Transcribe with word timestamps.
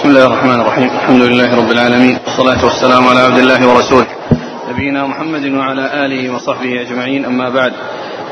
بسم 0.00 0.08
الله 0.08 0.26
الرحمن 0.26 0.60
الرحيم. 0.60 0.90
الحمد 0.90 1.22
لله 1.22 1.56
رب 1.56 1.70
العالمين. 1.70 2.18
والصلاة 2.26 2.64
والسلام 2.64 3.08
على 3.08 3.20
عبد 3.20 3.38
الله 3.38 3.68
ورسوله. 3.68 4.06
نبينا 4.70 5.06
محمد 5.06 5.44
وعلى 5.44 6.06
آله 6.06 6.34
وصحبه 6.34 6.80
أجمعين. 6.80 7.24
أما 7.24 7.48
بعد 7.48 7.72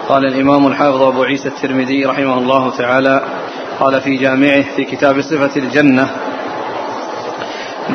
قال 0.09 0.27
الإمام 0.27 0.67
الحافظ 0.67 1.03
أبو 1.03 1.23
عيسى 1.23 1.49
الترمذي 1.49 2.04
رحمه 2.04 2.39
الله 2.39 2.71
تعالى 2.71 3.23
قال 3.81 4.01
في 4.01 4.17
جامعه 4.17 4.65
في 4.77 4.85
كتاب 4.85 5.21
صفة 5.21 5.51
الجنة 5.57 6.11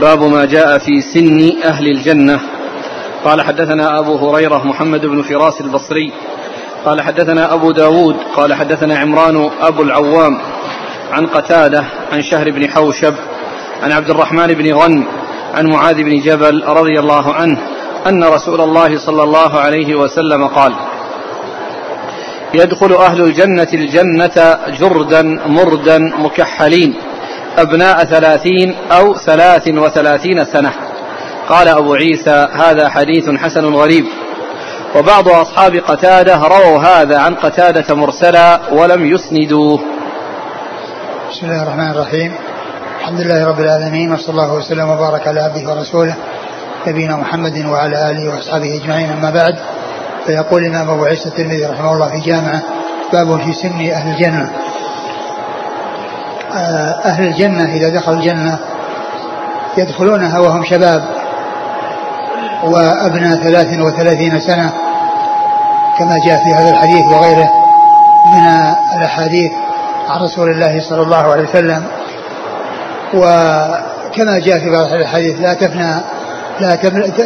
باب 0.01 0.23
ما 0.23 0.45
جاء 0.45 0.77
في 0.77 1.01
سن 1.01 1.63
أهل 1.63 1.87
الجنة. 1.87 2.39
قال 3.25 3.41
حدثنا 3.41 3.99
أبو 3.99 4.29
هريرة 4.29 4.67
محمد 4.67 5.05
بن 5.05 5.21
فراس 5.21 5.61
البصري. 5.61 6.13
قال 6.85 7.01
حدثنا 7.01 7.53
أبو 7.53 7.71
داود. 7.71 8.15
قال 8.35 8.53
حدثنا 8.53 8.97
عمران 8.97 9.49
أبو 9.61 9.81
العوام 9.81 10.37
عن 11.11 11.25
قتادة 11.25 11.83
عن 12.11 12.21
شهر 12.21 12.51
بن 12.51 12.69
حوشب 12.69 13.13
عن 13.83 13.91
عبد 13.91 14.09
الرحمن 14.09 14.47
بن 14.47 14.73
غن 14.73 15.05
عن 15.53 15.67
معاذ 15.67 15.95
بن 16.03 16.19
جبل 16.19 16.63
رضي 16.67 16.99
الله 16.99 17.33
عنه 17.33 17.57
أن 18.07 18.23
رسول 18.23 18.61
الله 18.61 18.97
صلى 18.97 19.23
الله 19.23 19.59
عليه 19.59 19.95
وسلم 19.95 20.47
قال 20.47 20.73
يدخل 22.53 22.93
أهل 22.93 23.21
الجنة 23.21 23.67
الجنة 23.73 24.57
جردا 24.79 25.21
مردا 25.45 25.97
مكحلين 25.97 26.95
أبناء 27.57 28.03
ثلاثين 28.03 28.75
أو 28.91 29.13
ثلاث 29.13 29.67
وثلاثين 29.67 30.45
سنة. 30.45 30.73
قال 31.49 31.67
أبو 31.67 31.93
عيسى 31.93 32.47
هذا 32.53 32.89
حديث 32.89 33.29
حسن 33.29 33.65
غريب. 33.65 34.05
وبعض 34.95 35.29
أصحاب 35.29 35.75
قتادة 35.75 36.35
رووا 36.35 36.79
هذا 36.79 37.19
عن 37.19 37.35
قتادة 37.35 37.95
مرسلا 37.95 38.59
ولم 38.71 39.05
يسندوه. 39.05 39.79
بسم 41.31 41.45
الله 41.45 41.63
الرحمن 41.63 41.91
الرحيم. 41.91 42.33
الحمد 43.03 43.21
لله 43.21 43.45
رب 43.47 43.59
العالمين 43.59 44.13
وصلى 44.13 44.29
الله 44.29 44.53
وسلم 44.53 44.89
وبارك 44.89 45.27
على 45.27 45.41
عبده 45.41 45.71
ورسوله 45.71 46.15
نبينا 46.87 47.15
محمد 47.15 47.65
وعلى 47.65 48.11
آله 48.11 48.35
وأصحابه 48.35 48.81
أجمعين. 48.83 49.11
أما 49.11 49.29
بعد 49.29 49.55
فيقول 50.25 50.65
الإمام 50.65 50.89
أبو 50.89 51.05
عيسى 51.05 51.29
الترمذي 51.29 51.65
رحمه 51.65 51.93
الله 51.93 52.09
في 52.09 52.19
جامعه 52.19 52.61
باب 53.13 53.39
في 53.39 53.53
سن 53.53 53.91
أهل 53.91 54.11
الجنة. 54.11 54.49
آه، 56.55 57.01
أهل 57.05 57.27
الجنة 57.27 57.73
إذا 57.73 57.89
دخلوا 57.89 58.17
الجنة 58.17 58.59
يدخلونها 59.77 60.39
وهم 60.39 60.63
شباب 60.63 61.03
وأبناء 62.63 63.43
ثلاث 63.43 63.79
وثلاثين 63.79 64.39
سنة 64.39 64.73
كما 65.99 66.15
جاء 66.27 66.43
في 66.43 66.53
هذا 66.53 66.69
الحديث 66.69 67.05
وغيره 67.05 67.49
من 68.33 68.73
الأحاديث 68.97 69.51
عن 70.09 70.21
رسول 70.21 70.51
الله 70.51 70.89
صلى 70.89 71.01
الله 71.01 71.31
عليه 71.31 71.43
وسلم. 71.43 72.02
وكما 73.13 74.39
جاء 74.39 74.59
في 74.59 74.69
بعض 74.69 74.93
الحديث 74.93 75.41
لا 75.41 75.53
تفنى 75.53 75.95
لا 76.59 76.75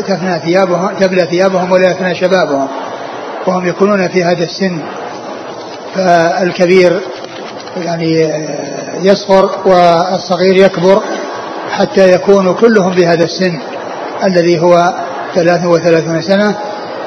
تفنى 0.01 0.39
ثيابهم 0.39 0.89
تبلى 0.99 1.25
ثيابهم 1.25 1.71
ولا 1.71 1.91
يفنى 1.91 2.15
شبابهم 2.15 2.67
وهم 3.47 3.67
يكونون 3.67 4.07
في 4.07 4.23
هذا 4.23 4.43
السن. 4.43 4.81
فالكبير 5.95 6.99
يعني 7.77 8.33
يصغر 9.01 9.49
والصغير 9.65 10.55
يكبر 10.55 11.01
حتى 11.71 12.11
يكونوا 12.11 12.53
كلهم 12.53 12.95
بهذا 12.95 13.23
السن 13.23 13.59
الذي 14.23 14.59
هو 14.59 14.93
ثلاث 15.35 15.65
وثلاثون 15.65 16.21
سنة 16.21 16.55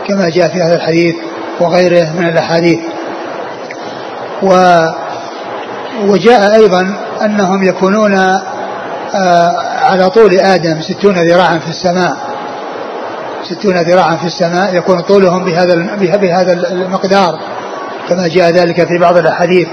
كما 0.09 0.29
جاء 0.29 0.49
في 0.49 0.63
هذا 0.63 0.75
الحديث 0.75 1.15
وغيره 1.61 2.13
من 2.19 2.29
الأحاديث. 2.29 2.79
و 4.43 4.79
وجاء 6.07 6.55
أيضا 6.55 6.95
أنهم 7.23 7.65
يكونون 7.65 8.41
على 9.83 10.11
طول 10.11 10.39
آدم 10.41 10.81
ستون 10.81 11.15
ذراعا 11.15 11.59
في 11.59 11.69
السماء. 11.71 12.17
ستون 13.51 13.77
ذراعا 13.77 14.17
في 14.17 14.27
السماء 14.27 14.75
يكون 14.75 15.01
طولهم 15.01 15.45
بهذا 15.45 15.97
بهذا 16.17 16.53
المقدار 16.53 17.41
كما 18.09 18.29
جاء 18.29 18.51
ذلك 18.51 18.89
في 18.89 18.99
بعض 18.99 19.17
الأحاديث 19.17 19.69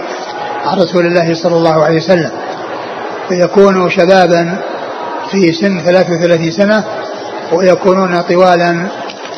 عن 0.65 0.79
رسول 0.79 1.05
الله 1.05 1.33
صلى 1.33 1.55
الله 1.55 1.83
عليه 1.83 1.97
وسلم. 1.97 2.31
فيكونوا 3.29 3.89
شبابا 3.89 4.57
في 5.31 5.53
سن 5.53 5.79
33 5.85 6.51
سنة 6.51 6.83
ويكونون 7.53 8.21
طوالا 8.21 8.87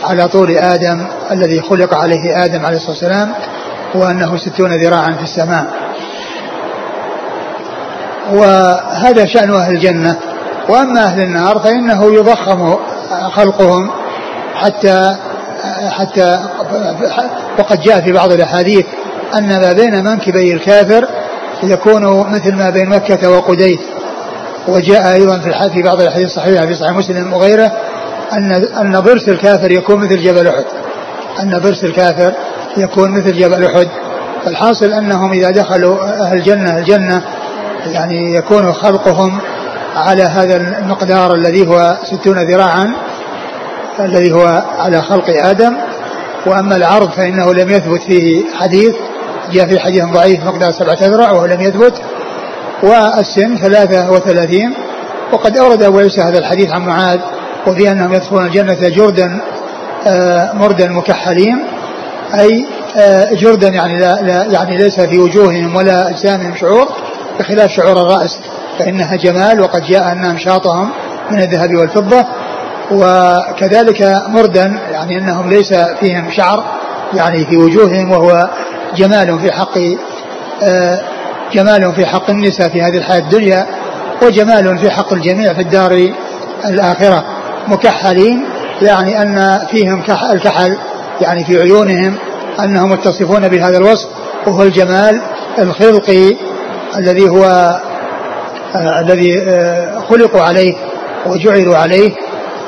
على 0.03 0.27
طول 0.27 0.57
آدم 0.57 1.07
الذي 1.31 1.61
خلق 1.61 1.93
عليه 1.95 2.45
آدم 2.45 2.65
عليه 2.65 2.77
الصلاة 2.77 2.91
والسلام 2.91 3.31
وأنه 3.95 4.37
ستون 4.37 4.71
ذراعا 4.73 5.11
في 5.11 5.23
السماء. 5.23 5.65
وهذا 8.33 9.25
شأن 9.25 9.55
أهل 9.55 9.73
الجنة. 9.73 10.15
وأما 10.69 11.03
أهل 11.03 11.21
النار 11.21 11.59
فإنه 11.59 12.13
يضخم 12.13 12.75
خلقهم 13.31 13.89
حتى 14.55 15.15
حتى 15.89 16.39
وقد 17.59 17.81
جاء 17.81 18.01
في 18.01 18.11
بعض 18.11 18.31
الأحاديث 18.31 18.85
أن 19.37 19.61
ما 19.61 19.73
بين 19.73 20.03
منكبي 20.03 20.53
الكافر 20.53 21.07
يكون 21.63 22.31
مثل 22.31 22.55
ما 22.55 22.69
بين 22.69 22.89
مكة 22.89 23.29
وقديس. 23.29 23.79
وجاء 24.67 25.13
أيضا 25.13 25.39
في 25.39 25.69
في 25.73 25.81
بعض 25.81 26.01
الأحاديث 26.01 26.27
الصحيحة 26.27 26.65
في 26.65 26.75
صحيح 26.75 26.91
مسلم 26.91 27.33
وغيره 27.33 27.71
أن 28.33 28.51
أن 28.51 28.99
ضرس 28.99 29.29
الكافر 29.29 29.71
يكون 29.71 29.99
مثل 29.99 30.23
جبل 30.23 30.47
أحد. 30.47 30.65
أن 31.43 31.57
ضرس 31.57 31.83
الكافر 31.83 32.33
يكون 32.77 33.11
مثل 33.11 33.33
جبل 33.33 33.65
أحد. 33.65 33.87
فالحاصل 34.45 34.93
أنهم 34.93 35.31
إذا 35.31 35.51
دخلوا 35.51 36.03
أهل 36.21 36.37
الجنة 36.37 36.77
الجنة 36.77 37.21
يعني 37.85 38.35
يكون 38.35 38.73
خلقهم 38.73 39.39
على 39.95 40.23
هذا 40.23 40.55
المقدار 40.55 41.35
الذي 41.35 41.67
هو 41.67 41.97
ستون 42.03 42.51
ذراعا 42.51 42.93
الذي 43.99 44.31
هو 44.31 44.63
على 44.79 45.01
خلق 45.01 45.29
آدم. 45.29 45.73
وأما 46.45 46.75
العرض 46.75 47.11
فإنه 47.11 47.53
لم 47.53 47.69
يثبت 47.69 48.01
فيه 48.01 48.43
حديث 48.59 48.95
جاء 49.51 49.67
في 49.67 49.79
حديث 49.79 50.03
ضعيف 50.03 50.45
مقدار 50.45 50.71
سبعة 50.71 50.93
أذرع 50.93 51.31
وهو 51.31 51.45
لم 51.45 51.61
يثبت. 51.61 51.93
والسن 52.83 53.57
ثلاثة 53.57 54.11
وثلاثين. 54.11 54.73
وقد 55.31 55.57
أورد 55.57 55.83
أبو 55.83 55.99
عيسى 55.99 56.21
هذا 56.21 56.39
الحديث 56.39 56.71
عن 56.71 56.85
معاذ 56.85 57.19
وفي 57.67 57.91
أنهم 57.91 58.13
يدخلون 58.13 58.45
الجنة 58.45 58.89
جردا 58.89 59.41
آه، 60.07 60.53
مردا 60.53 60.89
مكحلين. 60.89 61.59
أي 62.33 62.65
آه، 62.97 63.33
جردا 63.33 63.67
يعني 63.67 63.99
لا, 63.99 64.21
لا 64.21 64.45
يعني 64.45 64.77
ليس 64.77 64.99
في 64.99 65.19
وجوههم 65.19 65.75
ولا 65.75 66.09
أجسامهم 66.09 66.55
شعور. 66.55 66.87
بخلاف 67.39 67.71
شعور 67.71 68.01
الرأس 68.01 68.39
فإنها 68.79 69.15
جمال 69.15 69.61
وقد 69.61 69.83
جاء 69.83 70.11
أن 70.11 70.25
أمشاطهم 70.25 70.89
من 71.31 71.39
الذهب 71.39 71.75
والفضة 71.75 72.25
وكذلك 72.91 74.21
مردا 74.27 74.79
يعني 74.91 75.17
أنهم 75.17 75.49
ليس 75.49 75.73
فيهم 75.73 76.31
شعر 76.31 76.63
يعني 77.13 77.45
في 77.45 77.57
وجوههم 77.57 78.11
وهو 78.11 78.49
جمال 78.95 79.39
في 79.39 79.51
حق 79.51 79.77
آه، 80.63 81.01
جمال 81.53 81.93
في 81.93 82.05
حق 82.05 82.29
النساء 82.29 82.69
في 82.69 82.81
هذه 82.81 82.97
الحياة 82.97 83.19
الدنيا 83.19 83.65
وجمال 84.21 84.77
في 84.77 84.89
حق 84.91 85.13
الجميع 85.13 85.53
في 85.53 85.61
الدار 85.61 86.11
الآخرة. 86.65 87.23
مكحلين 87.67 88.45
يعني 88.81 89.21
أن 89.21 89.59
فيهم 89.71 90.03
الكحل 90.33 90.77
يعني 91.21 91.43
في 91.43 91.61
عيونهم 91.61 92.15
أنهم 92.63 92.91
متصفون 92.91 93.47
بهذا 93.47 93.77
الوصف 93.77 94.07
وهو 94.47 94.63
الجمال 94.63 95.21
الخلقي 95.59 96.35
الذي 96.97 97.29
هو 97.29 97.45
آه 98.75 98.99
الذي 98.99 99.41
آه 99.41 99.99
خلقوا 100.09 100.41
عليه 100.41 100.73
وجعلوا 101.25 101.77
عليه. 101.77 102.11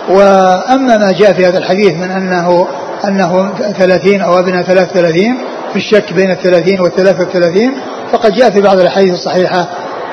وأما 0.10 0.98
ما 0.98 1.12
جاء 1.12 1.34
في 1.34 1.46
هذا 1.46 1.58
الحديث 1.58 1.94
من 1.94 2.12
أنه 2.12 2.68
أنه 3.08 3.54
ثلاثين 3.78 4.22
أو 4.22 4.40
ابن 4.40 4.62
ثلاث 4.62 4.92
ثلاثين 4.94 5.38
في 5.74 5.76
الشك 5.76 6.14
بين 6.14 6.32
الثلاثين 6.32 6.82
والثلاثة 6.82 7.24
الثلاثين 7.24 7.74
فقد 8.12 8.34
جاء 8.34 8.50
في 8.50 8.62
بعض 8.62 8.80
الأحاديث 8.80 9.14
الصحيحة 9.14 9.68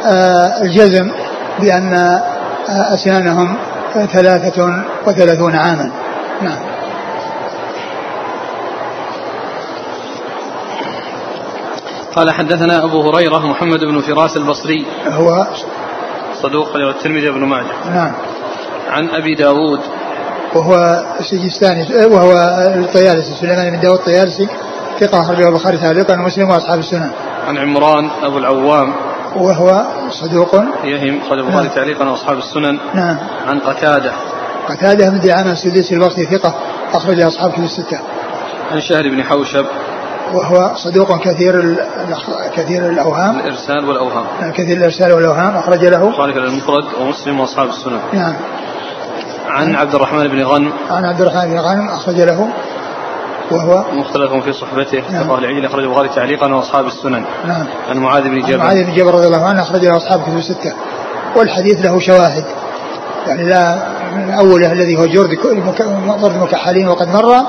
آه 0.06 0.62
الجزم 0.62 1.10
بأن 1.60 2.20
أسنانهم 2.68 3.56
ثلاثة 4.12 4.84
وثلاثون 5.06 5.54
عاما. 5.56 5.90
نعم. 6.42 6.77
قال 12.18 12.30
حدثنا 12.30 12.84
أبو 12.84 13.10
هريرة 13.10 13.38
محمد 13.38 13.80
بن 13.80 14.00
فراس 14.00 14.36
البصري. 14.36 14.86
هو 15.06 15.46
صدوق 16.42 16.76
الترمذي 16.76 17.30
بن 17.30 17.44
ماجه. 17.44 17.90
نعم. 17.90 18.12
عن 18.90 19.08
أبي 19.08 19.34
داود. 19.34 19.80
وهو 20.54 21.04
السجستاني 21.20 22.06
وهو 22.06 22.32
الطيالسي 22.76 23.34
سليمان 23.40 23.70
بن 23.70 23.80
داود 23.80 23.98
الطيالسي 23.98 24.48
ثقة 25.00 25.20
أخرجه 25.20 25.48
البخاري 25.48 25.76
تعليقا 25.76 26.14
ومسلم 26.14 26.50
وأصحاب 26.50 26.78
السنن 26.78 27.10
عن 27.48 27.58
عمران 27.58 28.10
أبو 28.22 28.38
العوام. 28.38 28.94
وهو 29.36 29.86
صدوق. 30.10 30.54
يهم 30.84 31.20
أخرج 31.26 31.38
البخاري 31.38 31.66
نعم. 31.66 31.74
تعليقا 31.74 32.10
وأصحاب 32.10 32.38
السنن. 32.38 32.78
نعم. 32.94 33.16
عن 33.46 33.58
قتادة. 33.58 34.12
قتادة 34.68 35.10
بن 35.10 35.20
دعامة 35.20 35.52
السديسي 35.52 35.94
البصري 35.94 36.26
ثقة 36.26 36.54
أخرج 36.92 37.20
أصحاب 37.20 37.52
كتب 37.52 37.64
الستة. 37.64 37.98
عن 38.72 38.80
شهر 38.80 39.08
بن 39.08 39.22
حوشب. 39.22 39.66
وهو 40.34 40.72
صدوق 40.76 41.20
كثير 41.20 41.76
كثير 42.56 42.86
الأوهام. 42.86 43.38
الإرسال 43.38 43.84
والأوهام. 43.88 44.52
كثير 44.52 44.76
الإرسال 44.76 45.12
والأوهام. 45.12 45.56
أخرج 45.56 45.84
له. 45.84 46.12
خالف 46.12 46.36
المفرد 46.36 46.84
ومسلم 47.00 47.40
وأصحاب 47.40 47.68
السنن 47.68 48.00
نعم. 48.12 48.34
عن 49.48 49.76
عبد 49.76 49.94
الرحمن 49.94 50.28
بن 50.28 50.42
غنم. 50.42 50.72
عن 50.90 51.04
عبد 51.04 51.20
الرحمن 51.20 51.50
بن 51.50 51.58
غنم 51.58 51.88
أخرج 51.88 52.20
له. 52.20 52.48
وهو 53.50 53.84
مختلف 53.92 54.32
في 54.44 54.52
صحبته. 54.52 55.02
نعم. 55.12 55.30
أهل 55.30 55.44
العلم 55.44 55.64
أخرج 55.64 55.84
البخاري 55.84 56.08
تعليقا 56.08 56.54
وأصحاب 56.54 56.86
السنن. 56.86 57.24
نعم. 57.46 57.66
عن 57.90 57.96
معاذ 57.96 58.22
بن 58.22 58.40
جبل. 58.40 58.58
معاذ 58.58 58.84
بن 58.84 58.94
جبل 58.94 59.10
رضي 59.10 59.26
الله 59.26 59.46
عنه 59.46 59.62
أخرج 59.62 59.84
له 59.84 59.96
أصحاب 59.96 60.22
كتب 60.22 60.36
الستة. 60.36 60.72
والحديث 61.36 61.84
له 61.84 61.98
شواهد. 61.98 62.44
يعني 63.26 63.44
لا 63.44 63.78
من 64.16 64.30
أوله 64.30 64.72
الذي 64.72 64.96
هو 64.96 65.06
جرد 65.06 65.28
ضرب 66.20 66.34
المكحلين 66.34 66.88
وقد 66.88 67.08
مر. 67.08 67.44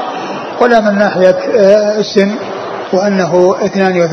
ولا 0.61 0.79
من 0.79 0.97
ناحية 0.97 1.37
آه، 1.55 1.99
السن. 1.99 2.35
وأنه 2.93 3.55
32 3.65 4.07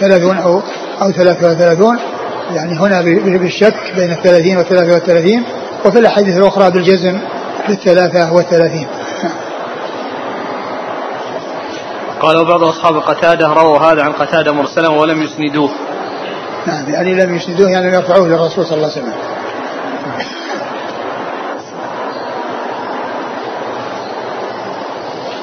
30 0.00 0.38
أو 0.38 0.62
أو 1.02 1.10
33 1.10 1.98
يعني 2.54 2.78
هنا 2.78 3.00
بالشك 3.38 3.92
بين 3.96 4.12
الثلاثين 4.12 4.56
والثلاثة 4.56 4.94
والثلاثين 4.94 5.44
وفي 5.84 5.98
الأحاديث 5.98 6.36
الأخرى 6.36 6.70
بالجزم 6.70 7.18
في 7.66 7.72
الثلاثة 7.72 8.32
والثلاثين. 8.32 8.86
قال 12.20 12.36
وبعض 12.36 12.62
أصحاب 12.62 12.96
قتادة 12.96 13.46
رووا 13.46 13.78
هذا 13.78 14.02
عن 14.02 14.12
قتادة 14.12 14.52
مرسلا 14.52 14.88
ولم 14.88 15.22
يسندوه. 15.22 15.70
نعم 16.66 16.90
يعني 16.90 17.14
لم 17.14 17.34
يسندوه 17.34 17.70
يعني 17.70 17.88
لم 17.88 17.94
يرفعوه 17.94 18.28
للرسول 18.28 18.66
صلى 18.66 18.76
الله 18.76 18.90
عليه 18.90 19.02
وسلم. 19.02 19.14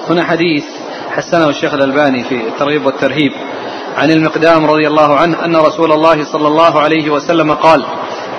هنا 0.09 0.23
حديث 0.23 0.63
حسنه 1.15 1.49
الشيخ 1.49 1.73
الألباني 1.73 2.23
في 2.23 2.35
الترغيب 2.35 2.85
والترهيب 2.85 3.31
عن 3.97 4.11
المقدام 4.11 4.65
رضي 4.65 4.87
الله 4.87 5.15
عنه 5.15 5.45
أن 5.45 5.55
رسول 5.55 5.91
الله 5.91 6.23
صلى 6.23 6.47
الله 6.47 6.81
عليه 6.81 7.09
وسلم 7.09 7.53
قال 7.53 7.85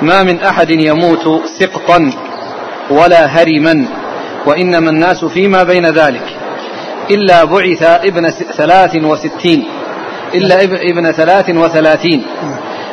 ما 0.02 0.22
من 0.22 0.40
أحد 0.40 0.70
يموت 0.70 1.42
سقطا 1.60 2.12
ولا 2.90 3.26
هرما 3.26 3.88
وإنما 4.46 4.90
الناس 4.90 5.24
فيما 5.24 5.62
بين 5.62 5.86
ذلك 5.86 6.36
إلا 7.10 7.44
بعث 7.44 7.82
ابن 7.82 8.30
ثلاث 8.30 8.96
وستين 8.96 9.64
إلا 10.34 10.64
ابن 10.64 11.12
ثلاث 11.12 11.50
وثلاثين 11.50 12.22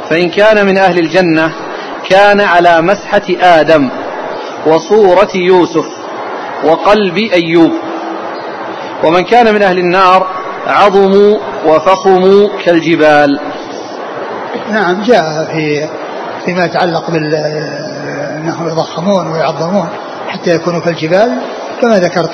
فإن 0.09 0.29
كان 0.29 0.65
من 0.65 0.77
أهل 0.77 0.99
الجنة 0.99 1.53
كان 2.09 2.41
على 2.41 2.81
مسحة 2.81 3.23
آدم 3.41 3.89
وصورة 4.65 5.31
يوسف 5.35 5.85
وقلب 6.63 7.17
أيوب 7.17 7.71
ومن 9.03 9.23
كان 9.23 9.53
من 9.53 9.61
أهل 9.61 9.77
النار 9.77 10.27
عظموا 10.67 11.37
وفخموا 11.65 12.49
كالجبال. 12.65 13.39
نعم 14.71 15.01
جاء 15.01 15.45
في 15.51 15.87
فيما 16.45 16.65
يتعلق 16.65 17.11
بال 17.11 17.35
أنهم 18.37 18.67
يضخمون 18.67 19.27
ويعظمون 19.27 19.87
حتى 20.27 20.49
يكونوا 20.49 20.79
كالجبال. 20.79 21.37
كما 21.81 21.99
ذكرت 21.99 22.31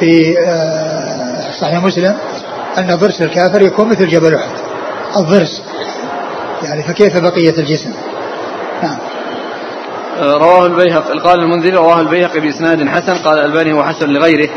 في 0.00 0.38
آه، 0.38 1.50
صحيح 1.60 1.82
مسلم 1.84 2.16
أن 2.78 2.94
ضرس 2.94 3.22
الكافر 3.22 3.62
يكون 3.62 3.88
مثل 3.88 4.08
جبل 4.08 4.34
أحد. 4.34 4.50
الضرس 5.16 5.62
يعني 6.62 6.82
فكيف 6.82 7.16
بقية 7.16 7.58
الجسم؟ 7.58 7.92
نعم. 8.82 8.98
آه، 10.18 10.32
رواه 10.32 10.66
البيهقي 10.66 11.18
قال 11.18 11.40
المنذر 11.40 11.74
رواه 11.74 12.00
البيهقي 12.00 12.40
بإسناد 12.40 12.88
حسن 12.88 13.14
قال 13.14 13.38
الألباني 13.38 13.72
هو 13.72 13.84
حسن 13.84 14.06
لغيره. 14.06 14.48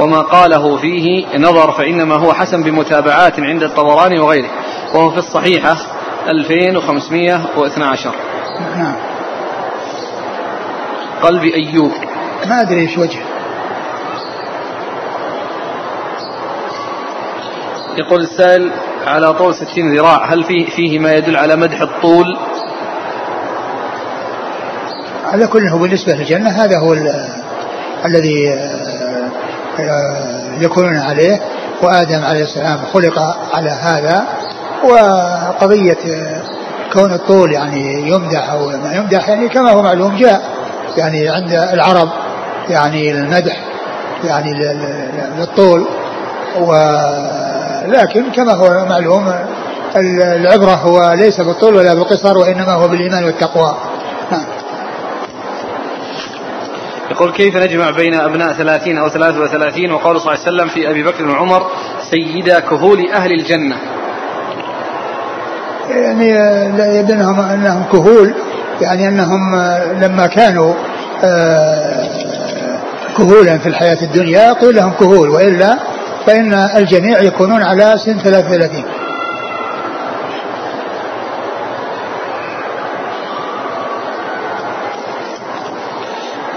وما 0.00 0.20
قاله 0.20 0.76
فيه 0.76 1.26
نظر 1.38 1.72
فإنما 1.72 2.14
هو 2.14 2.32
حسن 2.32 2.62
بمتابعات 2.62 3.40
عند 3.40 3.62
الطبراني 3.62 4.18
وغيره. 4.18 4.50
وهو 4.94 5.10
في 5.10 5.18
الصحيحة 5.18 5.76
2512 6.28 8.12
نعم. 8.76 8.94
قلب 11.22 11.42
أيوب. 11.42 11.92
ما 12.46 12.60
أدري 12.60 12.80
إيش 12.80 12.98
وجه. 12.98 13.20
يقول 17.98 18.20
السائل 18.20 18.72
على 19.06 19.34
طول 19.34 19.54
ستين 19.54 19.96
ذراع 19.96 20.24
هل 20.24 20.44
فيه, 20.44 20.66
فيه 20.66 20.98
ما 20.98 21.14
يدل 21.14 21.36
على 21.36 21.56
مدح 21.56 21.80
الطول؟ 21.80 22.36
على 25.24 25.46
كل 25.46 25.68
هو 25.68 25.78
بالنسبة 25.78 26.12
للجنة 26.12 26.50
هذا 26.50 26.78
هو 26.78 26.96
الذي 28.04 28.58
يكونون 30.60 30.96
عليه 30.96 31.40
وآدم 31.82 32.24
عليه 32.24 32.42
السلام 32.42 32.78
خلق 32.94 33.36
على 33.54 33.70
هذا 33.70 34.24
وقضية 34.84 35.98
كون 36.92 37.12
الطول 37.12 37.52
يعني 37.52 38.10
يمدح 38.10 38.50
أو 38.50 38.68
ما 38.68 38.96
يمدح 38.96 39.28
يعني 39.28 39.48
كما 39.48 39.70
هو 39.70 39.82
معلوم 39.82 40.16
جاء 40.16 40.42
يعني 40.96 41.28
عند 41.28 41.52
العرب 41.52 42.08
يعني 42.70 43.10
المدح 43.10 43.56
يعني 44.24 44.50
للطول 45.38 45.86
و 46.60 46.72
لكن 47.86 48.30
كما 48.30 48.52
هو 48.52 48.84
معلوم 48.88 49.34
العبرة 49.96 50.74
هو 50.74 51.12
ليس 51.12 51.40
بالطول 51.40 51.74
ولا 51.74 51.94
بالقصر 51.94 52.38
وإنما 52.38 52.72
هو 52.72 52.88
بالإيمان 52.88 53.24
والتقوى 53.24 53.76
نعم 54.30 54.44
يقول 57.10 57.32
كيف 57.32 57.56
نجمع 57.56 57.90
بين 57.90 58.14
أبناء 58.14 58.52
ثلاثين 58.52 58.98
أو 58.98 59.08
ثلاثة 59.08 59.40
وثلاثين؟ 59.40 59.92
وقول 59.92 60.20
صلى 60.20 60.34
الله 60.34 60.44
عليه 60.46 60.56
وسلم 60.56 60.68
في 60.68 60.90
أبي 60.90 61.02
بكر 61.02 61.26
وعمر 61.26 61.66
سيدا 62.10 62.60
كهول 62.60 63.10
أهل 63.10 63.32
الجنة. 63.32 63.76
يعني 65.90 66.28
يبدو 66.98 67.14
أنهم, 67.14 67.40
أنهم 67.40 67.84
كهول 67.92 68.34
يعني 68.80 69.08
أنهم 69.08 69.56
لما 70.00 70.26
كانوا 70.26 70.74
آه، 71.24 72.08
كهولا 73.16 73.58
في 73.58 73.66
الحياة 73.68 73.98
الدنيا 74.02 74.52
قيل 74.52 74.76
لهم 74.76 74.92
كهول 74.92 75.28
وإلا 75.28 75.78
فإن 76.26 76.54
الجميع 76.54 77.20
يكونون 77.20 77.62
على 77.62 77.94
سن 78.04 78.18
33 78.18 78.84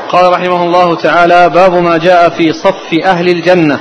قال 0.09 0.31
رحمه 0.31 0.63
الله 0.63 0.95
تعالى 0.95 1.49
باب 1.49 1.73
ما 1.73 1.97
جاء 1.97 2.29
في 2.29 2.53
صف 2.53 3.05
أهل 3.05 3.29
الجنة. 3.29 3.79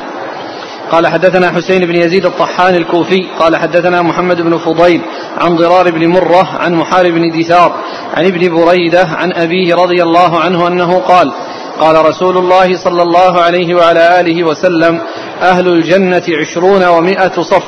قال 0.90 1.06
حدثنا 1.06 1.52
حسين 1.52 1.86
بن 1.86 1.96
يزيد 1.96 2.26
الطحان 2.26 2.74
الكوفي. 2.74 3.26
قال 3.38 3.56
حدثنا 3.56 4.02
محمد 4.02 4.40
بن 4.40 4.58
فضيل 4.58 5.00
عن 5.38 5.56
ضرار 5.56 5.90
بن 5.90 6.08
مرة 6.08 6.48
عن 6.60 6.74
محارب 6.74 7.12
بن 7.12 7.40
دثار 7.40 7.72
عن 8.14 8.24
ابن 8.24 8.54
بريدة 8.54 9.04
عن 9.04 9.32
أبيه 9.32 9.74
رضي 9.74 10.02
الله 10.02 10.40
عنه 10.40 10.68
أنه 10.68 10.98
قال 10.98 11.32
قال 11.80 12.06
رسول 12.06 12.38
الله 12.38 12.76
صلى 12.76 13.02
الله 13.02 13.40
عليه 13.40 13.74
وعلى 13.74 14.20
آله 14.20 14.44
وسلم 14.44 15.00
أهل 15.42 15.68
الجنة 15.68 16.22
عشرون 16.40 16.84
ومائة 16.84 17.42
صف 17.42 17.64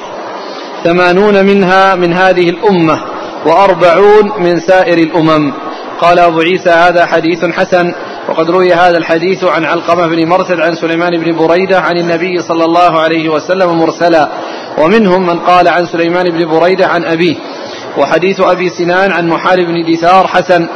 ثمانون 0.85 1.47
منها 1.47 1.95
من 1.95 2.13
هذه 2.13 2.51
الأمة 2.51 3.01
وأربعون 3.47 4.33
من 4.39 4.61
سائر 4.61 4.99
الأمم. 4.99 5.53
قال 6.01 6.19
أبو 6.19 6.41
عيسى 6.41 6.71
هذا 6.71 7.07
حديث 7.07 7.45
حسن. 7.45 7.93
وقد 8.29 8.51
روي 8.51 8.73
هذا 8.73 8.99
الحديث 8.99 9.45
عن 9.45 9.65
علقمة 9.65 10.07
بن 10.07 10.29
مرثد 10.29 10.61
عن 10.61 10.75
سليمان 10.75 11.11
بن 11.11 11.37
بريدة 11.37 11.81
عن 11.81 11.99
النبي 11.99 12.43
صلى 12.43 12.65
الله 12.65 13.01
عليه 13.01 13.29
وسلم 13.29 13.79
مرسلا. 13.79 14.29
ومنهم 14.79 15.27
من 15.27 15.39
قال 15.39 15.69
عن 15.69 15.87
سليمان 15.87 16.25
بن 16.25 16.49
بريدة 16.49 16.87
عن 16.87 17.05
أبيه. 17.05 17.37
وحديث 17.99 18.41
أبي 18.41 18.69
سنان 18.69 19.13
عن 19.13 19.29
محارب 19.29 19.67
بن 19.67 19.93
دثار 19.93 20.27
حسن. 20.27 20.69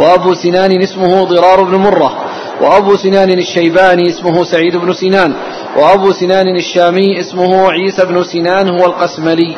وأبو 0.00 0.34
سنان 0.34 0.82
اسمه 0.82 1.24
ضرار 1.24 1.62
بن 1.62 1.74
مرة. 1.74 2.24
وأبو 2.60 2.96
سنان 2.96 3.30
الشيباني 3.30 4.08
اسمه 4.08 4.44
سعيد 4.44 4.76
بن 4.76 4.92
سنان. 4.92 5.34
وأبو 5.76 6.12
سنان 6.12 6.56
الشامي 6.56 7.20
اسمه 7.20 7.70
عيسى 7.70 8.04
بن 8.04 8.24
سنان 8.24 8.68
هو 8.68 8.86
القسملي. 8.86 9.56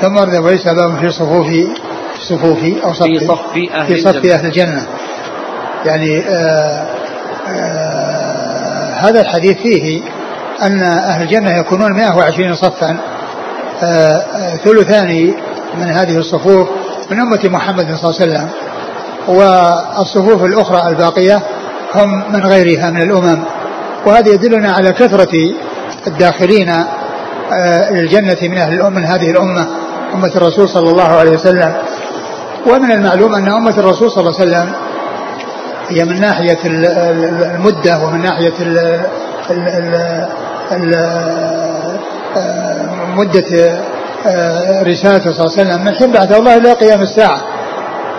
ثم 0.00 0.16
ورد 0.16 0.34
أبو 0.34 0.48
عيسى 0.48 0.74
باب 0.74 0.98
في 1.00 1.10
صفوف 1.10 1.46
صفوف 2.20 2.58
أو 2.84 2.92
صف 2.92 3.02
في 3.02 3.18
صف 3.18 3.56
أهل 3.72 3.86
في 3.86 4.00
صف 4.00 4.26
أهل 4.26 4.46
الجنة. 4.46 4.86
يعني 5.84 6.18
آه، 6.28 6.86
آه، 7.48 8.94
هذا 8.94 9.20
الحديث 9.20 9.58
فيه 9.58 10.02
أن 10.62 10.82
أهل 10.82 11.22
الجنة 11.22 11.58
يكونون 11.58 11.92
120 11.92 12.54
صفا 12.54 12.96
آه، 13.82 14.56
ثلثان 14.64 15.34
من 15.78 15.90
هذه 15.90 16.16
الصفوف 16.16 16.68
من 17.10 17.20
أمة 17.20 17.40
محمد 17.44 17.94
صلى 17.94 18.10
الله 18.10 18.20
عليه 18.20 18.32
وسلم. 18.32 18.48
والصفوف 19.28 20.44
الأخرى 20.44 20.88
الباقية 20.88 21.40
هم 21.94 22.32
من 22.32 22.46
غيرها 22.46 22.90
من 22.90 23.02
الأمم. 23.02 23.38
وهذا 24.06 24.28
يدلنا 24.28 24.72
على 24.72 24.92
كثرة 24.92 25.54
الداخلين 26.06 26.68
آه، 26.68 27.90
الجنة 27.90 28.36
من 28.42 28.58
أهل 28.58 28.74
الأمة 28.74 29.00
من 29.00 29.04
هذه 29.04 29.30
الأمة 29.30 29.66
أمة 30.14 30.32
الرسول 30.36 30.68
صلى 30.68 30.90
الله 30.90 31.08
عليه 31.08 31.30
وسلم. 31.30 31.74
ومن 32.66 32.92
المعلوم 32.92 33.34
أن 33.34 33.48
أمة 33.48 33.78
الرسول 33.78 34.10
صلى 34.10 34.20
الله 34.20 34.40
عليه 34.40 34.50
وسلم 34.50 34.72
هي 35.88 36.04
من 36.04 36.20
ناحية 36.20 36.58
المدة 36.64 37.98
ومن 37.98 38.22
ناحية 38.22 38.52
ال 38.60 39.00
مدة 43.16 43.78
رسالته 44.82 45.32
صلى 45.32 45.40
الله 45.46 45.52
عليه 45.58 45.62
وسلم. 45.62 45.84
من 45.84 45.94
حين 45.94 46.12
بعثه 46.12 46.36
الله 46.36 46.56
إلى 46.56 46.72
قيام 46.72 47.02
الساعة. 47.02 47.40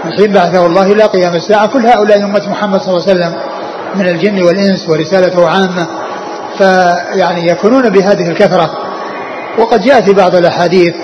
من 0.06 0.12
حين 0.12 0.32
بعثه 0.34 0.66
الله 0.66 0.92
إلى 0.92 1.04
قيام 1.04 1.36
الساعة. 1.36 1.68
كل 1.68 1.86
هؤلاء 1.86 2.18
أمة 2.18 2.50
محمد 2.50 2.82
صلى 2.82 2.94
الله 2.94 3.08
عليه 3.08 3.20
وسلم 3.20 3.34
من 3.96 4.08
الجن 4.08 4.44
والإنس 4.44 4.90
ورسالته 4.90 5.50
عامة. 5.50 5.88
فيعني 6.58 7.48
يكونون 7.48 7.90
بهذه 7.90 8.30
الكثرة. 8.30 8.78
وقد 9.60 9.82
جاء 9.82 10.02
في 10.02 10.14
بعض 10.14 10.36
الأحاديث 10.36 10.96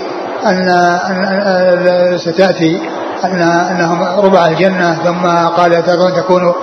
أن 0.45 2.17
ستأتي 2.17 2.79
أن 3.23 3.41
أنهم 3.41 4.03
ربع 4.03 4.47
الجنة 4.47 4.93
ثم 5.03 5.27
قال 5.47 5.85
ترون 5.85 6.13
تكون 6.13 6.53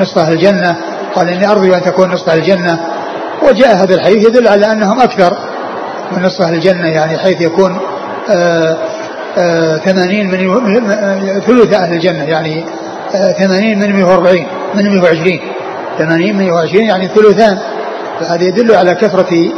نصف 0.00 0.28
الجنة؟ 0.28 0.76
قال 1.14 1.28
إني 1.28 1.50
أرجو 1.50 1.74
أن 1.74 1.82
تكون 1.82 2.10
نصف 2.10 2.34
الجنة. 2.34 2.80
وجاء 3.42 3.76
هذا 3.76 3.94
الحديث 3.94 4.28
يدل 4.28 4.48
على 4.48 4.72
أنهم 4.72 5.00
أكثر 5.00 5.36
من 6.12 6.22
نصف 6.22 6.48
الجنة 6.48 6.88
يعني 6.88 7.18
حيث 7.18 7.40
يكون 7.40 7.78
آآ 8.30 8.76
آآ 9.38 9.76
ثمانين 9.78 10.30
من 10.30 10.60
ثلث 11.40 11.74
أهل 11.74 11.92
الجنة 11.92 12.24
يعني 12.24 12.64
ثمانين 13.38 13.80
من 13.80 13.96
140 13.96 14.46
من 14.74 14.90
120 14.90 15.40
ثمانين 15.98 16.36
من 16.36 16.44
120 16.44 16.84
يعني 16.84 17.08
ثلثان. 17.08 17.58
فهذا 18.20 18.44
يدل 18.44 18.74
على 18.74 18.94
كثرة 18.94 19.50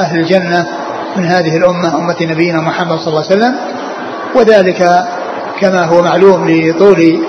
أهل 0.00 0.18
الجنة 0.18 0.66
من 1.16 1.26
هذه 1.26 1.56
الأمة 1.56 1.96
أمة 1.98 2.16
نبينا 2.20 2.60
محمد 2.60 2.98
صلى 2.98 3.08
الله 3.08 3.24
عليه 3.30 3.36
وسلم. 3.36 3.54
وذلك 4.36 5.04
كما 5.60 5.84
هو 5.84 6.02
معلوم 6.02 6.50
لطول 6.50 7.22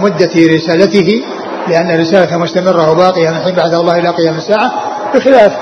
مدة 0.00 0.30
رسالته 0.36 1.22
لأن 1.68 2.00
رسالته 2.00 2.36
مستمرة 2.36 2.90
وباقية 2.90 3.30
من 3.30 3.36
حين 3.44 3.54
بعث 3.54 3.74
الله 3.74 3.98
إلى 3.98 4.08
قيام 4.08 4.36
الساعة 4.36 4.72
بخلاف 5.14 5.52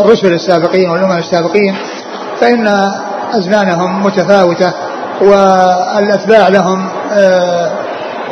الرسل 0.00 0.32
السابقين 0.32 0.90
والأمم 0.90 1.18
السابقين 1.18 1.76
فإن 2.40 2.68
أزمانهم 3.32 4.06
متفاوتة 4.06 4.72
والأتباع 5.20 6.48
لهم 6.48 6.88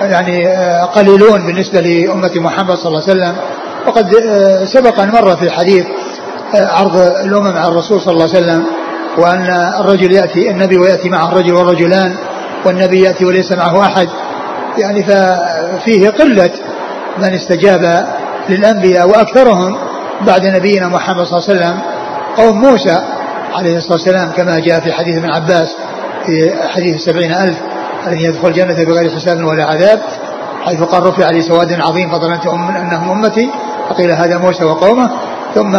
يعني 0.01 0.47
قليلون 0.85 1.47
بالنسبة 1.47 1.81
لأمة 1.81 2.31
محمد 2.37 2.77
صلى 2.77 2.87
الله 2.87 3.03
عليه 3.03 3.13
وسلم. 3.13 3.37
وقد 3.87 4.11
سبق 4.65 5.01
أن 5.01 5.11
مر 5.11 5.37
في 5.37 5.43
الحديث 5.43 5.87
عرض 6.55 6.97
الأمم 6.97 7.57
على 7.57 7.69
الرسول 7.69 8.01
صلى 8.01 8.13
الله 8.13 8.29
عليه 8.35 8.39
وسلم 8.39 8.67
وأن 9.19 9.51
الرجل 9.81 10.13
يأتي 10.13 10.51
النبي 10.51 10.79
ويأتي 10.79 11.09
معه 11.09 11.29
الرجل 11.29 11.53
والرجلان 11.53 12.15
والنبي 12.65 13.01
يأتي 13.01 13.25
وليس 13.25 13.53
معه 13.53 13.87
أحد. 13.87 14.09
يعني 14.79 15.03
ففيه 15.03 16.11
قلة 16.11 16.51
من 17.19 17.35
استجاب 17.35 18.07
للأنبياء 18.49 19.09
وأكثرهم 19.09 19.79
بعد 20.21 20.47
نبينا 20.47 20.89
محمد 20.89 21.25
صلى 21.25 21.39
الله 21.39 21.49
عليه 21.49 21.61
وسلم 21.61 21.81
قوم 22.37 22.61
موسى 22.61 23.03
عليه 23.55 23.77
الصلاة 23.77 23.93
والسلام 23.93 24.31
كما 24.31 24.59
جاء 24.59 24.81
في 24.81 24.93
حديث 24.93 25.19
ابن 25.19 25.31
عباس 25.31 25.77
في 26.27 26.53
حديث 26.69 26.95
السبعين 26.95 27.33
ألف 27.33 27.59
الذي 28.07 28.25
يدخل 28.25 28.49
الجنة 28.49 28.85
بغير 28.85 29.11
حساب 29.11 29.45
ولا 29.45 29.65
عذاب 29.65 30.01
حيث 30.65 30.83
قال 30.83 31.07
رفع 31.07 31.31
لي 31.31 31.43
سواد 31.43 31.73
عظيم 31.73 32.11
فظننت 32.11 32.47
أنهم 32.47 33.11
أمتي. 33.11 33.51
فقيل 33.91 34.11
هذا 34.11 34.39
موسى 34.39 34.65
وقومه. 34.65 35.11
ثم 35.55 35.77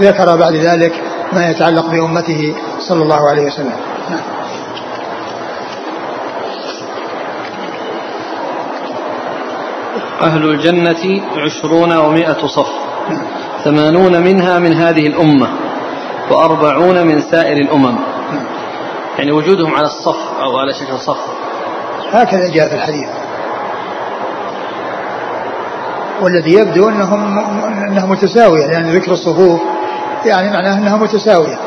ذكر 0.00 0.36
بعد 0.36 0.54
ذلك 0.54 0.92
ما 1.32 1.50
يتعلق 1.50 1.86
بأمته 1.86 2.54
صلى 2.78 3.02
الله 3.02 3.28
عليه 3.30 3.46
وسلم. 3.46 3.76
أهل 10.22 10.44
الجنة 10.44 11.22
عشرون 11.36 11.96
ومائة 11.96 12.46
صف 12.46 12.68
ثمانون 13.64 14.20
منها 14.22 14.58
من 14.58 14.72
هذه 14.72 15.06
الأمة 15.06 15.48
وأربعون 16.30 17.06
من 17.06 17.22
سائر 17.30 17.56
الأمم. 17.56 17.98
يعني 19.18 19.32
وجودهم 19.32 19.74
على 19.74 19.86
الصف 19.86 20.40
أو 20.40 20.56
على 20.58 20.74
شكل 20.74 20.98
صف. 20.98 21.20
هكذا 22.12 22.48
جاء 22.54 22.68
في 22.68 22.74
الحديث. 22.74 23.08
والذي 26.20 26.52
يبدو 26.52 26.88
انهم 26.88 27.38
انها 27.88 28.06
متساوية 28.06 28.66
لأن 28.66 28.72
يعني 28.72 28.98
ذكر 28.98 29.12
الصفوف 29.12 29.60
يعني 30.24 30.50
معناه 30.50 30.78
إنها 30.78 30.96
متساوية. 30.96 31.58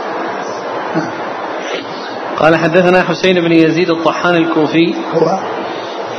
قال 2.39 2.55
حدثنا 2.55 3.03
حسين 3.03 3.35
بن 3.41 3.51
يزيد 3.51 3.89
الطحان 3.89 4.35
الكوفي 4.35 4.93
هو 5.13 5.39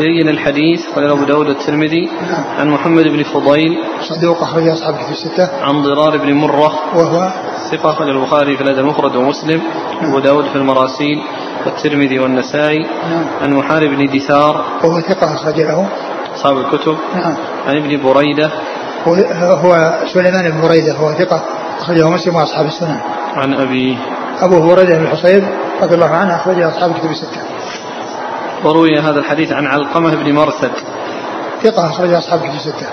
لين 0.00 0.28
الحديث 0.28 0.86
قال 0.94 1.10
أبو 1.10 1.24
داود 1.24 1.48
الترمذي 1.48 2.10
نعم. 2.30 2.44
عن 2.58 2.68
محمد 2.68 3.04
بن 3.04 3.22
فضيل 3.22 3.78
صدوق 4.00 4.42
أخرج 4.42 4.68
أصحاب 4.68 4.94
كتب 4.94 5.10
الستة 5.10 5.48
عن 5.62 5.82
ضرار 5.82 6.18
بن 6.18 6.32
مرة 6.32 6.72
وهو 6.96 7.30
ثقة 7.70 7.90
أخرج 7.90 8.08
البخاري 8.08 8.56
في 8.56 8.62
الأدب 8.62 8.78
المفرد 8.78 9.16
ومسلم 9.16 9.62
نعم. 10.00 10.12
وأبو 10.12 10.18
داود 10.18 10.44
في 10.44 10.56
المراسيل 10.56 11.22
والترمذي 11.66 12.18
والنسائي 12.18 12.78
نعم. 12.78 13.24
عن 13.42 13.52
محارب 13.52 13.88
بن 13.88 14.18
دثار 14.18 14.64
وهو 14.84 15.00
ثقة 15.00 15.34
أخرج 15.34 15.60
له 15.60 15.88
أصحاب 16.34 16.58
الكتب 16.58 16.96
نعم 17.14 17.34
عن 17.66 17.76
ابن 17.76 18.02
بريدة 18.02 18.50
هو, 19.08 19.14
هو 19.42 19.98
سليمان 20.12 20.50
بن 20.50 20.60
بريدة 20.60 20.92
هو 20.92 21.12
ثقة 21.12 21.42
أخرجه 21.80 22.08
مسلم 22.08 22.34
وأصحاب 22.34 22.66
السنن 22.66 23.00
عن 23.34 23.54
أبيه 23.54 23.96
أبو 24.40 24.60
بريدة 24.60 24.98
بن 24.98 25.04
الحصيب 25.04 25.44
رضي 25.82 25.94
الله 25.94 26.10
عنه 26.10 26.36
أخرجه 26.36 26.68
أصحاب 26.68 26.90
الكتب 26.90 27.10
الستة. 27.10 27.40
وروي 28.64 28.98
هذا 28.98 29.18
الحديث 29.18 29.52
عن 29.52 29.66
علقمة 29.66 30.14
بن 30.14 30.34
مرثد. 30.34 30.72
ثقة 31.62 31.86
أخرج 31.86 32.12
أصحاب 32.12 32.44
الكتب 32.44 32.56
الستة. 32.56 32.86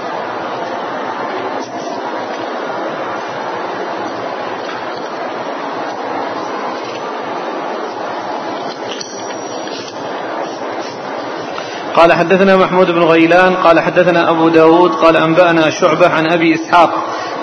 قال 11.98 12.14
حدثنا 12.14 12.58
محمود 12.58 12.92
بن 12.92 13.04
غيلان 13.04 13.56
قال 13.56 13.80
حدثنا 13.80 14.30
أبو 14.30 14.50
داود 14.50 14.92
قال 14.92 15.18
أنبأنا 15.18 15.70
شعبة 15.70 16.10
عن 16.10 16.32
أبي 16.32 16.56
إسحاق 16.56 16.90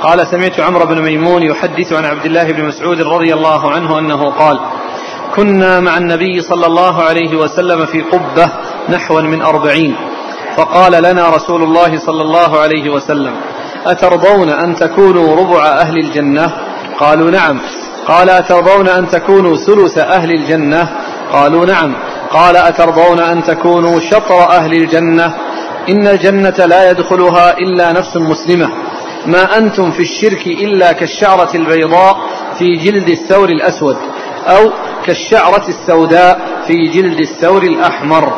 قال 0.03 0.27
سمعت 0.27 0.61
عمرو 0.61 0.87
بن 0.87 1.03
ميمون 1.03 1.43
يحدث 1.43 1.93
عن 1.93 2.05
عبد 2.05 2.25
الله 2.27 2.53
بن 2.53 2.65
مسعود 2.65 3.03
رضي 3.03 3.35
الله 3.35 3.71
عنه 3.71 3.99
أنه 3.99 4.31
قال 4.31 4.61
كنا 5.37 5.81
مع 5.81 5.99
النبي 5.99 6.41
صلى 6.41 6.67
الله 6.67 7.03
عليه 7.03 7.37
وسلم 7.37 7.87
في 7.87 8.01
قبة 8.01 8.51
نحوا 8.89 9.21
من 9.21 9.43
أربعين 9.43 9.97
فقال 10.57 11.03
لنا 11.03 11.29
رسول 11.29 11.63
الله 11.63 11.99
صلى 11.99 12.23
الله 12.23 12.61
عليه 12.61 12.91
وسلم 12.91 13.35
أترضون 13.87 14.49
أن 14.49 14.75
تكونوا 14.75 15.37
ربع 15.37 15.67
أهل 15.67 15.99
الجنة؟ 15.99 16.53
قالوا 17.01 17.31
نعم. 17.31 17.61
قال 18.07 18.31
أترضون 18.31 18.89
أن 18.89 19.09
تكونوا 19.09 19.57
ثلث 19.57 19.99
أهل 19.99 20.31
الجنة؟ 20.31 20.89
قالوا 21.33 21.67
نعم. 21.67 21.95
قال 22.31 22.57
أترضون 22.57 23.21
أن 23.21 23.45
تكونوا 23.45 24.01
شطر 24.01 24.51
أهل 24.51 24.73
الجنة؟ 24.73 25.35
إن 25.89 26.09
الجنة 26.09 26.67
لا 26.67 26.91
يدخلها 26.91 27.59
إلا 27.59 27.93
نفس 27.93 28.17
مسلمة. 28.17 28.69
ما 29.27 29.59
أنتم 29.59 29.91
في 29.91 30.03
الشرك 30.03 30.47
إلا 30.47 30.93
كالشعرة 30.93 31.57
البيضاء 31.57 32.17
في 32.59 32.77
جلد 32.77 33.09
الثور 33.09 33.49
الأسود 33.49 33.97
أو 34.47 34.71
كالشعرة 35.07 35.65
السوداء 35.69 36.41
في 36.67 36.89
جلد 36.89 37.21
الثور 37.21 37.63
الأحمر. 37.63 38.33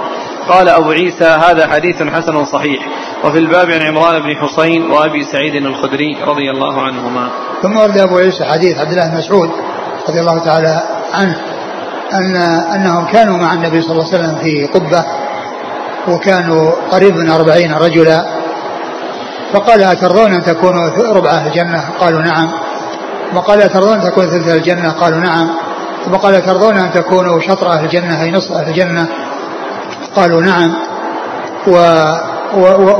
قال 0.48 0.68
أبو 0.68 0.90
عيسى 0.90 1.24
هذا 1.24 1.68
حديث 1.68 2.02
حسن 2.02 2.44
صحيح. 2.44 2.86
وفي 3.24 3.38
الباب 3.38 3.70
عن 3.70 3.82
عمران 3.82 4.22
بن 4.22 4.36
حسين 4.36 4.90
وأبي 4.90 5.24
سعيد 5.32 5.54
الخدري 5.54 6.16
رضي 6.26 6.50
الله 6.50 6.82
عنهما. 6.82 7.28
ثم 7.62 7.76
ورد 7.76 7.98
أبو 7.98 8.18
عيسى 8.18 8.44
حديث 8.44 8.78
عبد 8.78 8.90
الله 8.90 9.08
بن 9.10 9.18
مسعود 9.18 9.50
رضي 10.08 10.20
الله 10.20 10.38
تعالى 10.38 10.82
عنه. 11.12 11.55
أن 12.12 12.36
أنهم 12.74 13.06
كانوا 13.06 13.36
مع 13.36 13.52
النبي 13.52 13.82
صلى 13.82 13.92
الله 13.92 14.06
عليه 14.06 14.18
وسلم 14.18 14.38
في 14.38 14.66
قبة 14.66 15.04
وكانوا 16.08 16.72
قريب 16.90 17.16
من 17.16 17.30
أربعين 17.30 17.74
رجلا. 17.74 18.26
فقال 19.52 19.82
أترضون 19.82 20.32
أن 20.32 20.42
تكونوا 20.42 20.90
ربع 21.12 21.30
الجنة؟ 21.30 21.84
قالوا 22.00 22.22
نعم. 22.22 22.48
وقال 23.34 23.62
أترضون 23.62 23.92
أن 23.92 24.02
تكونوا 24.10 24.30
ثلث 24.30 24.48
الجنة؟ 24.48 24.90
قالوا 24.90 25.20
نعم. 25.20 25.50
ثم 26.04 26.12
قال 26.14 26.34
أترضون 26.34 26.76
أن 26.76 26.92
تكونوا 26.92 27.40
شطر 27.40 27.72
أهل 27.72 27.84
الجنة؟ 27.84 28.22
أي 28.22 28.30
نصف 28.30 28.52
أهل 28.52 28.68
الجنة؟ 28.68 29.06
قالوا 30.16 30.42
نعم. 30.42 30.74
و 31.66 31.78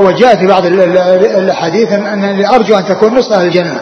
وجاء 0.07 0.35
في 0.35 0.47
بعض 0.47 0.65
الأحاديث 0.65 1.91
أن 1.91 2.45
أرجو 2.45 2.77
أن 2.77 2.85
تكون 2.85 3.17
نصف 3.17 3.33
أهل 3.33 3.45
الجنة. 3.45 3.81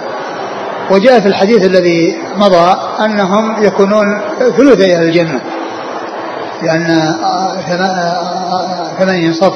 وجاء 0.91 1.19
في 1.19 1.27
الحديث 1.27 1.65
الذي 1.65 2.17
مضى 2.35 2.77
أنهم 3.05 3.63
يكونون 3.63 4.05
ثلثي 4.57 4.95
أهل 4.95 5.03
الجنة. 5.03 5.41
لأن 6.61 7.15
ثمانين 8.99 9.33
صف 9.33 9.53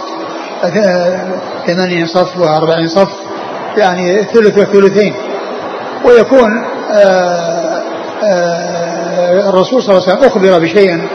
ثمانين 1.67 2.07
صف 2.07 2.38
وأربعين 2.38 2.88
صف 2.88 3.09
يعني 3.77 4.24
ثلث 4.24 4.57
وثلثين. 4.57 5.13
ويكون 6.05 6.50
الرسول 9.50 9.83
صلى 9.83 9.98
الله 9.98 10.07
عليه 10.07 10.17
وسلم 10.17 10.29
أخبر 10.29 10.59
بشيء 10.59 11.07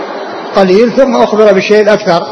قليل 0.56 0.92
ثم 0.92 1.16
أخبر 1.16 1.52
بالشيء 1.52 1.83
الأكثر 1.83 2.26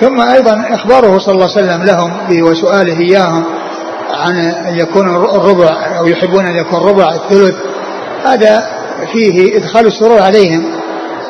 ثم 0.00 0.20
أيضا 0.20 0.64
إخباره 0.70 1.18
صلى 1.18 1.34
الله 1.34 1.48
عليه 1.56 1.66
وسلم 1.66 1.84
لهم 1.84 2.42
وسؤاله 2.42 3.00
إياهم 3.00 3.44
عن 4.12 4.36
أن 4.36 4.78
يكون 4.78 5.16
الربع 5.16 5.98
أو 5.98 6.06
يحبون 6.06 6.46
أن 6.46 6.56
يكون 6.56 6.80
ربع 6.80 7.14
الثلث 7.14 7.54
هذا 8.24 8.66
فيه 9.12 9.56
إدخال 9.56 9.86
السرور 9.86 10.22
عليهم 10.22 10.64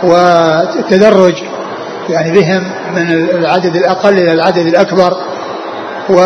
والتدرج 0.02 1.34
يعني 2.08 2.30
بهم 2.30 2.62
من 2.94 3.12
العدد 3.12 3.76
الأقل 3.76 4.18
إلى 4.18 4.32
العدد 4.32 4.66
الأكبر 4.66 5.16
و 6.08 6.20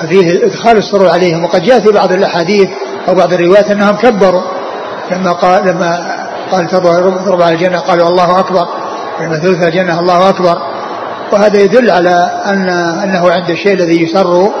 ففيه 0.00 0.46
إدخال 0.46 0.76
السرور 0.76 1.08
عليهم. 1.08 1.44
وقد 1.44 1.62
جاء 1.62 1.80
في 1.80 1.92
بعض 1.92 2.12
الأحاديث 2.12 2.68
أو 3.08 3.14
بعض 3.14 3.32
الروايات 3.32 3.70
أنهم 3.70 3.96
كبروا 3.96 4.42
لما 5.10 5.32
قال 5.32 5.66
لما 5.66 6.16
قال 6.52 6.68
على 7.42 7.54
الجنة 7.54 7.78
قالوا 7.78 8.08
الله 8.08 8.40
أكبر 8.40 8.68
لما 9.20 9.38
ثلث 9.38 9.62
الجنة 9.62 10.00
الله 10.00 10.28
أكبر. 10.28 10.75
وهذا 11.32 11.60
يدل 11.60 11.90
على 11.90 12.42
أن 12.44 12.68
أنه 13.04 13.30
عند 13.30 13.50
الشيء 13.50 13.72
الذي 13.72 14.02
يسر 14.02 14.52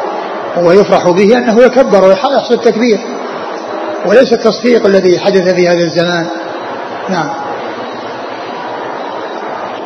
ويفرح 0.56 1.10
به 1.10 1.36
أنه 1.38 1.62
يكبر 1.62 2.04
ويحصل 2.04 2.54
التكبير. 2.54 2.98
وليس 4.06 4.32
التصفيق 4.32 4.86
الذي 4.86 5.18
حدث 5.18 5.54
في 5.54 5.68
هذا 5.68 5.84
الزمان. 5.84 6.26
نعم. 7.08 7.28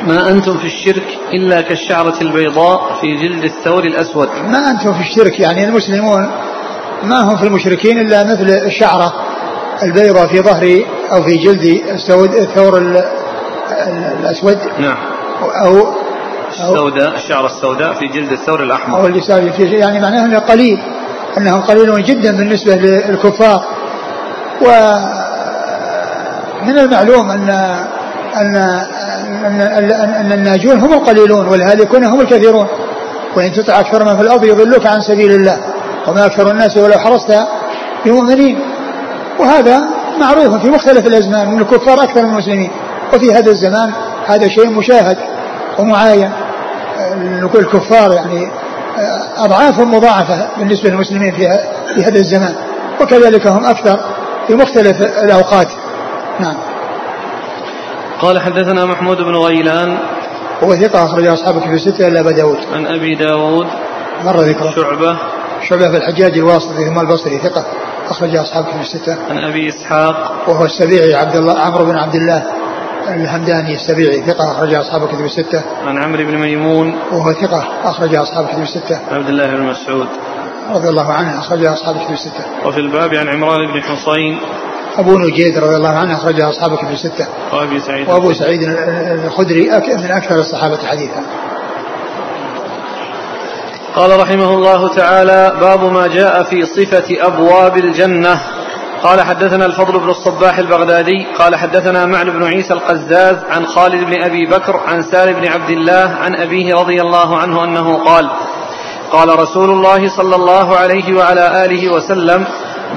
ما 0.02 0.30
أنتم 0.30 0.58
في 0.58 0.66
الشرك 0.66 1.06
إلا 1.32 1.60
كالشعرة 1.60 2.20
البيضاء 2.20 2.98
في 3.00 3.16
جلد 3.16 3.44
الثور 3.44 3.84
الأسود. 3.84 4.28
ما 4.28 4.70
أنتم 4.70 4.92
في 4.92 5.00
الشرك 5.00 5.40
يعني 5.40 5.64
المسلمون 5.64 6.30
ما 7.02 7.20
هم 7.20 7.36
في 7.36 7.44
المشركين 7.44 7.98
إلا 7.98 8.24
مثل 8.24 8.50
الشعرة 8.66 9.12
البيضاء 9.82 10.26
في 10.26 10.40
ظهر 10.40 10.84
أو 11.12 11.22
في 11.22 11.36
جلد 11.36 11.82
الثور 12.38 12.78
الأسود. 14.20 14.58
نعم. 14.78 14.96
أو 15.64 15.94
السوداء 16.50 17.14
الشعرة 17.14 17.46
السوداء 17.46 17.92
في 17.92 18.06
جلد 18.06 18.32
الثور 18.32 18.62
الأحمر. 18.62 19.00
أو 19.00 19.06
اللي 19.06 19.52
في 19.52 19.62
يعني 19.64 20.00
معناه 20.00 20.24
أنه 20.24 20.38
قليل 20.38 20.78
أنهم 21.38 21.60
قليلون 21.60 22.02
جدا 22.02 22.36
بالنسبة 22.36 22.74
للكفار. 22.74 23.64
ومن 24.62 24.78
المعلوم 26.78 27.30
أن 27.30 27.50
أن 28.36 28.56
أن, 29.46 29.90
أن 29.92 30.32
الناجون 30.32 30.78
هم 30.78 30.92
القليلون 30.92 31.48
والهالكون 31.48 32.04
هم 32.04 32.20
الكثيرون. 32.20 32.66
وإن 33.36 33.52
تطع 33.52 33.80
أكثر 33.80 34.04
من 34.04 34.16
في 34.16 34.22
الأرض 34.22 34.44
يضلوك 34.44 34.86
عن 34.86 35.00
سبيل 35.00 35.30
الله 35.30 35.56
وما 36.08 36.26
أكثر 36.26 36.50
الناس 36.50 36.76
ولو 36.76 36.98
حرصت 36.98 37.34
بمؤمنين. 38.04 38.58
وهذا 39.38 39.82
معروف 40.20 40.54
في 40.62 40.70
مختلف 40.70 41.06
الأزمان 41.06 41.50
من 41.50 41.60
الكفار 41.60 42.02
أكثر 42.02 42.22
من 42.22 42.30
المسلمين. 42.30 42.70
وفي 43.14 43.32
هذا 43.34 43.50
الزمان 43.50 43.92
هذا 44.26 44.48
شيء 44.48 44.70
مشاهد. 44.70 45.16
ومعاين 45.80 46.32
الكفار 47.54 48.12
يعني 48.12 48.48
أضعاف 49.36 49.80
مضاعفة 49.80 50.48
بالنسبة 50.58 50.90
للمسلمين 50.90 51.32
في 51.32 51.48
في 51.94 52.04
هذا 52.04 52.18
الزمان. 52.18 52.54
وكذلك 53.00 53.46
هم 53.46 53.64
أكثر 53.64 54.00
في 54.46 54.54
مختلف 54.54 55.02
الأوقات. 55.02 55.68
نعم. 56.40 56.56
قال 58.20 58.40
حدثنا 58.40 58.84
محمود 58.84 59.16
بن 59.16 59.36
غيلان. 59.36 59.98
هو 60.62 60.74
ثقة 60.74 61.04
أخرج 61.04 61.26
أصحابه 61.26 61.60
في 61.60 61.74
الستة 61.74 62.08
إلا 62.08 62.20
أبا 62.20 62.30
داود. 62.30 62.58
عن 62.74 62.86
أبي 62.86 63.14
داود. 63.14 63.66
مر 64.24 64.40
ذكره. 64.40 64.70
شعبة. 64.70 65.16
شعبة 65.68 65.90
في 65.90 65.96
الحجاج 65.96 66.38
الواسطي 66.38 66.84
ثم 66.84 67.00
البصري 67.00 67.38
ثقة 67.38 67.64
أخرج 68.10 68.36
أصحابه 68.36 68.66
في 68.66 68.80
الستة 68.80 69.16
عن 69.30 69.38
أبي 69.38 69.68
إسحاق. 69.68 70.32
وهو 70.48 70.64
السبيعي 70.64 71.14
عبد 71.14 71.36
الله 71.36 71.58
عمرو 71.58 71.84
بن 71.84 71.96
عبد 71.96 72.14
الله. 72.14 72.42
الهمداني 73.14 73.74
السبيعي 73.74 74.22
ثقة 74.22 74.52
أخرج 74.52 74.74
أصحاب 74.74 75.08
كتب 75.08 75.24
الستة. 75.24 75.62
عن 75.86 75.98
عمرو 75.98 76.24
بن 76.24 76.38
ميمون 76.38 76.94
وهو 77.12 77.32
ثقة 77.32 77.64
أخرج 77.84 78.14
أصحاب 78.14 78.46
كتب 78.46 78.62
الستة. 78.62 78.98
عبد 79.12 79.28
الله 79.28 79.46
بن 79.46 79.62
مسعود 79.62 80.08
رضي 80.70 80.88
الله 80.88 81.12
عنه 81.12 81.38
أخرج 81.38 81.64
أصحاب 81.64 81.96
كتب 82.04 82.12
الستة. 82.12 82.44
وفي 82.66 82.80
الباب 82.80 83.14
عن 83.14 83.28
عمران 83.28 83.72
بن 83.72 83.82
حصين 83.82 84.40
أبو 84.98 85.18
نجيد 85.18 85.58
رضي 85.58 85.76
الله 85.76 85.88
عنه 85.88 86.14
أخرج 86.14 86.40
أصحاب 86.40 86.76
كتب 86.76 86.90
الستة. 86.90 87.26
وأبي 87.52 87.80
سعيد 87.80 88.08
وأبو 88.08 88.32
سعيد 88.32 88.60
الخدري 89.24 89.70
من 89.96 90.10
أكثر 90.10 90.38
الصحابة 90.38 90.78
حديثا. 90.86 91.22
قال 93.96 94.20
رحمه 94.20 94.54
الله 94.54 94.94
تعالى 94.94 95.56
باب 95.60 95.92
ما 95.92 96.06
جاء 96.06 96.42
في 96.42 96.66
صفة 96.66 97.26
أبواب 97.26 97.76
الجنة 97.76 98.40
قال 99.02 99.20
حدثنا 99.20 99.66
الفضل 99.66 100.00
بن 100.00 100.10
الصباح 100.10 100.58
البغدادي 100.58 101.26
قال 101.38 101.56
حدثنا 101.56 102.06
معن 102.06 102.30
بن 102.30 102.44
عيسى 102.44 102.74
القزاز 102.74 103.36
عن 103.50 103.66
خالد 103.66 104.04
بن 104.04 104.22
أبي 104.22 104.46
بكر 104.46 104.80
عن 104.86 105.02
سالم 105.02 105.40
بن 105.40 105.48
عبد 105.48 105.70
الله 105.70 106.16
عن 106.20 106.34
أبيه 106.34 106.74
رضي 106.74 107.00
الله 107.00 107.36
عنه 107.36 107.64
أنه 107.64 108.04
قال 108.04 108.30
قال 109.12 109.38
رسول 109.38 109.70
الله 109.70 110.08
صلى 110.08 110.36
الله 110.36 110.76
عليه 110.76 111.14
وعلى 111.14 111.64
آله 111.64 111.92
وسلم 111.92 112.44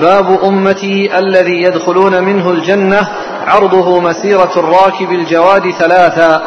باب 0.01 0.43
أمتي 0.43 1.19
الذي 1.19 1.61
يدخلون 1.63 2.23
منه 2.23 2.51
الجنة 2.51 3.09
عرضه 3.47 3.99
مسيرة 3.99 4.51
الراكب 4.57 5.11
الجواد 5.11 5.71
ثلاثا 5.71 6.41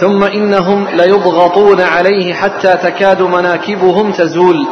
ثم 0.00 0.24
إنهم 0.24 0.88
ليضغطون 0.88 1.80
عليه 1.80 2.34
حتى 2.34 2.76
تكاد 2.76 3.22
مناكبهم 3.22 4.12
تزول. 4.12 4.66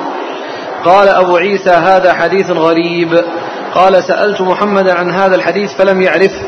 قال 0.85 1.09
أبو 1.09 1.37
عيسى 1.37 1.71
هذا 1.71 2.13
حديث 2.13 2.51
غريب. 2.51 3.25
قال 3.77 4.05
سألت 4.05 4.41
محمدا 4.41 4.95
عن 4.95 5.11
هذا 5.11 5.35
الحديث 5.35 5.73
فلم 5.73 6.03
يعرفه 6.03 6.41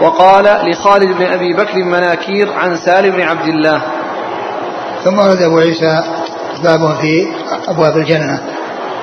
وقال 0.00 0.70
لخالد 0.70 1.16
بن 1.18 1.26
أبي 1.26 1.52
بكر 1.52 1.84
مناكير 1.84 2.52
عن 2.52 2.76
سالم 2.76 3.16
بن 3.16 3.22
عبد 3.22 3.48
الله. 3.48 3.82
ثم 5.04 5.18
ورد 5.18 5.42
أبو 5.42 5.58
عيسى 5.58 6.02
باب 6.64 6.96
في 7.00 7.26
أبواب 7.68 7.96
الجنة. 7.96 8.40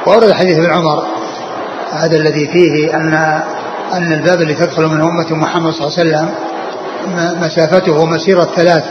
وورد 0.07 0.31
حديث 0.31 0.57
ابن 0.57 0.71
عمر 0.71 1.03
هذا 1.91 2.17
الذي 2.17 2.47
فيه 2.47 2.95
أن 2.95 3.13
أن 3.93 4.13
الباب 4.13 4.41
الذي 4.41 4.53
تدخل 4.53 4.83
من 4.83 5.01
أمة 5.01 5.35
محمد 5.35 5.73
صلى 5.73 5.87
الله 5.87 5.99
عليه 5.99 6.09
وسلم 6.09 6.29
مسافته 7.41 8.05
مسيرة 8.05 8.47
ثلاث. 8.55 8.83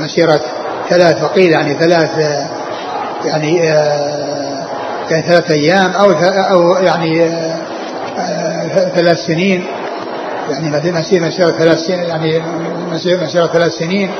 مسيرة 0.00 0.40
ثلاث 0.88 1.22
وقيل 1.22 1.52
يعني 1.52 1.74
ثلاث 1.74 2.10
يعني 3.24 3.72
آه، 3.72 4.51
يعني 5.10 5.26
ثلاث 5.26 5.50
أيام 5.50 5.90
أو 5.90 6.10
أو 6.50 6.76
يعني 6.76 7.24
آه، 7.24 7.58
آه، 8.18 8.88
ثلاث 8.94 9.18
سنين. 9.18 9.66
يعني 10.50 10.92
مسيرة 10.92 11.26
مسيرة 11.26 11.50
ثلاث 11.50 11.78
سنين 11.78 12.02
يعني 12.02 12.42
مسيرة, 12.92 13.24
مسيرة 13.24 13.46
ثلاث 13.46 13.72
سنين. 13.72 14.10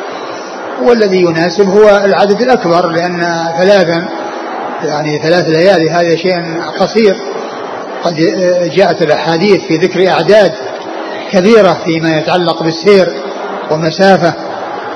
والذي 0.82 1.20
يناسب 1.20 1.68
هو 1.68 2.02
العدد 2.04 2.40
الأكبر 2.40 2.88
لأن 2.88 3.20
ثلاثا 3.58 4.08
يعني 4.84 5.18
ثلاث 5.18 5.48
ليالي 5.48 5.90
هذا 5.90 6.16
شيء 6.16 6.62
قصير. 6.80 7.16
قد 8.04 8.14
جاءت 8.74 9.02
الأحاديث 9.02 9.60
في 9.64 9.76
ذكر 9.76 10.08
أعداد 10.08 10.52
كبيرة 11.30 11.78
فيما 11.84 12.18
يتعلق 12.18 12.62
بالسير 12.62 13.12
ومسافة 13.70 14.34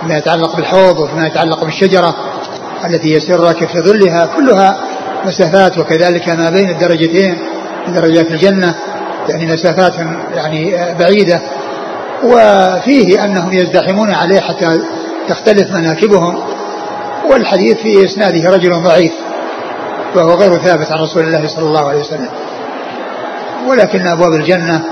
فيما 0.01 0.19
يتعلق 0.19 0.57
بالحوض 0.57 0.99
وفيما 0.99 1.27
يتعلق 1.27 1.65
بالشجرة 1.65 2.15
التي 2.85 3.13
يسير 3.13 3.35
الراكب 3.35 3.67
في 3.67 3.81
ظلها 3.81 4.27
كلها 4.37 4.86
مسافات 5.27 5.79
وكذلك 5.79 6.29
ما 6.29 6.51
بين 6.51 6.71
الدرجتين 6.71 7.39
من 7.87 7.95
درجات 7.95 8.31
الجنة 8.31 8.75
يعني 9.29 9.47
مسافات 9.47 9.93
يعني 10.35 10.77
بعيدة. 10.99 11.41
وفيه 12.25 13.25
أنهم 13.25 13.53
يزدحمون 13.53 14.11
عليه 14.15 14.41
حتى 14.41 14.81
تختلف 15.29 15.71
مناكبهم. 15.71 16.39
والحديث 17.31 17.77
في 17.77 18.05
إسناده 18.05 18.51
رجل 18.51 18.83
ضعيف 18.83 19.13
وهو 20.15 20.35
غير 20.35 20.59
ثابت 20.59 20.93
عن 20.93 20.99
رسول 20.99 21.23
الله 21.23 21.49
صلى 21.49 21.67
الله 21.69 21.89
عليه 21.89 22.01
وسلم. 22.01 22.29
ولكن 23.69 24.07
أبواب 24.07 24.33
الجنة 24.33 24.83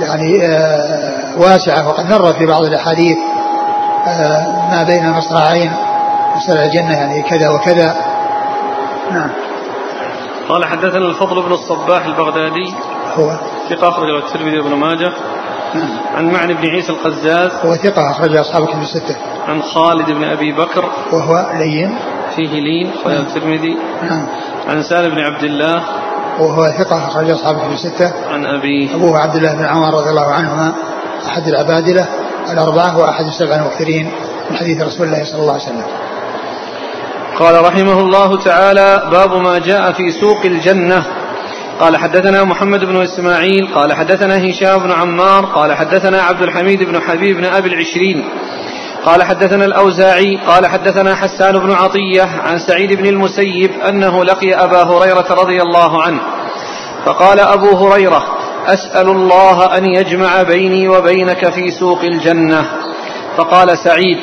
يعني 0.00 0.46
آه، 0.46 1.38
واسعة 1.38 1.88
وقد 1.88 2.10
مر 2.10 2.32
في 2.32 2.46
بعض 2.46 2.64
الأحاديث 2.64 3.16
آه، 4.06 4.70
ما 4.70 4.82
بين 4.82 5.04
المصراعين 5.04 5.72
مصراع 6.36 6.64
الجنة 6.64 6.92
يعني 6.94 7.22
كذا 7.22 7.48
وكذا. 7.48 7.96
نعم. 9.12 9.47
قال 10.48 10.64
حدثنا 10.64 11.06
الفضل 11.08 11.42
بن 11.42 11.52
الصباح 11.52 12.04
البغدادي. 12.06 12.74
هو 13.14 13.38
ثقة 13.70 13.88
أخرج 13.88 14.08
له 14.08 14.18
الترمذي 14.18 14.58
وابن 14.58 14.74
ماجه. 14.74 15.12
عن 16.14 16.32
معن 16.32 16.54
بن 16.54 16.68
عيسى 16.68 16.92
القزاز. 16.92 17.50
هو 17.64 17.74
ثقة 17.74 18.10
أخرج 18.10 18.36
أصحاب 18.36 18.66
كتب 18.66 18.80
الستة. 18.80 19.16
عن 19.48 19.62
خالد 19.62 20.10
بن 20.10 20.24
أبي 20.24 20.52
بكر. 20.52 20.84
وهو 21.12 21.50
لين. 21.58 21.98
فيه 22.36 22.60
لين 22.60 22.92
أخرج 22.92 23.12
نعم. 23.12 23.22
الترمذي. 23.22 23.76
نعم. 24.02 24.26
عن 24.68 24.82
سالم 24.82 25.14
بن 25.14 25.20
عبد 25.20 25.44
الله. 25.44 25.82
وهو 26.40 26.68
ثقة 26.78 27.08
أخرج 27.08 27.30
أصحاب 27.30 27.58
كتب 27.58 27.72
الستة. 27.72 28.12
عن 28.28 28.46
أبيه 28.46 28.94
أبوه 28.94 29.18
عبد 29.18 29.34
الله 29.34 29.54
بن 29.54 29.64
عمر 29.64 29.94
رضي 29.94 30.10
الله 30.10 30.26
عنهما 30.26 30.74
أحد 31.26 31.48
العبادلة 31.48 32.06
الأربعة 32.52 32.98
وأحد 32.98 33.24
السبع 33.24 33.54
المكثرين 33.54 34.10
من 34.50 34.56
حديث 34.56 34.82
رسول 34.82 35.06
الله 35.06 35.24
صلى 35.24 35.40
الله 35.40 35.52
عليه 35.52 35.62
وسلم. 35.62 36.07
قال 37.38 37.64
رحمه 37.64 38.00
الله 38.00 38.38
تعالى 38.38 39.08
باب 39.10 39.34
ما 39.34 39.58
جاء 39.58 39.92
في 39.92 40.10
سوق 40.10 40.44
الجنة. 40.44 41.04
قال 41.80 41.96
حدثنا 41.96 42.44
محمد 42.44 42.84
بن 42.84 43.02
إسماعيل 43.02 43.74
قال 43.74 43.92
حدثنا 43.92 44.50
هشام 44.50 44.78
بن 44.78 44.92
عمار 44.92 45.44
قال 45.44 45.74
حدثنا 45.74 46.22
عبد 46.22 46.42
الحميد 46.42 46.82
بن 46.82 47.00
حبيب 47.00 47.36
بن 47.36 47.44
أبي 47.44 47.68
العشرين. 47.68 48.24
قال 49.04 49.22
حدثنا 49.22 49.64
الأوزاعي 49.64 50.38
قال 50.46 50.66
حدثنا 50.66 51.14
حسان 51.14 51.58
بن 51.58 51.72
عطية 51.72 52.22
عن 52.22 52.58
سعيد 52.58 52.92
بن 52.92 53.06
المسيب 53.06 53.70
أنه 53.88 54.24
لقي 54.24 54.54
أبا 54.54 54.82
هريرة 54.82 55.26
رضي 55.30 55.62
الله 55.62 56.02
عنه. 56.02 56.20
فقال 57.04 57.40
أبو 57.40 57.76
هريرة 57.76 58.24
أسأل 58.66 59.08
الله 59.08 59.76
أن 59.76 59.84
يجمع 59.84 60.42
بيني 60.42 60.88
وبينك 60.88 61.50
في 61.50 61.70
سوق 61.70 62.00
الجنة. 62.02 62.64
فقال 63.36 63.78
سعيد 63.78 64.18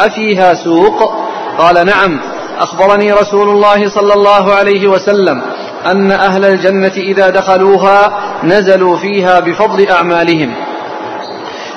أفيها 0.00 0.54
سوق؟ 0.54 1.12
قال 1.58 1.86
نعم. 1.86 2.33
أخبرني 2.58 3.12
رسول 3.12 3.48
الله 3.48 3.88
صلى 3.88 4.14
الله 4.14 4.54
عليه 4.54 4.88
وسلم 4.88 5.42
أن 5.86 6.10
أهل 6.12 6.44
الجنة 6.44 6.92
إذا 6.96 7.30
دخلوها 7.30 8.18
نزلوا 8.44 8.96
فيها 8.96 9.40
بفضل 9.40 9.88
أعمالهم. 9.90 10.54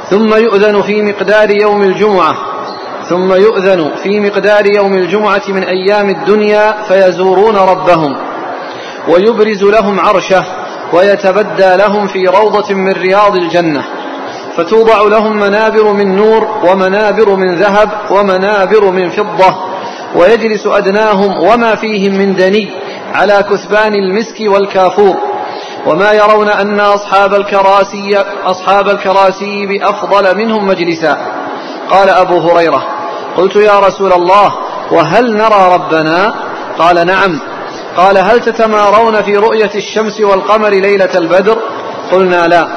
ثم 0.09 0.33
يؤذن 0.35 0.81
في 0.81 1.01
مقدار 1.01 1.49
يوم 1.61 1.81
الجمعة. 1.81 2.35
ثم 3.09 3.33
يؤذن 3.33 3.91
في 4.03 4.19
مقدار 4.19 4.75
يوم 4.75 4.93
الجمعة 4.93 5.41
من 5.47 5.63
أيام 5.63 6.09
الدنيا 6.09 6.75
فيزورون 6.87 7.55
ربهم. 7.55 8.17
ويبرز 9.07 9.63
لهم 9.63 9.99
عرشه 9.99 10.43
ويتبدى 10.93 11.75
لهم 11.75 12.07
في 12.07 12.27
روضة 12.27 12.73
من 12.73 12.91
رياض 12.91 13.35
الجنة. 13.35 13.83
فتوضع 14.57 15.01
لهم 15.01 15.39
منابر 15.39 15.93
من 15.93 16.15
نور 16.15 16.47
ومنابر 16.69 17.35
من 17.35 17.55
ذهب 17.55 17.89
ومنابر 18.11 18.91
من 18.91 19.09
فضة. 19.09 19.76
ويجلس 20.15 20.67
أدناهم 20.67 21.43
وما 21.43 21.75
فيهم 21.75 22.17
من 22.17 22.35
دني 22.35 22.71
على 23.13 23.43
كثبان 23.51 23.93
المسك 23.93 24.35
والكافور. 24.41 25.15
وما 25.85 26.11
يرون 26.11 26.49
أن 26.49 26.79
أصحاب 26.79 27.33
الكراسي 27.33 28.17
أصحاب 28.45 28.89
الكراسي 28.89 29.65
بأفضل 29.65 30.37
منهم 30.37 30.67
مجلسا. 30.67 31.17
قال 31.89 32.09
أبو 32.09 32.37
هريرة 32.37 32.83
قلت 33.37 33.55
يا 33.55 33.79
رسول 33.79 34.13
الله 34.13 34.53
وهل 34.91 35.37
نرى 35.37 35.73
ربنا؟ 35.73 36.33
قال 36.79 37.07
نعم. 37.07 37.39
قال 37.97 38.17
هل 38.17 38.39
تتمارون 38.39 39.21
في 39.21 39.35
رؤية 39.35 39.71
الشمس 39.75 40.21
والقمر 40.21 40.69
ليلة 40.69 41.09
البدر؟ 41.15 41.57
قلنا 42.11 42.47
لا. 42.47 42.67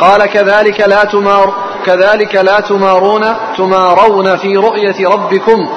قال 0.00 0.26
كذلك 0.26 0.80
لا 0.80 1.04
تمار 1.04 1.54
كذلك 1.86 2.34
لا 2.34 2.60
تمارون 2.60 3.36
تمارون 3.56 4.36
في 4.36 4.56
رؤية 4.56 5.08
ربكم 5.08 5.68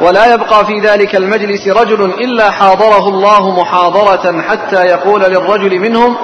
ولا 0.00 0.34
يبقى 0.34 0.66
في 0.66 0.80
ذلك 0.80 1.16
المجلس 1.16 1.68
رجل 1.68 2.04
إلا 2.04 2.50
حاضره 2.50 3.08
الله 3.08 3.60
محاضرة 3.60 4.42
حتى 4.42 4.82
يقول 4.86 5.20
للرجل 5.20 5.78
منهم 5.78 6.16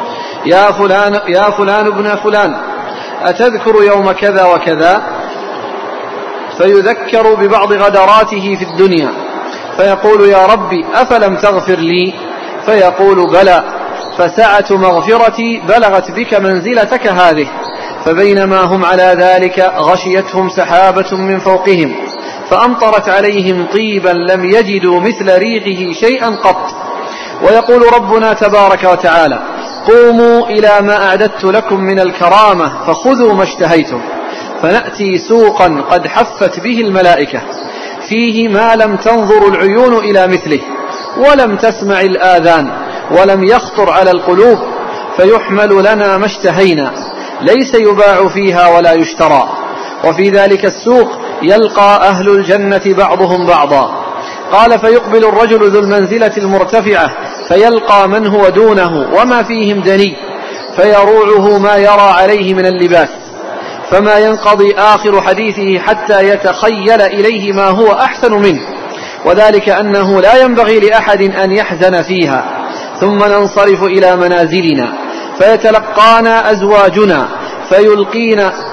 يا 0.46 0.72
فلان 0.72 1.20
يا 1.28 1.50
فلان 1.50 1.86
ابن 1.86 2.16
فلان 2.16 2.56
أتذكر 3.22 3.84
يوم 3.84 4.12
كذا 4.12 4.44
وكذا؟ 4.44 5.02
فيذكر 6.58 7.34
ببعض 7.34 7.72
غدراته 7.72 8.56
في 8.56 8.64
الدنيا 8.64 9.12
فيقول 9.76 10.28
يا 10.28 10.46
ربي 10.46 10.84
أفلم 10.94 11.36
تغفر 11.36 11.76
لي؟ 11.76 12.14
فيقول 12.66 13.30
بلى 13.32 13.64
فسعة 14.18 14.64
مغفرتي 14.70 15.62
بلغت 15.68 16.10
بك 16.10 16.34
منزلتك 16.34 17.06
هذه 17.06 17.48
فبينما 18.04 18.60
هم 18.60 18.84
على 18.84 19.16
ذلك 19.18 19.72
غشيتهم 19.76 20.48
سحابة 20.48 21.16
من 21.16 21.38
فوقهم. 21.38 22.07
فأمطرت 22.50 23.08
عليهم 23.08 23.66
طيبا 23.72 24.08
لم 24.08 24.44
يجدوا 24.44 25.00
مثل 25.00 25.38
ريحه 25.38 26.00
شيئا 26.00 26.28
قط. 26.28 26.88
ويقول 27.42 27.82
ربنا 27.94 28.32
تبارك 28.32 28.84
وتعالى 28.84 29.38
قوموا 29.86 30.46
إلى 30.46 30.80
ما 30.80 31.06
أعددت 31.06 31.44
لكم 31.44 31.80
من 31.80 32.00
الكرامة 32.00 32.86
فخذوا 32.86 33.34
ما 33.34 33.42
اشتهيتم 33.42 34.00
فنأتي 34.62 35.18
سوقا 35.18 35.84
قد 35.90 36.06
حفت 36.06 36.60
به 36.60 36.80
الملائكة 36.80 37.40
فيه 38.08 38.48
ما 38.48 38.76
لم 38.76 38.96
تنظر 38.96 39.48
العيون 39.48 39.94
إلى 39.96 40.26
مثله 40.26 40.60
ولم 41.16 41.56
تسمع 41.56 42.00
الآذان 42.00 42.70
ولم 43.10 43.44
يخطر 43.44 43.90
على 43.90 44.10
القلوب 44.10 44.58
فيحمل 45.16 45.78
لنا 45.78 46.18
ما 46.18 46.26
اشتهينا 46.26 46.92
ليس 47.40 47.74
يباع 47.74 48.28
فيها 48.28 48.76
ولا 48.76 48.92
يشترى. 48.92 49.48
وفي 50.04 50.30
ذلك 50.30 50.64
السوق 50.64 51.08
يلقى 51.42 52.08
أهل 52.08 52.28
الجنة 52.28 52.82
بعضهم 52.86 53.46
بعضا. 53.46 54.04
قال 54.52 54.78
فيقبل 54.78 55.24
الرجل 55.24 55.70
ذو 55.70 55.80
المنزلة 55.80 56.32
المرتفعة 56.36 57.10
فيلقى 57.48 58.08
من 58.08 58.26
هو 58.26 58.48
دونه 58.48 59.08
وما 59.20 59.42
فيهم 59.42 59.80
دني 59.80 60.16
فيروعه 60.76 61.58
ما 61.58 61.76
يرى 61.76 62.10
عليه 62.20 62.54
من 62.54 62.66
اللباس. 62.66 63.08
فما 63.90 64.18
ينقضي 64.18 64.74
آخر 64.78 65.22
حديثه 65.22 65.78
حتى 65.78 66.28
يتخيل 66.28 67.02
إليه 67.02 67.52
ما 67.52 67.68
هو 67.68 67.92
أحسن 67.92 68.32
منه. 68.32 68.60
وذلك 69.24 69.68
أنه 69.68 70.20
لا 70.20 70.42
ينبغي 70.42 70.80
لأحد 70.80 71.22
أن 71.22 71.52
يحزن 71.52 72.02
فيها. 72.02 72.44
ثم 73.00 73.18
ننصرف 73.24 73.82
إلى 73.82 74.16
منازلنا 74.16 74.92
فيتلقانا 75.38 76.52
أزواجنا 76.52 77.28
فيلقين 77.68 78.38
فيل 78.38 78.67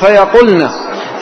فيقولن 0.00 0.70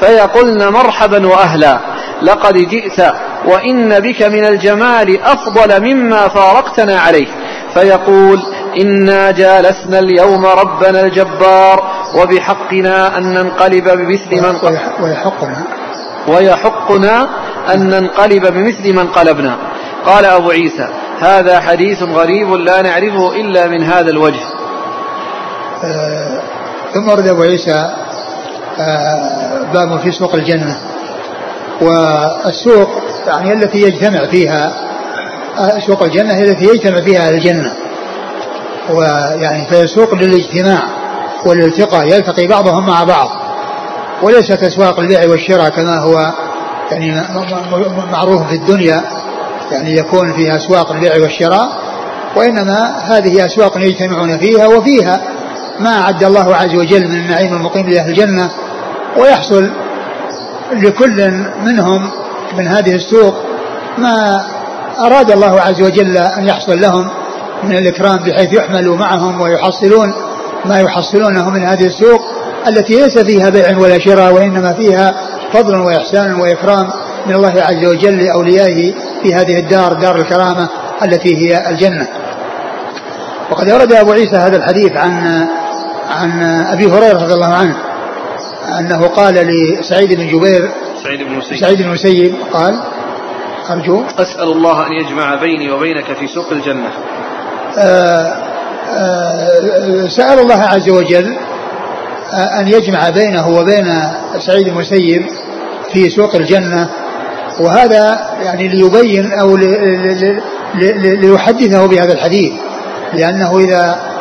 فيقولن 0.01 0.69
مرحبا 0.69 1.27
وأهلا. 1.27 1.79
لقد 2.23 2.55
جئت 2.55 3.13
وإن 3.47 4.01
بك 4.01 4.23
من 4.23 4.45
الجمال 4.45 5.23
أفضل 5.23 5.81
مما 5.81 6.29
فارقتنا 6.29 7.01
عليه. 7.01 7.27
فيقول 7.75 8.43
إنا 8.81 9.31
جالسنا 9.31 9.99
اليوم 9.99 10.47
ربنا 10.47 11.01
الجبار 11.01 11.91
وبحقنا 12.15 13.19
أن 13.19 13.35
ننقلب 13.35 13.85
بمثل 13.85 14.31
من 14.31 14.55
ويحقنا. 15.01 15.65
ويحقنا 16.29 17.29
أن 17.75 17.91
ننقلب 17.91 18.47
بمثل 18.47 18.93
من 18.93 19.07
قلبنا. 19.07 19.57
قال 20.07 20.25
أبو 20.25 20.51
عيسى 20.51 20.89
هذا 21.21 21.61
حديث 21.61 22.03
غريب 22.03 22.53
لا 22.53 22.83
نعرفه 22.83 23.33
إلا 23.33 23.67
من 23.67 23.83
هذا 23.83 24.11
الوجه. 24.11 24.45
آه 25.85 26.43
ثم 26.95 27.09
ورد 27.09 27.29
أبو 27.29 27.43
عيسى 27.43 28.04
باب 29.75 30.01
في 30.01 30.13
سوق 30.13 30.35
الجنة. 30.35 30.77
والسوق 31.81 32.91
يعني 33.27 33.53
التي 33.53 33.79
يجتمع 33.79 34.27
فيها 34.27 34.73
سوق 35.87 36.03
الجنة 36.03 36.35
هي 36.35 36.45
التي 36.45 36.65
يجتمع 36.65 37.01
فيها 37.01 37.31
الجنة. 37.31 37.73
ويعني 38.91 39.67
فهي 39.67 39.87
سوق 39.87 40.15
للاجتماع 40.15 40.83
والالتقاء 41.47 42.07
يلتقي 42.07 42.47
بعضهم 42.47 42.87
مع 42.87 43.05
بعض. 43.05 43.29
وليست 44.23 44.63
أسواق 44.63 45.01
البيع 45.01 45.29
والشراء 45.29 45.69
كما 45.69 45.99
هو 45.99 46.33
يعني 46.91 47.23
معروف 48.13 48.49
في 48.49 48.55
الدنيا. 48.55 49.05
يعني 49.73 49.97
يكون 49.97 50.33
فيها 50.33 50.57
أسواق 50.57 50.93
البيع 50.93 51.17
والشراء 51.17 51.69
وإنما 52.37 52.97
هذه 53.05 53.47
أسواق 53.47 53.79
يجتمعون 53.79 54.39
فيها 54.39 54.67
وفيها 54.67 55.21
ما 55.81 56.01
أعد 56.01 56.25
الله 56.25 56.57
عز 56.57 56.75
وجل 56.75 57.09
من 57.09 57.17
النعيم 57.17 57.55
المقيم 57.57 57.89
لأهل 57.89 58.11
الجنة 58.11 58.51
ويحصل 59.19 59.71
لكل 60.73 61.31
منهم 61.65 62.11
من 62.59 62.69
هذه 62.69 62.95
السوق 62.95 63.35
ما 63.99 64.45
أراد 65.01 65.31
الله 65.31 65.61
عز 65.61 65.83
وجل 65.83 66.17
أن 66.17 66.47
يحصل 66.47 66.81
لهم 66.81 67.09
من 67.65 67.79
الإكرام 67.79 68.17
بحيث 68.17 68.53
يحملوا 68.53 68.97
معهم 68.97 69.41
ويحصلون 69.41 70.15
ما 70.65 70.81
يحصلونه 70.81 71.51
من 71.51 71.63
هذه 71.63 71.87
السوق 71.87 72.21
التي 72.69 72.95
ليس 72.95 73.19
فيها 73.19 73.49
بيع 73.49 73.79
ولا 73.79 73.99
شراء 73.99 74.33
وإنما 74.33 74.73
فيها 74.73 75.15
فضل 75.53 75.75
وإحسان 75.81 76.35
وإكرام 76.35 76.91
من 77.27 77.35
الله 77.35 77.63
عز 77.63 77.85
وجل 77.85 78.25
لأوليائه 78.25 78.95
في 79.23 79.35
هذه 79.35 79.59
الدار 79.59 79.93
دار 79.93 80.17
الكرامة 80.17 80.69
التي 81.03 81.37
هي 81.37 81.71
الجنة. 81.71 82.09
وقد 83.51 83.69
أورد 83.69 83.93
أبو 83.93 84.13
عيسى 84.13 84.37
هذا 84.37 84.57
الحديث 84.57 84.97
عن 84.97 85.47
عن 86.09 86.43
أبي 86.43 86.87
هريرة 86.87 87.23
رضي 87.23 87.35
الله 87.35 87.55
عنه 87.55 87.77
أنه 88.79 89.07
قال 89.07 89.35
لسعيد 89.35 90.13
بن 90.13 90.29
جبير 90.29 90.71
سعيد 91.03 91.23
بن 91.23 91.33
مسيب 91.33 91.57
سعيد 91.57 91.79
بن 91.79 91.85
المسيب 91.85 92.35
قال 92.53 92.81
أرجو. 93.71 94.05
أسأل 94.19 94.53
الله 94.53 94.87
أن 94.87 94.93
يجمع 94.93 95.35
بيني 95.35 95.71
وبينك 95.71 96.13
في 96.13 96.29
سوق 96.29 96.53
الجنة. 96.53 96.91
آه، 97.79 98.37
آه، 98.91 100.09
سأل 100.09 100.39
الله 100.39 100.63
عز 100.63 100.89
وجل 100.89 101.37
آه، 102.33 102.61
أن 102.61 102.69
يجمع 102.69 103.11
بينه 103.11 103.49
وبين 103.49 104.03
سعيد 104.39 104.69
المسيب 104.69 105.27
في 105.93 106.11
سوق 106.11 106.35
الجنة. 106.35 106.89
وهذا 107.61 108.19
يعني 108.43 108.69
ليبين 108.69 109.33
أو 109.33 109.57
ليحدثه 111.23 111.87
بهذا 111.87 112.13
الحديث 112.13 112.53
لأنه 113.13 113.59
إذا 113.59 114.14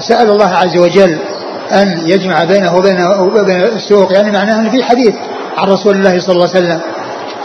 سأل 0.00 0.30
الله 0.30 0.54
عز 0.54 0.76
وجل 0.76 1.18
أن 1.72 2.02
يجمع 2.06 2.44
بينه 2.44 2.76
وبين 2.76 3.00
السوق 3.50 4.12
يعني 4.12 4.30
معناه 4.30 4.60
أن 4.60 4.70
في 4.70 4.84
حديث 4.84 5.14
عن 5.58 5.68
رسول 5.68 5.96
الله 5.96 6.20
صلى 6.20 6.34
الله 6.34 6.48
عليه 6.54 6.58
وسلم. 6.58 6.80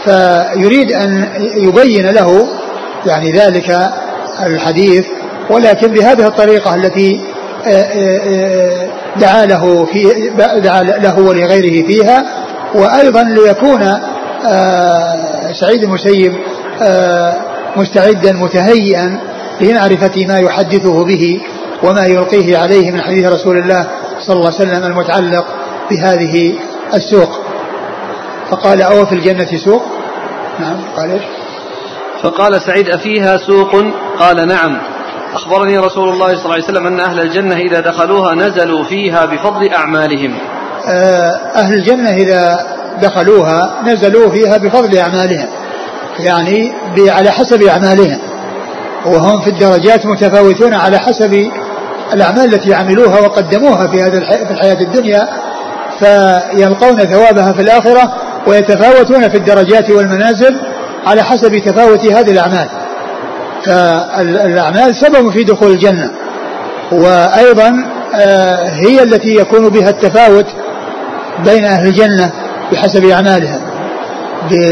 فيريد 0.04 0.92
أن 0.92 1.28
يبين 1.56 2.10
له 2.10 2.48
يعني 3.06 3.32
ذلك 3.32 3.90
الحديث 4.46 5.06
ولكن 5.50 5.88
بهذه 5.88 6.26
الطريقة 6.26 6.74
التي 6.74 7.20
آه، 7.66 7.70
آه، 7.70 8.20
آه، 8.26 8.88
دعا 9.16 9.46
له 9.46 9.84
في 9.84 10.30
دعا 10.60 10.82
له 10.82 11.18
ولغيره 11.18 11.86
فيها. 11.86 12.24
وأيضا 12.74 13.22
ليكون 13.22 13.80
سعيد 15.52 15.82
المسيب 15.82 16.34
مستعدا 17.76 18.32
متهيئا 18.32 19.20
بمعرفة 19.60 20.26
ما 20.26 20.38
يحدثه 20.38 21.04
به. 21.04 21.40
وما 21.84 22.06
يلقيه 22.06 22.58
عليه 22.58 22.90
من 22.90 23.00
حديث 23.00 23.26
رسول 23.26 23.56
الله 23.58 23.86
صلى 24.20 24.36
الله 24.36 24.46
عليه 24.46 24.56
وسلم 24.56 24.84
المتعلق 24.84 25.44
بهذه 25.90 26.54
السوق. 26.94 27.30
فقال 28.50 28.82
أو 28.82 29.06
في 29.06 29.14
الجنة 29.14 29.58
سوق؟ 29.64 29.82
نعم 30.60 30.76
قال 30.96 31.10
إيش؟ 31.10 31.22
فقال 32.22 32.62
سعيد 32.62 32.90
أفيها 32.90 33.36
سوق؟ 33.36 33.76
قال 34.18 34.48
نعم. 34.48 34.78
أخبرني 35.34 35.78
رسول 35.78 36.08
الله 36.08 36.26
صلى 36.26 36.44
الله 36.44 36.54
عليه 36.54 36.64
وسلم 36.64 36.86
أن 36.86 37.00
أهل 37.00 37.20
الجنة 37.20 37.56
إذا 37.56 37.80
دخلوها 37.80 38.34
نزلوا 38.34 38.84
فيها 38.84 39.24
بفضل 39.24 39.68
أعمالهم. 39.68 40.38
آه، 40.88 41.30
أهل 41.54 41.74
الجنة 41.74 42.10
إذا 42.10 42.66
دخلوها 43.02 43.82
نزلوا 43.84 44.30
فيها 44.30 44.56
بفضل 44.56 44.98
أعمالهم 44.98 45.48
يعني 46.18 46.72
على 47.10 47.30
حسب 47.30 47.62
أعمالهم 47.62 48.18
وهم 49.06 49.40
في 49.40 49.50
الدرجات 49.50 50.06
متفاوتون 50.06 50.74
على 50.74 50.98
حسب 50.98 51.50
الأعمال 52.14 52.54
التي 52.54 52.74
عملوها 52.74 53.20
وقدموها 53.20 53.86
في 53.86 54.02
هذا 54.02 54.20
في 54.20 54.50
الحياة 54.50 54.80
الدنيا 54.80 55.28
فيلقون 55.98 57.04
ثوابها 57.04 57.52
في 57.52 57.62
الآخرة 57.62 58.14
ويتفاوتون 58.46 59.28
في 59.28 59.36
الدرجات 59.36 59.90
والمنازل 59.90 60.56
على 61.06 61.22
حسب 61.22 61.58
تفاوت 61.58 62.06
هذه 62.06 62.30
الأعمال. 62.30 62.68
فالأعمال 63.64 64.94
سبب 64.96 65.30
في 65.30 65.44
دخول 65.44 65.70
الجنة 65.70 66.10
وأيضا 66.92 67.84
آه، 68.14 68.68
هي 68.68 69.02
التي 69.02 69.34
يكون 69.34 69.68
بها 69.68 69.90
التفاوت 69.90 70.46
بين 71.44 71.64
أهل 71.64 71.86
الجنة 71.86 72.30
بحسب 72.72 73.04
أعمالهم 73.04 73.60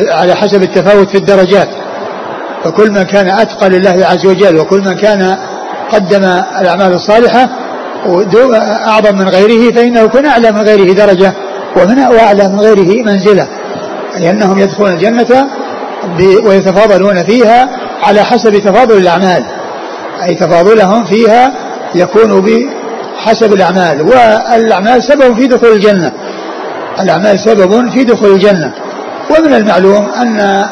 على 0.09 0.35
حسب 0.35 0.63
التفاوت 0.63 1.11
في 1.11 1.17
الدرجات. 1.19 1.69
فكل 2.65 2.91
من 2.91 3.03
كان 3.03 3.29
أتقى 3.29 3.69
لله 3.69 4.07
عز 4.07 4.27
وجل 4.27 4.59
وكل 4.59 4.81
من 4.81 4.95
كان 4.95 5.37
قدم 5.93 6.25
الأعمال 6.61 6.93
الصالحة 6.93 7.49
أعظم 8.87 9.19
من 9.19 9.29
غيره 9.29 9.75
فإنه 9.75 10.01
يكون 10.01 10.27
أعلى 10.27 10.53
من 10.53 10.61
غيره 10.61 10.93
درجة 10.93 11.33
ومن 11.77 11.99
وأعلى 11.99 12.49
من 12.49 12.61
غيره 12.61 13.03
منزلة 13.03 13.47
لأنهم 14.19 14.59
يدخلون 14.59 14.93
الجنة 14.93 15.47
ويتفاضلون 16.45 17.23
فيها 17.25 17.69
على 18.03 18.23
حسب 18.23 18.59
تفاضل 18.59 18.97
الأعمال. 18.97 19.45
أي 20.23 20.35
تفاضلهم 20.35 21.05
فيها 21.05 21.53
يكون 21.95 22.41
بحسب 22.41 23.53
الأعمال 23.53 24.03
والأعمال 24.03 25.03
سبب 25.03 25.37
في 25.37 25.47
دخول 25.47 25.73
الجنة. 25.73 26.13
الأعمال 27.01 27.41
سبب 27.41 27.91
في 27.91 28.05
دخول 28.05 28.33
الجنة. 28.33 28.73
ومن 29.31 29.55
المعلوم 29.55 30.09
أن 30.17 30.65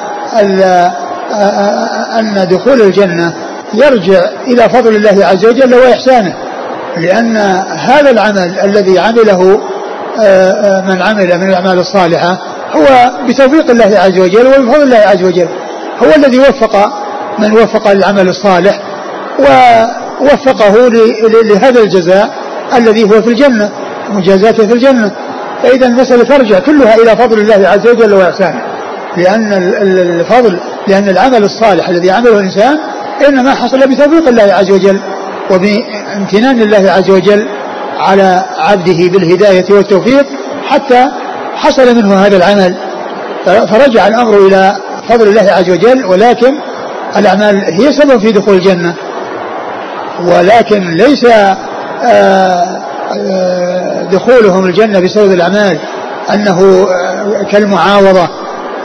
أن 2.19 2.49
دخول 2.51 2.83
الجنة 2.83 3.33
يرجع 3.75 4.21
إلى 4.47 4.69
فضل 4.69 4.97
الله 4.97 5.27
عز 5.27 5.47
وجل 5.47 5.75
وإحسانه 5.75 6.35
لأن 6.97 7.37
هذا 7.77 8.11
العمل 8.11 8.59
الذي 8.65 8.99
عمله 8.99 9.61
من 10.87 11.03
عمل 11.03 11.39
من 11.39 11.49
الأعمال 11.49 11.79
الصالحة 11.79 12.39
هو 12.77 13.11
بتوفيق 13.29 13.71
الله 13.71 13.99
عز 13.99 14.19
وجل 14.19 14.47
وبفضل 14.47 14.83
الله 14.83 14.97
عز 14.99 15.23
وجل. 15.23 15.49
هو 16.03 16.15
الذي 16.17 16.39
وفق 16.39 16.93
من 17.39 17.53
وفق 17.53 17.93
للعمل 17.93 18.29
الصالح 18.29 18.81
ووفقه 19.39 20.89
لهذا 21.45 21.81
الجزاء 21.81 22.31
الذي 22.75 23.05
هو 23.05 23.23
في 23.23 23.29
الجنة 23.29 23.71
مجازاته 24.09 24.67
في 24.67 24.73
الجنة. 24.73 25.13
فإذا 25.63 25.87
المسألة 25.87 26.25
ترجع 26.25 26.59
كلها 26.59 26.95
إلى 26.95 27.17
فضل 27.17 27.39
الله 27.39 27.69
عز 27.69 27.89
وجل 27.89 28.15
وإحسانه 28.15 28.61
لأن 29.17 29.53
الفضل 29.83 30.61
لأن 30.89 31.09
العمل 31.09 31.45
الصالح 31.45 31.89
الذي 31.89 32.11
عمله 32.11 32.39
الإنسان 32.39 32.79
إنما 33.29 33.55
حصل 33.55 33.79
بتوفيق 33.79 34.29
الله 34.29 34.43
عز 34.43 34.71
وجل 34.71 35.01
وبامتنان 35.51 36.63
الله 36.63 36.91
عز 36.91 37.11
وجل 37.11 37.47
على 37.99 38.45
عبده 38.59 39.09
بالهداية 39.09 39.65
والتوفيق 39.71 40.27
حتى 40.69 41.09
حصل 41.55 41.97
منه 41.97 42.15
هذا 42.15 42.37
العمل. 42.37 42.75
فرجع 43.45 44.07
الأمر 44.07 44.47
إلى 44.47 44.77
فضل 45.09 45.29
الله 45.29 45.53
عز 45.53 45.71
وجل 45.71 46.05
ولكن 46.05 46.55
الأعمال 47.17 47.65
هي 47.81 47.93
سبب 47.93 48.21
في 48.21 48.33
دخول 48.33 48.55
الجنة. 48.55 48.95
ولكن 50.25 50.91
ليس 50.91 51.25
آه، 52.05 52.81
آه، 53.17 54.03
دخولهم 54.13 54.65
الجنة 54.65 55.01
بسبب 55.01 55.33
الأعمال 55.33 55.79
أنه 56.35 56.87
آه، 56.91 57.43
كالمعاوضة 57.53 58.29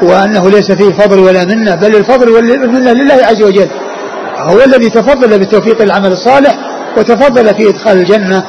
وأنه 0.02 0.50
ليس 0.50 0.72
فيه 0.72 0.94
فضل 0.94 1.20
ولا 1.20 1.46
منة 1.46 1.76
بل 1.76 1.96
الفضل 1.96 2.30
والمنة 2.30 2.92
لله 2.92 3.26
عز 3.26 3.42
وجل. 3.42 3.68
هو 4.38 4.64
الذي 4.64 4.90
تفضل 4.90 5.40
بالتوفيق 5.40 5.82
العمل 5.82 6.12
الصالح 6.12 6.56
وتفضل 6.98 7.56
في 7.56 7.70
إدخال 7.70 7.98
الجنة 7.98 8.44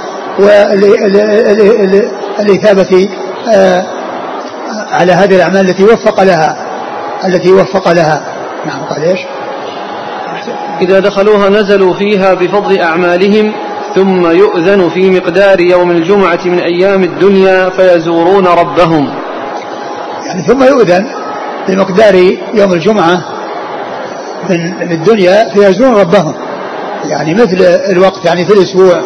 والإثابة 2.39 3.09
على 4.93 5.13
هذه 5.13 5.37
الأعمال 5.37 5.71
التي 5.71 5.85
وفق 5.85 6.23
لها 6.23 6.57
التي 7.25 7.53
وفق 7.53 7.93
لها 7.93 8.23
نعم 8.67 8.81
قال 8.85 9.03
إيش؟ 9.03 9.21
إذا 10.81 11.01
دخلوها 11.01 11.49
نزلوا 11.49 11.95
فيها 11.95 12.35
بفضل 12.35 12.81
أعمالهم 12.81 13.53
ثم 13.95 14.27
يؤذن 14.27 14.89
في 14.89 15.11
مقدار 15.11 15.61
يوم 15.61 15.91
الجمعة 15.91 16.39
من 16.45 16.59
أيام 16.59 17.03
الدنيا 17.05 17.71
فيزورون 17.71 18.47
ربهم 18.47 19.15
يعني 20.27 20.43
ثم 20.43 20.63
يؤذن 20.63 21.07
بمقدار 21.69 22.15
يوم 22.55 22.73
الجمعة 22.73 23.36
من 24.51 24.93
الدنيا 24.93 25.49
فيزورون 25.55 25.95
ربهم. 25.95 26.35
يعني 27.05 27.35
مثل 27.35 27.57
الوقت 27.91 28.25
يعني 28.25 28.45
في 28.45 28.53
الأسبوع 28.53 29.01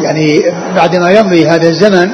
يعني 0.00 0.42
بعدما 0.76 1.10
يمضي 1.10 1.48
هذا 1.48 1.68
الزمن 1.68 2.10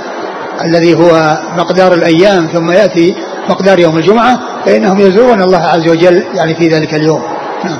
الذي 0.65 0.95
هو 0.95 1.39
مقدار 1.57 1.93
الأيام 1.93 2.47
ثم 2.47 2.71
يأتي 2.71 3.15
مقدار 3.49 3.79
يوم 3.79 3.97
الجمعة 3.97 4.41
فإنهم 4.67 5.01
يزورون 5.01 5.41
الله 5.43 5.59
عز 5.59 5.89
وجل 5.89 6.25
يعني 6.35 6.55
في 6.55 6.69
ذلك 6.69 6.95
اليوم. 6.95 7.23
نعم. 7.65 7.79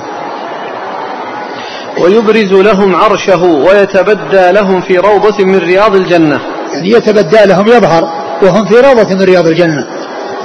ويبرز 2.01 2.53
لهم 2.53 2.95
عرشه 2.95 3.43
ويتبدى 3.43 4.51
لهم 4.51 4.81
في 4.81 4.97
روضة 4.97 5.45
من 5.45 5.57
رياض 5.57 5.95
الجنة. 5.95 6.39
يعني 6.73 6.89
يتبدى 6.89 7.45
لهم 7.45 7.67
يظهر 7.67 8.09
وهم 8.43 8.65
في 8.65 8.75
روضة 8.75 9.15
من 9.15 9.21
رياض 9.21 9.47
الجنة. 9.47 9.87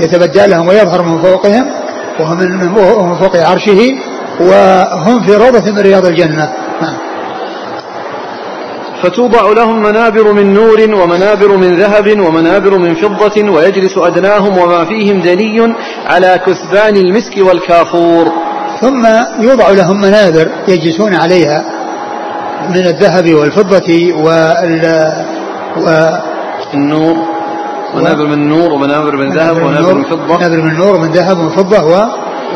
يتبدى 0.01 0.47
لهم 0.47 0.69
ويظهر 0.69 1.03
من 1.03 1.23
فوقهم 1.23 1.67
وهم 2.21 2.39
من 2.39 3.15
فوق 3.15 3.37
عرشه 3.37 3.91
وهم 4.41 5.23
في 5.23 5.35
روضة 5.37 5.73
من 5.73 5.79
رياض 5.79 6.07
الجنة. 6.07 6.53
نعم. 6.83 6.97
فتوضع 9.03 9.53
لهم 9.53 9.83
منابر 9.83 10.33
من 10.33 10.55
نور 10.55 10.95
ومنابر 10.95 11.57
من 11.57 11.77
ذهب 11.77 12.21
ومنابر 12.21 12.79
من 12.79 12.95
فضة 12.95 13.51
ويجلس 13.51 13.99
أدناهم 13.99 14.59
وما 14.59 14.85
فيهم 14.85 15.21
دني 15.21 15.75
على 16.07 16.41
كثبان 16.47 16.97
المسك 16.97 17.37
والكافور. 17.37 18.33
ثم 18.81 19.07
يوضع 19.41 19.71
لهم 19.71 20.01
منابر 20.01 20.49
يجلسون 20.69 21.15
عليها 21.15 21.65
من 22.69 22.87
الذهب 22.87 23.35
والفضة 23.35 24.13
وال 24.15 25.13
و 25.77 26.11
النور 26.75 27.17
منابر 27.95 28.27
من 28.27 28.49
نور 28.49 28.73
ومنابر 28.73 29.17
من 29.17 29.33
ذهب 29.33 29.57
ومنابر 29.57 29.95
من 29.95 30.05
فضة. 30.05 30.37
منابر 30.37 30.61
من 30.63 30.75
نور 30.75 30.97
ومن 30.97 31.11
ذهب 31.11 31.39
ومن 31.39 31.51
فضة 31.51 31.85
و 31.85 32.09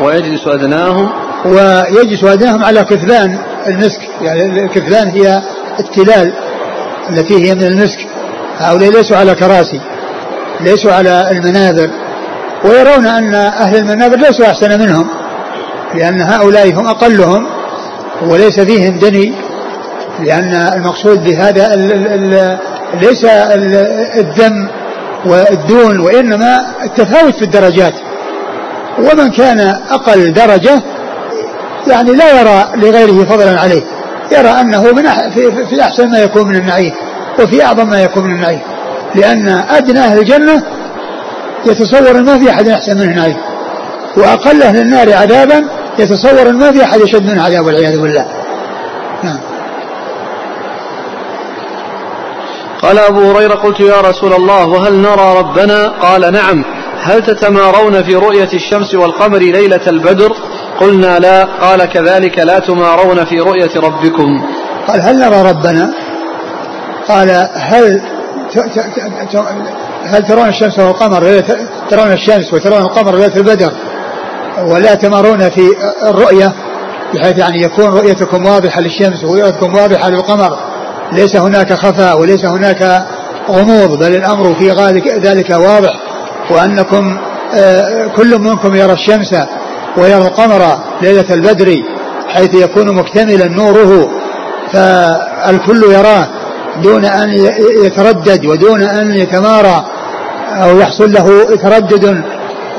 ويجلس 0.03 0.47
أدناهم 0.47 1.09
ويجلس 1.45 2.23
أدناهم 2.23 2.63
على 2.63 2.83
كثبان 2.83 3.37
المسك. 3.67 3.99
يعني 4.21 4.63
الكثبان 4.65 5.07
هي 5.09 5.41
التلال 5.79 6.33
التي 7.09 7.49
هي 7.49 7.55
من 7.55 7.63
المسك. 7.63 8.07
هؤلاء 8.59 8.91
ليسوا 8.91 9.17
على 9.17 9.35
كراسي 9.35 9.81
ليسوا 10.61 10.93
على 10.93 11.31
المنابر 11.31 11.89
ويرون 12.63 13.05
أن 13.05 13.35
أهل 13.35 13.77
المنابر 13.77 14.17
ليسوا 14.17 14.45
أحسن 14.45 14.79
منهم 14.79 15.07
لأن 15.95 16.21
هؤلاء 16.21 16.73
هم 16.73 16.87
أقلهم 16.87 17.47
وليس 18.21 18.59
فيهم 18.59 18.99
دني 18.99 19.33
لأن 20.19 20.53
المقصود 20.53 21.23
بهذا 21.23 21.73
ال 21.73 21.91
ال 22.07 22.57
ليس 23.01 23.25
الدم 24.15 24.67
والدون 25.25 25.99
وإنما 25.99 26.65
التفاوت 26.83 27.35
في 27.35 27.41
الدرجات. 27.41 27.93
ومن 28.99 29.31
كان 29.31 29.59
أقل 29.89 30.33
درجة 30.33 30.81
يعني 31.87 32.13
لا 32.13 32.41
يرى 32.41 32.71
لغيره 32.75 33.25
فضلا 33.25 33.59
عليه. 33.59 33.81
يرى 34.31 34.49
أنه 34.49 34.83
من 34.83 35.03
في, 35.33 35.65
في 35.65 35.81
أحسن 35.81 36.11
ما 36.11 36.19
يكون 36.19 36.47
من 36.47 36.55
النعيم 36.55 36.93
وفي 37.39 37.65
أعظم 37.65 37.89
ما 37.89 38.03
يكون 38.03 38.23
من 38.23 38.35
النعيم. 38.35 38.61
لأن 39.15 39.47
أدنى 39.69 39.99
أهل 39.99 40.19
الجنة 40.19 40.63
يتصور 41.65 42.21
ما 42.21 42.39
في 42.39 42.49
أحد 42.49 42.67
أحسن 42.67 42.97
منه 42.97 43.15
نعيم 43.15 43.37
وأقل 44.17 44.63
أهل 44.63 44.81
النار 44.81 45.13
عذابا 45.13 45.65
يتصور 45.99 46.51
ما 46.51 46.71
في 46.71 46.83
أحد 46.83 46.99
يشد 47.01 47.25
منه 47.25 47.43
عذاب 47.43 47.65
والعياذ 47.65 48.01
بالله. 48.01 48.25
نعم. 49.23 49.39
قال 52.81 52.99
أبو 52.99 53.31
هريرة 53.31 53.53
قلت 53.53 53.79
يا 53.79 54.01
رسول 54.01 54.33
الله 54.33 54.67
وهل 54.67 54.93
نرى 54.93 55.37
ربنا؟ 55.37 55.87
قال 55.87 56.33
نعم. 56.33 56.65
هل 57.01 57.25
تتمارون 57.25 58.03
في 58.03 58.15
رؤية 58.15 58.49
الشمس 58.53 58.95
والقمر 58.95 59.37
ليلة 59.37 59.81
البدر؟ 59.87 60.35
قلنا 60.81 61.19
لا 61.19 61.43
قال 61.43 61.85
كذلك 61.85 62.39
لا 62.39 62.59
تمارون 62.59 63.25
في 63.25 63.39
رؤية 63.39 63.71
ربكم. 63.75 64.41
قال 64.87 65.01
هل 65.01 65.19
نرى 65.19 65.41
ربنا؟ 65.41 65.93
قال 67.07 67.49
هل 67.53 68.01
هل 70.05 70.23
ترون 70.27 70.47
الشمس 70.47 70.79
والقمر 70.79 71.43
ترون 71.89 72.11
الشمس 72.11 72.53
وترون 72.53 72.81
القمر 72.81 73.15
ليلة 73.15 73.35
البدر؟ 73.35 73.71
ولا 74.67 74.95
تمارون 74.95 75.49
في 75.49 75.61
الرؤية 76.03 76.51
بحيث 77.13 77.37
يعني 77.37 77.61
يكون 77.61 77.85
رؤيتكم 77.85 78.45
واضحة 78.45 78.81
للشمس 78.81 79.23
ورؤيتكم 79.23 79.75
واضحة 79.75 80.09
للقمر. 80.09 80.57
ليس 81.11 81.35
هناك 81.35 81.73
خفاء 81.73 82.19
وليس 82.19 82.45
هناك 82.45 83.05
غموض 83.49 83.99
بل 83.99 84.15
الأمر 84.15 84.55
في 84.55 84.71
ذلك 85.19 85.49
واضح 85.49 85.93
وأنكم 86.49 87.17
آه، 87.53 88.07
كل 88.15 88.39
منكم 88.39 88.75
يرى 88.75 88.93
الشمس. 88.93 89.35
ويرى 89.97 90.27
القمر 90.27 90.79
ليلة 91.01 91.33
البدر 91.33 91.83
حيث 92.27 92.53
يكون 92.53 92.95
مكتملا 92.95 93.47
نوره 93.47 94.09
فالكل 94.73 95.83
يراه 95.83 96.27
دون 96.83 97.05
أن 97.05 97.29
يتردد 97.85 98.45
ودون 98.45 98.81
أن 98.81 99.15
يتمارى 99.15 99.85
أو 100.51 100.79
يحصل 100.79 101.13
له 101.13 101.55
تردد 101.55 102.23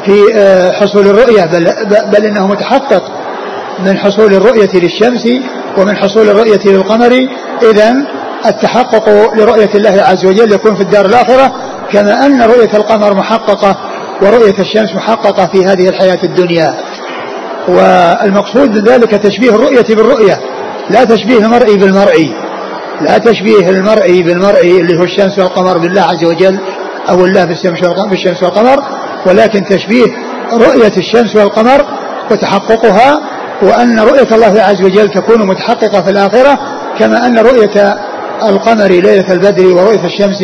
في 0.04 0.34
آه، 0.34 0.72
حصول 0.72 1.06
الرؤية 1.06 1.44
بل, 1.44 1.72
بل 2.12 2.24
إنه 2.24 2.46
متحقق 2.46 3.02
من 3.78 3.98
حصول 3.98 4.34
الرؤية 4.34 4.70
للشمس 4.74 5.28
ومن 5.78 5.96
حصول 5.96 6.28
الرؤية 6.28 6.60
للقمر. 6.64 7.28
إذا 7.70 7.94
التحقق 8.46 9.08
لرؤية 9.34 9.70
الله 9.74 10.02
عز 10.02 10.26
وجل 10.26 10.52
يكون 10.52 10.74
في 10.74 10.82
الدار 10.82 11.06
الآخرة 11.06 11.52
كما 11.92 12.26
أن 12.26 12.42
رؤية 12.42 12.70
القمر 12.74 13.14
محققة 13.14 13.76
ورؤية 14.22 14.54
الشمس 14.58 14.94
محققة 14.94 15.46
في 15.46 15.64
هذه 15.64 15.88
الحياة 15.88 16.18
الدنيا. 16.24 16.74
والمقصود 17.68 18.70
من 18.70 18.84
ذلك 18.84 19.10
تشبيه 19.10 19.50
الرؤية 19.50 19.94
بالرؤية 19.94 20.40
لا 20.90 21.04
تشبيه 21.04 21.38
المرئي 21.38 21.76
بالمرئي 21.76 22.34
لا 23.00 23.18
تشبيه 23.18 23.70
المرئي 23.70 24.22
بالمرئي 24.22 24.80
اللي 24.80 24.98
هو 24.98 25.02
الشمس 25.02 25.38
والقمر 25.38 25.78
بالله 25.78 26.02
عز 26.02 26.24
وجل 26.24 26.58
أو 27.08 27.24
الله 27.24 27.44
بالشمس 27.44 28.42
والقمر. 28.42 28.82
ولكن 29.26 29.64
تشبيه 29.64 30.06
رؤية 30.52 30.92
الشمس 30.96 31.36
والقمر 31.36 31.84
وتحققها 32.30 33.20
وأن 33.62 34.00
رؤية 34.00 34.28
الله 34.34 34.62
عز 34.62 34.82
وجل 34.82 35.08
تكون 35.08 35.46
متحققة 35.46 36.02
في 36.02 36.10
الآخرة 36.10 36.58
كما 36.98 37.26
أن 37.26 37.38
رؤية 37.38 37.96
القمر 38.48 38.86
ليلة 38.86 39.32
البدر 39.32 39.66
ورؤية 39.66 40.04
الشمس 40.04 40.38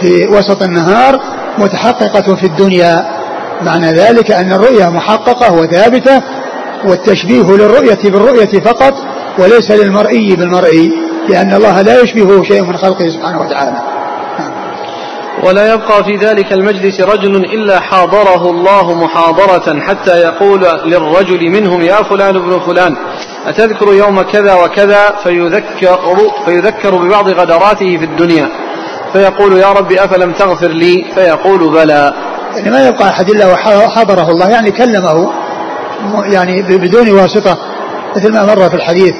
في 0.00 0.26
وسط 0.30 0.62
النهار 0.62 1.20
متحققة 1.58 2.34
في 2.34 2.46
الدنيا. 2.46 3.15
معنى 3.62 3.92
ذلك 3.92 4.30
أن 4.30 4.52
الرؤية 4.52 4.88
محققة 4.90 5.52
وثابتة 5.52 6.22
والتشبيه 6.84 7.42
للرؤية 7.42 7.98
بالرؤية 8.04 8.60
فقط 8.60 8.94
وليس 9.38 9.70
للمرئي 9.70 10.36
بالمرئي 10.36 10.92
لأن 11.28 11.52
الله 11.52 11.82
لا 11.82 12.00
يشبهه 12.00 12.42
شيء 12.42 12.62
من 12.62 12.76
خلقه 12.76 13.08
سبحانه 13.08 13.40
وتعالى. 13.40 13.76
ولا 15.44 15.74
يبقى 15.74 16.04
في 16.04 16.16
ذلك 16.16 16.52
المجلس 16.52 17.00
رجل 17.00 17.36
إلا 17.36 17.80
حاضره 17.80 18.50
الله 18.50 18.94
محاضرة 18.94 19.80
حتى 19.80 20.18
يقول 20.20 20.66
للرجل 20.84 21.50
منهم 21.50 21.82
يا 21.82 22.02
فلان 22.02 22.36
ابن 22.36 22.60
فلان 22.66 22.96
أتذكر 23.46 23.92
يوم 23.92 24.22
كذا 24.22 24.54
وكذا 24.54 25.16
فيذكر, 25.22 25.98
فيذكر 26.44 26.94
ببعض 26.94 27.28
غدراته 27.28 27.98
في 27.98 28.04
الدنيا 28.04 28.48
فيقول 29.12 29.56
يا 29.56 29.72
رب 29.72 29.92
أفلم 29.92 30.32
تغفر 30.32 30.68
لي؟ 30.68 31.04
فيقول 31.14 31.72
بلى. 31.72 32.14
يعني 32.56 32.70
ما 32.70 32.88
يبقى 32.88 33.08
أحد 33.08 33.30
إلا 33.30 33.46
وحضره 33.46 34.30
الله 34.30 34.50
يعني 34.50 34.70
كلمه 34.70 35.30
يعني 36.24 36.62
بدون 36.62 37.10
واسطة 37.10 37.58
مثل 38.16 38.32
ما 38.32 38.44
مر 38.44 38.68
في 38.68 38.76
الحديث 38.76 39.14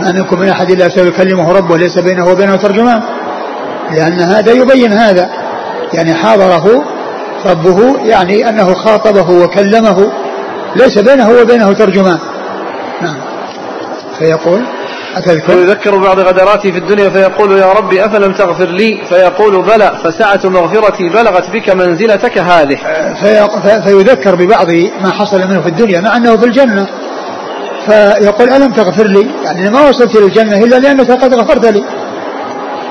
ما 0.00 0.12
منكم 0.12 0.40
من 0.40 0.48
أحد 0.48 0.70
إلا 0.70 0.88
سيكلمه 0.88 1.52
ربه 1.52 1.76
ليس 1.76 1.98
بينه 1.98 2.28
وبينه 2.28 2.56
ترجمان. 2.56 3.02
لأن 3.90 4.20
هذا 4.20 4.52
يبين 4.52 4.92
هذا 4.92 5.30
يعني 5.92 6.14
حاضره 6.14 6.84
ربه 7.46 7.96
يعني 8.04 8.48
أنه 8.48 8.74
خاطبه 8.74 9.30
وكلمه 9.30 10.12
ليس 10.76 10.98
بينه 10.98 11.30
وبينه 11.30 11.72
ترجمان. 11.72 12.18
نعم. 13.02 13.16
فيقول 14.18 14.62
أتذكر 15.16 15.56
ويذكر 15.56 15.98
بعض 15.98 16.20
غدراته 16.20 16.70
في 16.70 16.78
الدنيا 16.78 17.10
فيقول 17.10 17.58
يا 17.58 17.72
ربي 17.72 18.04
أفلم 18.04 18.32
تغفر 18.32 18.68
لي؟ 18.68 19.02
فيقول 19.08 19.62
بلى 19.62 19.92
فسعة 20.04 20.40
مغفرتي 20.44 21.08
بلغت 21.08 21.50
بك 21.50 21.70
منزلتك 21.70 22.38
هذه. 22.38 22.76
في 23.20 23.48
فيذكر 23.84 24.34
ببعض 24.34 24.70
ما 25.02 25.10
حصل 25.10 25.48
منه 25.48 25.60
في 25.60 25.68
الدنيا 25.68 26.00
مع 26.00 26.16
أنه 26.16 26.36
في 26.36 26.44
الجنة. 26.46 26.86
فيقول 27.86 28.50
ألم 28.50 28.72
تغفر 28.72 29.06
لي؟ 29.06 29.26
يعني 29.44 29.70
ما 29.70 29.88
وصلت 29.88 30.16
إلى 30.16 30.26
الجنة 30.26 30.56
إلا 30.56 30.76
لأنك 30.76 31.10
قد 31.10 31.34
غفرت 31.34 31.66
لي. 31.66 31.84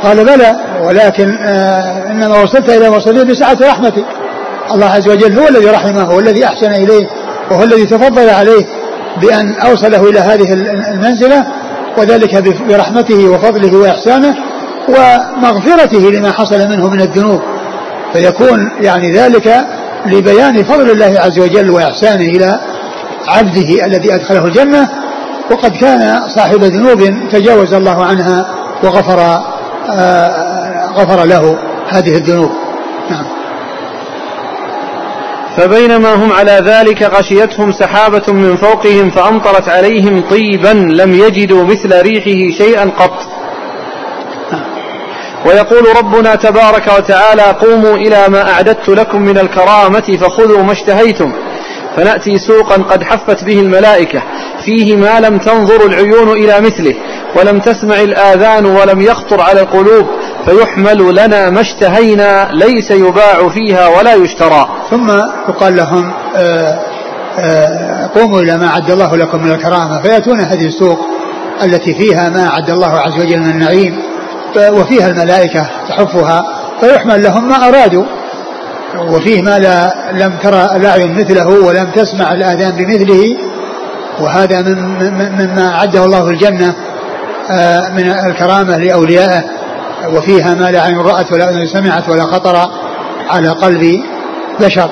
قال 0.03 0.25
بلى 0.25 0.55
ولكن 0.83 1.37
آه 1.41 2.11
إنما 2.11 2.41
وصلت 2.41 2.69
إلى 2.69 2.87
وصلت 2.87 3.25
بسعة 3.25 3.57
رحمتي. 3.61 4.05
الله 4.71 4.85
عز 4.85 5.07
وجل 5.09 5.39
هو 5.39 5.47
الذي 5.47 5.65
رحمه 5.65 6.01
هو 6.01 6.19
الذي 6.19 6.45
أحسن 6.45 6.71
إليه 6.71 7.07
وهو 7.51 7.63
الذي 7.63 7.85
تفضل 7.85 8.29
عليه 8.29 8.65
بأن 9.21 9.53
أوصله 9.53 10.09
إلى 10.09 10.19
هذه 10.19 10.53
المنزلة. 10.93 11.45
وذلك 11.97 12.43
برحمته 12.67 13.29
وفضله 13.29 13.77
وإحسانه 13.77 14.35
ومغفرته 14.89 16.11
لما 16.11 16.31
حصل 16.31 16.69
منه 16.69 16.89
من 16.89 17.01
الذنوب. 17.01 17.41
فيكون 18.13 18.71
يعني 18.81 19.11
ذلك 19.11 19.65
لبيان 20.05 20.63
فضل 20.63 20.91
الله 20.91 21.19
عز 21.19 21.39
وجل 21.39 21.69
وإحسانه 21.69 22.29
إلى 22.29 22.59
عبده 23.27 23.85
الذي 23.85 24.15
أدخله 24.15 24.45
الجنة. 24.45 24.89
وقد 25.51 25.71
كان 25.71 26.21
صاحب 26.35 26.63
ذنوب 26.63 27.29
تجاوز 27.31 27.73
الله 27.73 28.05
عنها 28.05 28.45
وغفر 28.83 29.19
آه 29.89 30.89
غفر 30.95 31.23
له 31.25 31.59
هذه 31.89 32.17
الذنوب. 32.17 32.51
نعم. 33.09 33.38
فبينما 35.59 36.13
هم 36.13 36.31
على 36.33 36.61
ذلك 36.65 37.03
غشيتهم 37.03 37.71
سحابة 37.71 38.33
من 38.33 38.55
فوقهم 38.55 39.09
فأمطرت 39.09 39.69
عليهم 39.69 40.23
طيبا 40.29 40.73
لم 40.73 41.13
يجدوا 41.13 41.63
مثل 41.63 42.01
ريحه 42.01 42.57
شيئا 42.57 42.91
قط. 42.99 43.13
ويقول 45.45 45.97
ربنا 45.97 46.35
تبارك 46.35 46.87
وتعالى 46.97 47.41
قوموا 47.41 47.95
إلى 47.95 48.25
ما 48.27 48.51
أعددت 48.51 48.89
لكم 48.89 49.21
من 49.21 49.37
الكرامة 49.37 50.17
فخذوا 50.21 50.63
ما 50.63 50.71
اشتهيتم. 50.71 51.33
فنأتي 51.95 52.39
سوقا 52.39 52.75
قد 52.75 53.03
حفت 53.03 53.43
به 53.43 53.59
الملائكة. 53.59 54.21
فيه 54.65 54.95
ما 54.95 55.19
لم 55.19 55.37
تنظر 55.37 55.85
العيون 55.85 56.29
إلى 56.29 56.61
مثله. 56.61 56.95
ولم 57.35 57.59
تسمع 57.59 58.01
الآذان 58.01 58.65
ولم 58.65 59.01
يخطر 59.01 59.41
على 59.41 59.61
القلوب. 59.61 60.07
فيحمل 60.49 61.15
لنا 61.15 61.49
ما 61.49 61.61
اشتهينا 61.61 62.49
ليس 62.51 62.91
يباع 62.91 63.49
فيها 63.49 63.87
ولا 63.87 64.13
يشترى. 64.13 64.69
ثم 64.89 65.11
يقال 65.49 65.75
لهم 65.75 66.13
آه، 66.35 66.79
آه، 67.39 68.09
قوموا 68.15 68.41
إلى 68.41 68.57
ما 68.57 68.67
أعد 68.67 68.91
الله 68.91 69.15
لكم 69.15 69.43
من 69.43 69.51
الكرامة 69.51 70.01
فيأتون 70.01 70.39
هذه 70.39 70.67
السوق 70.67 70.99
التي 71.63 71.93
فيها 71.93 72.29
ما 72.29 72.47
أعد 72.47 72.69
الله 72.69 72.99
عز 72.99 73.19
وجل 73.19 73.39
من 73.39 73.49
النعيم 73.49 73.99
وفيها 74.57 75.07
الملائكة 75.07 75.69
تحفها 75.89 76.43
فيحمل 76.81 77.23
لهم 77.23 77.49
ما 77.49 77.67
أرادوا 77.67 78.03
وفيه 79.07 79.41
ما 79.41 79.59
لا 79.59 79.93
لم 80.13 80.33
ترى 80.43 80.69
الأعين 80.75 81.19
مثله 81.19 81.47
ولم 81.47 81.87
تسمع 81.95 82.33
الآذان 82.33 82.71
بمثله 82.71 83.37
وهذا 84.19 84.61
من 84.61 84.77
مما 85.39 85.75
أعده 85.75 86.05
الله 86.05 86.29
الجنة 86.29 86.73
آه، 87.51 87.89
من 87.89 88.11
الكرامة 88.11 88.77
لأوليائه. 88.77 89.58
وفيها 90.07 90.53
ما 90.53 90.71
لا 90.71 90.81
عين 90.81 90.97
رأت 90.97 91.31
ولا 91.31 91.49
أذن 91.49 91.67
سمعت 91.67 92.09
ولا 92.09 92.23
خطر 92.23 92.69
على 93.29 93.49
قلب 93.49 94.01
بشر. 94.59 94.89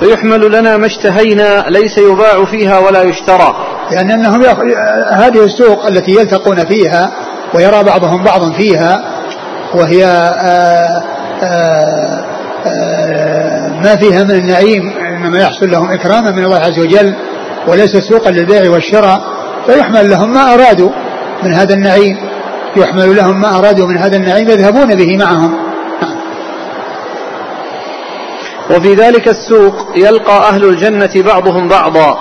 فيحمل 0.00 0.58
لنا 0.58 0.76
ما 0.76 0.86
اشتهينا 0.86 1.64
ليس 1.68 1.98
يباع 1.98 2.44
فيها 2.44 2.78
ولا 2.78 3.02
يشترى 3.02 3.56
لأن 3.90 4.10
أنهم 4.10 4.44
هذه 5.10 5.44
السوق 5.44 5.86
التي 5.86 6.10
يلتقون 6.10 6.64
فيها 6.64 7.10
ويرى 7.54 7.82
بعضهم 7.82 8.24
بعضا 8.24 8.52
فيها 8.52 9.04
وهي 9.74 10.04
آآ 10.04 11.02
آآ 11.42 12.24
آآ 12.66 13.68
ما 13.84 13.96
فيها 13.96 14.24
من 14.24 14.30
النعيم 14.30 14.92
إنما 14.98 15.38
يحصل 15.38 15.70
لهم 15.70 15.90
إكراما 15.90 16.30
من 16.30 16.44
الله 16.44 16.58
عز 16.58 16.78
وجل 16.78 17.14
وليس 17.68 17.96
سوقا 17.96 18.30
للبيع 18.30 18.70
والشراء 18.70 19.20
فيحمل 19.66 20.10
لهم 20.10 20.32
ما 20.32 20.54
أرادوا 20.54 20.90
من 21.42 21.52
هذا 21.52 21.74
النعيم 21.74 22.16
يحمل 22.76 23.16
لهم 23.16 23.40
ما 23.40 23.58
أرادوا 23.58 23.86
من 23.86 23.98
هذا 23.98 24.16
النعيم 24.16 24.50
يذهبون 24.50 24.94
به 24.94 25.16
معهم. 25.16 25.54
وفي 28.70 28.94
ذلك 28.94 29.28
السوق 29.28 29.74
يلقى 29.96 30.48
أهل 30.48 30.64
الجنة 30.64 31.10
بعضهم 31.16 31.68
بعضا. 31.68 32.18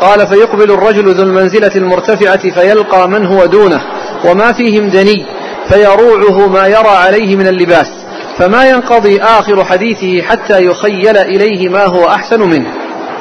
قال 0.00 0.26
فيقبل 0.26 0.70
الرجل 0.70 1.14
ذو 1.14 1.22
المنزلة 1.22 1.70
المرتفعة 1.76 2.50
فيلقى 2.50 3.08
من 3.08 3.26
هو 3.26 3.46
دونه 3.46 3.80
وما 4.24 4.52
فيهم 4.52 4.88
دني 4.88 5.26
فيروعه 5.68 6.48
ما 6.48 6.66
يرى 6.66 6.88
عليه 6.88 7.36
من 7.36 7.46
اللباس. 7.46 7.90
فما 8.38 8.70
ينقضي 8.70 9.22
آخر 9.22 9.64
حديثه 9.64 10.22
حتى 10.22 10.64
يخيل 10.64 11.16
إليه 11.16 11.68
ما 11.68 11.84
هو 11.84 12.08
أحسن 12.08 12.40
منه. 12.40 12.68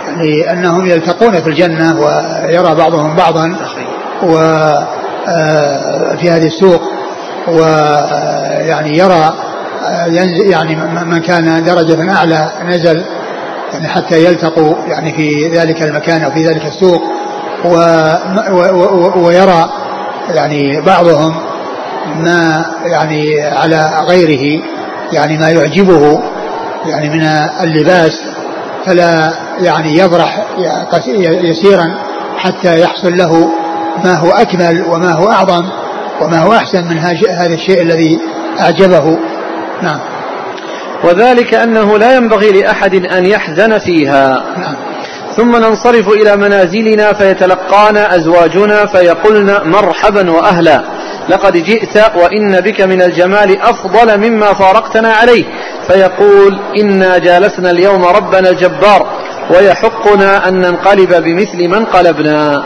يعني 0.07 0.51
أنهم 0.51 0.85
يلتقون 0.85 1.41
في 1.41 1.47
الجنة 1.47 1.99
ويرى 1.99 2.75
بعضهم 2.75 3.15
بعضا 3.15 3.55
و 4.23 4.37
في 6.19 6.31
هذه 6.31 6.45
السوق 6.45 6.81
ويعني 7.47 8.97
يرى 8.97 9.33
يعني 10.45 10.75
من 11.05 11.17
كان 11.21 11.63
درجة 11.63 12.11
أعلى 12.11 12.51
نزل 12.65 13.03
يعني 13.73 13.87
حتى 13.87 14.25
يلتقوا 14.25 14.75
يعني 14.87 15.13
في 15.13 15.49
ذلك 15.49 15.81
المكان 15.81 16.23
أو 16.23 16.31
في 16.31 16.47
ذلك 16.47 16.65
السوق 16.65 17.01
و 17.65 17.77
ويرى 19.15 19.69
يعني 20.29 20.81
بعضهم 20.81 21.35
ما 22.19 22.65
يعني 22.85 23.41
على 23.41 23.91
غيره 24.07 24.63
يعني 25.11 25.37
ما 25.37 25.49
يعجبه 25.49 26.19
يعني 26.85 27.09
من 27.09 27.23
اللباس 27.63 28.21
فلا 28.85 29.33
يعني 29.61 29.97
يبرح 29.97 30.45
يسيرا 31.43 31.95
حتى 32.37 32.81
يحصل 32.81 33.17
له 33.17 33.49
ما 34.03 34.13
هو 34.15 34.31
أكمل 34.31 34.85
وما 34.89 35.11
هو 35.11 35.31
أعظم 35.31 35.69
وما 36.21 36.39
هو 36.39 36.53
أحسن 36.53 36.83
من 36.83 36.97
هذا 37.29 37.53
الشيء 37.53 37.81
الذي 37.81 38.19
أعجبه. 38.59 39.17
نعم. 39.81 39.99
وذلك 41.03 41.53
أنه 41.53 41.97
لا 41.97 42.15
ينبغي 42.15 42.51
لأحد 42.51 42.95
أن 42.95 43.25
يحزن 43.25 43.77
فيها. 43.77 44.43
نعم. 44.57 44.75
ثم 45.35 45.55
ننصرف 45.55 46.09
إلى 46.09 46.35
منازلنا 46.35 47.13
فيتلقانا 47.13 48.15
أزواجنا 48.15 48.85
فيقولن 48.85 49.57
مرحبا 49.65 50.31
وأهلا. 50.31 50.83
لقد 51.29 51.57
جئت 51.57 51.97
وإن 52.15 52.61
بك 52.61 52.81
من 52.81 53.01
الجمال 53.01 53.61
أفضل 53.61 54.29
مما 54.29 54.53
فارقتنا 54.53 55.13
عليه. 55.13 55.43
فيقول 55.87 56.59
إنا 56.79 57.17
جالسنا 57.17 57.71
اليوم 57.71 58.05
ربنا 58.05 58.49
الجبار. 58.49 59.07
ويحقنا 59.49 60.47
أن 60.47 60.53
ننقلب 60.53 61.23
بمثل 61.23 61.67
من 61.67 61.85
قلبنا. 61.85 62.63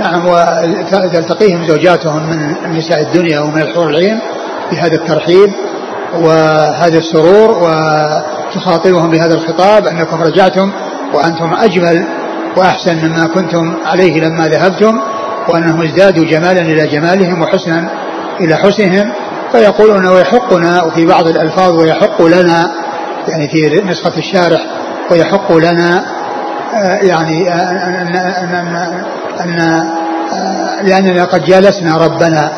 نعم 0.00 0.26
وتلتقيهم 0.26 1.64
زوجاتهم 1.68 2.30
من 2.30 2.78
نساء 2.78 3.00
الدنيا 3.00 3.40
ومن 3.40 3.62
الحور 3.62 3.88
العين 3.88 4.20
بهذا 4.72 4.94
الترحيب 4.94 5.52
وهذا 6.14 6.98
السرور 6.98 7.58
وتخاطبهم 7.62 9.10
بهذا 9.10 9.34
الخطاب 9.34 9.86
أنكم 9.86 10.22
رجعتم 10.22 10.72
وأنتم 11.14 11.54
أجمل 11.54 12.04
وأحسن 12.56 13.06
مما 13.06 13.26
كنتم 13.26 13.74
عليه 13.84 14.20
لما 14.20 14.48
ذهبتم 14.48 15.00
وأنهم 15.48 15.82
ازدادوا 15.82 16.24
جمالا 16.24 16.60
إلى 16.60 16.86
جمالهم 16.86 17.42
وحسنا 17.42 17.90
إلى 18.40 18.56
حسنهم. 18.56 19.12
فيقولون 19.52 20.06
ويحقنا 20.06 20.82
وفي 20.82 21.06
بعض 21.06 21.26
الألفاظ 21.26 21.74
ويحق 21.74 22.22
لنا 22.22 22.70
يعني 23.28 23.48
في 23.48 23.82
نسخة 23.86 24.18
الشارح 24.18 24.60
ويحق 25.10 25.52
لنا 25.52 26.04
آه، 26.74 26.98
يعني 27.02 27.50
أن, 29.44 29.50
أن, 29.50 29.86
أن 30.80 30.86
لأننا 30.86 31.24
قد 31.24 31.44
جالسنا 31.44 31.96
ربنا 31.98 32.50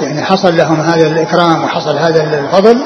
يعني 0.00 0.22
حصل 0.22 0.56
لهم 0.56 0.80
هذا 0.80 1.06
الإكرام 1.06 1.64
وحصل 1.64 1.98
هذا 1.98 2.40
الفضل 2.40 2.82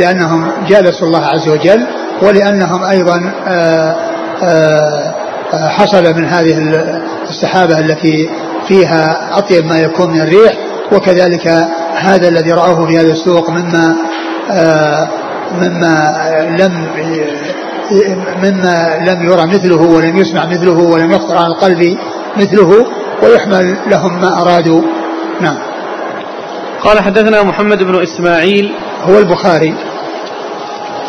لأنهم 0.00 0.52
جالسوا 0.68 1.06
الله 1.06 1.26
عز 1.26 1.48
وجل 1.48 1.86
ولأنهم 2.22 2.84
أيضا 2.84 3.32
آه، 3.48 3.96
آه، 4.42 5.14
حصل 5.52 6.14
من 6.14 6.24
هذه 6.24 6.58
السحابة 7.30 7.78
التي 7.78 8.30
فيها 8.68 9.28
أطيب 9.38 9.66
ما 9.66 9.78
يكون 9.78 10.10
من 10.10 10.20
الريح 10.20 10.52
وكذلك 10.92 11.68
هذا 11.94 12.28
الذي 12.28 12.52
رأوه 12.52 12.86
في 12.86 12.98
هذا 12.98 13.12
السوق 13.12 13.50
مما 13.50 13.96
آه، 14.50 15.08
مما 15.60 16.14
لم 16.58 16.88
مما 18.42 18.98
لم 19.06 19.22
يرى 19.22 19.46
مثله 19.46 19.82
ولم 19.82 20.16
يسمع 20.16 20.46
مثله 20.46 20.78
ولم 20.78 21.12
يخطر 21.12 21.36
على 21.36 21.46
القلب. 21.46 21.98
مثله 22.38 22.86
ويحمل 23.22 23.76
لهم 23.86 24.20
ما 24.20 24.42
أرادوا. 24.42 24.82
نعم. 25.40 25.56
قال 26.84 27.00
حدثنا 27.00 27.42
محمد 27.42 27.82
بن 27.82 28.02
إسماعيل. 28.02 28.74
هو 29.08 29.18
البخاري. 29.18 29.74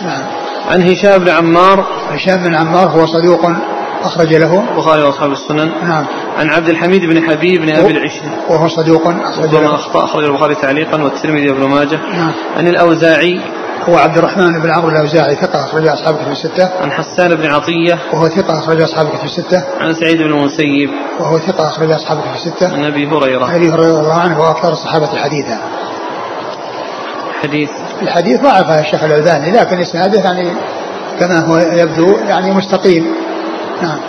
نعم. 0.06 0.22
عن 0.68 0.90
هشام 0.90 1.18
بن 1.18 1.30
عمار. 1.30 1.86
هشام 2.12 2.38
بن 2.38 2.56
عمار 2.56 2.88
هو 2.88 3.06
صدوق 3.06 3.52
أخرج 4.04 4.34
له. 4.34 4.64
البخاري 4.72 5.04
وأصحاب 5.04 5.32
السنن. 5.32 5.72
نعم. 5.84 6.06
عن 6.38 6.50
عبد 6.50 6.70
الحميد 6.70 7.06
بن 7.06 7.30
حبيب 7.30 7.62
بن 7.62 7.76
أبي 7.76 7.92
العشر 7.92 8.22
وهو 8.50 8.68
صدوق 8.68 9.08
أخرج 9.08 9.56
له. 9.56 9.76
أخطاء 9.76 10.06
أخرج 10.06 10.24
البخاري 10.24 10.56
تعليقا 10.56 11.04
والترمذي 11.04 11.50
وابن 11.50 11.64
ماجه. 11.64 12.00
نعم. 12.14 12.32
عن 12.58 12.68
الأوزاعي. 12.68 13.40
هو 13.88 13.98
عبد 13.98 14.18
الرحمن 14.18 14.62
بن 14.62 14.70
عمرو 14.70 14.90
الأوزاعي 14.90 15.36
ثقة 15.36 15.64
أخرج 15.66 15.88
أصحاب 15.88 16.16
كتب 16.16 16.32
الستة. 16.32 16.70
عن 16.82 16.92
حسان 16.92 17.36
بن 17.36 17.46
عطية 17.46 18.00
وهو 18.14 18.30
ثقة 18.30 18.60
أخرج 18.60 18.82
أصحاب 18.82 19.10
كتب 19.10 19.26
الستة. 19.26 19.64
عن 19.80 19.94
سعيد 19.94 20.18
بن 20.18 20.32
المسيب 20.32 20.90
وهو 21.20 21.40
ثقة 21.40 21.68
أخرج 21.68 21.92
أصحاب 21.92 22.22
كتب 22.22 22.36
الستة. 22.36 22.74
عن 22.74 22.84
أبي 22.84 23.08
هريرة. 23.08 23.46
عن 23.46 23.56
أبي 23.56 23.70
هريرة 23.70 23.92
رضي 23.92 24.00
الله 24.00 24.20
عنه 24.20 24.38
هو 24.38 24.52
أكثر 24.52 24.72
الصحابة 24.72 25.08
حديثا. 25.08 25.58
حديث 27.42 27.70
الحديث 28.02 28.42
ضعفه 28.42 28.80
الشيخ 28.80 29.04
الألباني 29.04 29.52
لكن 29.52 29.80
إسناده 29.82 30.20
يعني 30.20 30.52
كما 31.20 31.40
هو 31.40 31.58
يبدو 31.58 32.18
يعني 32.28 32.52
مستقيم. 32.52 33.16
نعم. 33.82 34.00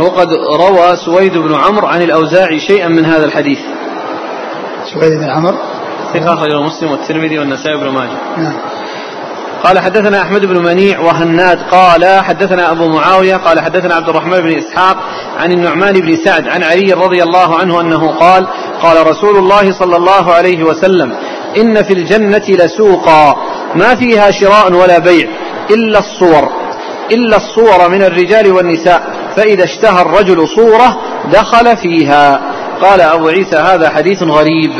وقد 0.00 0.28
روى 0.60 0.96
سويد 0.96 1.32
بن 1.32 1.54
عمرو 1.54 1.86
عن 1.86 2.02
الأوزاعي 2.02 2.60
شيئا 2.60 2.88
من 2.88 3.04
هذا 3.04 3.24
الحديث. 3.24 3.58
سويد 4.94 5.12
بن 5.12 5.30
عمرو. 5.30 5.56
ثقة 6.14 6.34
أخرجه 6.34 6.62
مسلم 6.62 6.90
والترمذي 6.90 7.38
والنسائي 7.38 7.76
بن 7.76 7.88
ماجه. 7.88 8.18
نعم. 8.36 8.56
قال 9.64 9.78
حدثنا 9.78 10.22
أحمد 10.22 10.46
بن 10.46 10.62
منيع 10.64 11.00
وهناد 11.00 11.58
قال 11.70 12.24
حدثنا 12.24 12.70
أبو 12.70 12.88
معاوية 12.88 13.36
قال 13.36 13.60
حدثنا 13.60 13.94
عبد 13.94 14.08
الرحمن 14.08 14.40
بن 14.40 14.58
إسحاق 14.58 14.96
عن 15.38 15.52
النعمان 15.52 15.92
بن 15.92 16.16
سعد 16.24 16.48
عن 16.48 16.62
علي 16.62 16.92
رضي 16.92 17.22
الله 17.22 17.58
عنه 17.58 17.80
أنه 17.80 18.10
قال 18.10 18.46
قال 18.82 19.06
رسول 19.06 19.36
الله 19.36 19.72
صلى 19.78 19.96
الله 19.96 20.32
عليه 20.32 20.64
وسلم 20.64 21.14
إن 21.56 21.82
في 21.82 21.92
الجنة 21.92 22.44
لسوقا 22.48 23.36
ما 23.74 23.94
فيها 23.94 24.30
شراء 24.30 24.72
ولا 24.72 24.98
بيع 24.98 25.28
إلا 25.70 25.98
الصور 25.98 26.48
إلا 27.10 27.36
الصور 27.36 27.88
من 27.88 28.02
الرجال 28.02 28.52
والنساء 28.52 29.02
فإذا 29.36 29.64
اشتهى 29.64 30.02
الرجل 30.02 30.48
صورة 30.48 30.96
دخل 31.32 31.76
فيها. 31.76 32.40
قال 32.82 33.00
أبو 33.00 33.28
عيسى 33.28 33.56
هذا 33.56 33.90
حديث 33.90 34.22
غريب. 34.22 34.72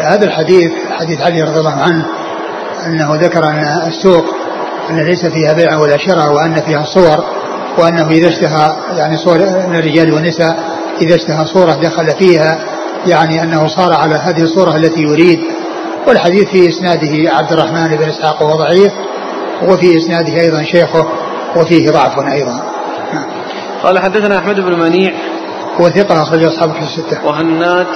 هذا 0.00 0.24
الحديث 0.24 0.72
حديث 1.00 1.20
علي 1.20 1.42
رضي 1.42 1.58
الله 1.58 1.82
عنه 1.82 2.06
أنه 2.86 3.14
ذكر 3.14 3.44
أن 3.44 3.82
السوق 3.86 4.24
أن 4.90 5.00
ليس 5.00 5.26
فيها 5.26 5.52
بيع 5.52 5.76
ولا 5.76 5.96
شراء 5.96 6.32
وأن 6.32 6.60
فيها 6.60 6.84
صور 6.84 7.24
وأنه 7.78 8.10
إذا 8.10 8.28
اشتهى 8.28 8.76
يعني 8.96 9.16
صور 9.16 9.38
من 9.38 9.76
الرجال 9.76 10.14
والنساء 10.14 10.56
إذا 11.00 11.14
اشتهى 11.14 11.46
صورة 11.46 11.72
دخل 11.72 12.10
فيها 12.18 12.58
يعني 13.06 13.42
أنه 13.42 13.68
صار 13.68 13.92
على 13.92 14.14
هذه 14.14 14.42
الصورة 14.42 14.76
التي 14.76 15.00
يريد. 15.00 15.40
والحديث 16.06 16.48
في 16.48 16.68
إسناده 16.68 17.34
عبد 17.34 17.52
الرحمن 17.52 17.96
بن 17.96 18.08
إسحاق 18.08 18.42
وهو 18.42 18.56
ضعيف. 18.56 18.92
وفي 19.68 19.96
إسناده 19.96 20.40
أيضا 20.40 20.62
شيخه 20.62 21.08
وفيه 21.56 21.90
ضعف 21.90 22.18
أيضا. 22.32 22.62
قال 23.82 23.98
حدثنا 23.98 24.38
أحمد 24.38 24.60
بن 24.60 24.78
منيع. 24.78 25.12
هو 25.80 25.90
ثقة 25.90 26.22
أخرجه 26.22 26.48
أصحاب 26.48 26.72
في 26.72 26.82
الستة. 26.82 27.26
وهناد. 27.26 27.86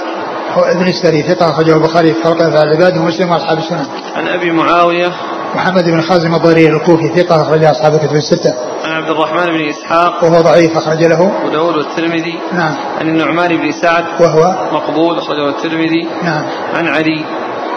هو 0.53 0.61
ابن 0.61 0.87
السري 0.87 1.21
ثقة 1.21 1.49
أخرجه 1.49 1.75
البخاري 1.75 2.13
في 2.13 2.23
خلق 2.23 2.41
أفعال 2.41 2.67
العباد 2.67 2.97
ومسلم 2.97 3.31
وأصحاب 3.31 3.57
السنن 3.57 3.85
عن 4.15 4.27
أبي 4.27 4.51
معاوية. 4.51 5.11
محمد 5.55 5.83
بن 5.83 6.01
خازم 6.01 6.35
الضرير 6.35 6.77
الكوفي 6.77 7.07
ثقة 7.15 7.41
أخرجه 7.41 7.71
أصحاب 7.71 7.93
الكتب 7.93 8.15
الستة. 8.15 8.53
عن 8.83 8.91
عبد 8.91 9.09
الرحمن 9.09 9.45
بن 9.45 9.69
إسحاق. 9.69 10.23
وهو 10.23 10.41
ضعيف 10.41 10.77
أخرج 10.77 11.03
له. 11.03 11.31
أبو 11.41 11.49
داود 11.49 11.75
والترمذي. 11.75 12.39
نعم. 12.53 12.75
عن 12.99 13.09
النعمان 13.09 13.57
بن 13.57 13.71
سعد. 13.81 14.03
وهو؟ 14.19 14.55
مقبول 14.71 15.17
أخرجه 15.17 15.49
الترمذي. 15.49 16.07
نعم. 16.23 16.43
عن 16.73 16.87
علي. 16.87 17.25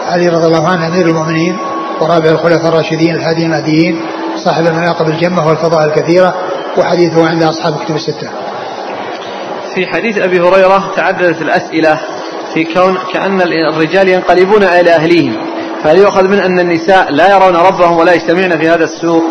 علي 0.07 0.27
رضي 0.27 0.45
الله 0.45 0.67
عنه 0.67 0.87
أمير 0.87 1.05
المؤمنين. 1.05 1.57
ورابع 2.01 2.29
الخلفاء 2.29 2.67
الراشدين 2.67 3.15
الهادي 3.15 3.45
المهديين 3.45 4.01
صاحب 4.45 4.67
المناقب 4.67 5.09
الجمة 5.09 5.47
والفضائل 5.47 5.89
الكثيرة 5.89 6.33
وحديثه 6.77 7.27
عند 7.27 7.43
أصحاب 7.43 7.73
الكتب 7.73 7.95
الستة. 7.95 8.29
في 9.75 9.87
حديث 9.87 10.17
أبي 10.17 10.39
هريرة 10.39 10.91
تعددت 10.95 11.41
الأسئلة 11.41 11.99
في 12.53 12.63
كون 12.73 12.97
كأن 13.13 13.41
الرجال 13.41 14.07
ينقلبون 14.07 14.63
إلى 14.63 14.95
أهليهم 14.95 15.35
فهل 15.83 15.97
يؤخذ 15.97 16.27
من 16.27 16.39
أن 16.39 16.59
النساء 16.59 17.11
لا 17.11 17.35
يرون 17.35 17.55
ربهم 17.55 17.97
ولا 17.97 18.13
يجتمعن 18.13 18.59
في 18.59 18.69
هذا 18.69 18.83
السوق؟ 18.83 19.23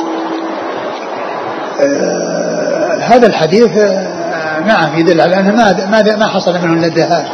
آه 1.80 2.98
هذا 3.00 3.26
الحديث 3.26 3.76
آه 3.76 4.60
نعم 4.60 4.98
يدل 4.98 5.20
على 5.20 5.40
أنه 5.40 5.56
ما 5.56 5.86
ما 5.90 6.16
ما 6.16 6.26
حصل 6.26 6.52
منه 6.52 6.86
الدهاء 6.86 7.32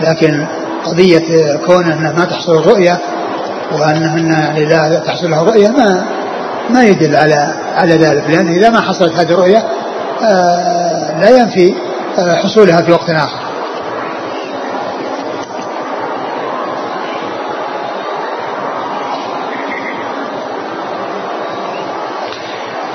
لكن 0.00 0.46
قضية 0.84 1.56
كون 1.66 1.92
أنه 1.92 2.12
ما 2.18 2.24
تحصل 2.24 2.58
الرؤية 2.58 2.98
وأنهن 3.72 4.32
يعني 4.32 4.64
لا 4.64 4.98
تحصل 5.06 5.30
له 5.30 5.44
رؤية 5.44 5.68
ما 5.68 6.04
ما 6.70 6.84
يدل 6.84 7.16
على 7.16 7.54
على 7.74 7.94
ذلك 7.94 8.24
لأن 8.28 8.48
إذا 8.48 8.70
ما 8.70 8.80
حصلت 8.80 9.12
هذه 9.12 9.30
الرؤية 9.30 9.64
آه 10.22 11.20
لا 11.20 11.30
ينفي 11.30 11.74
حصولها 12.42 12.82
في 12.82 12.92
وقت 12.92 13.10
آخر. 13.10 13.50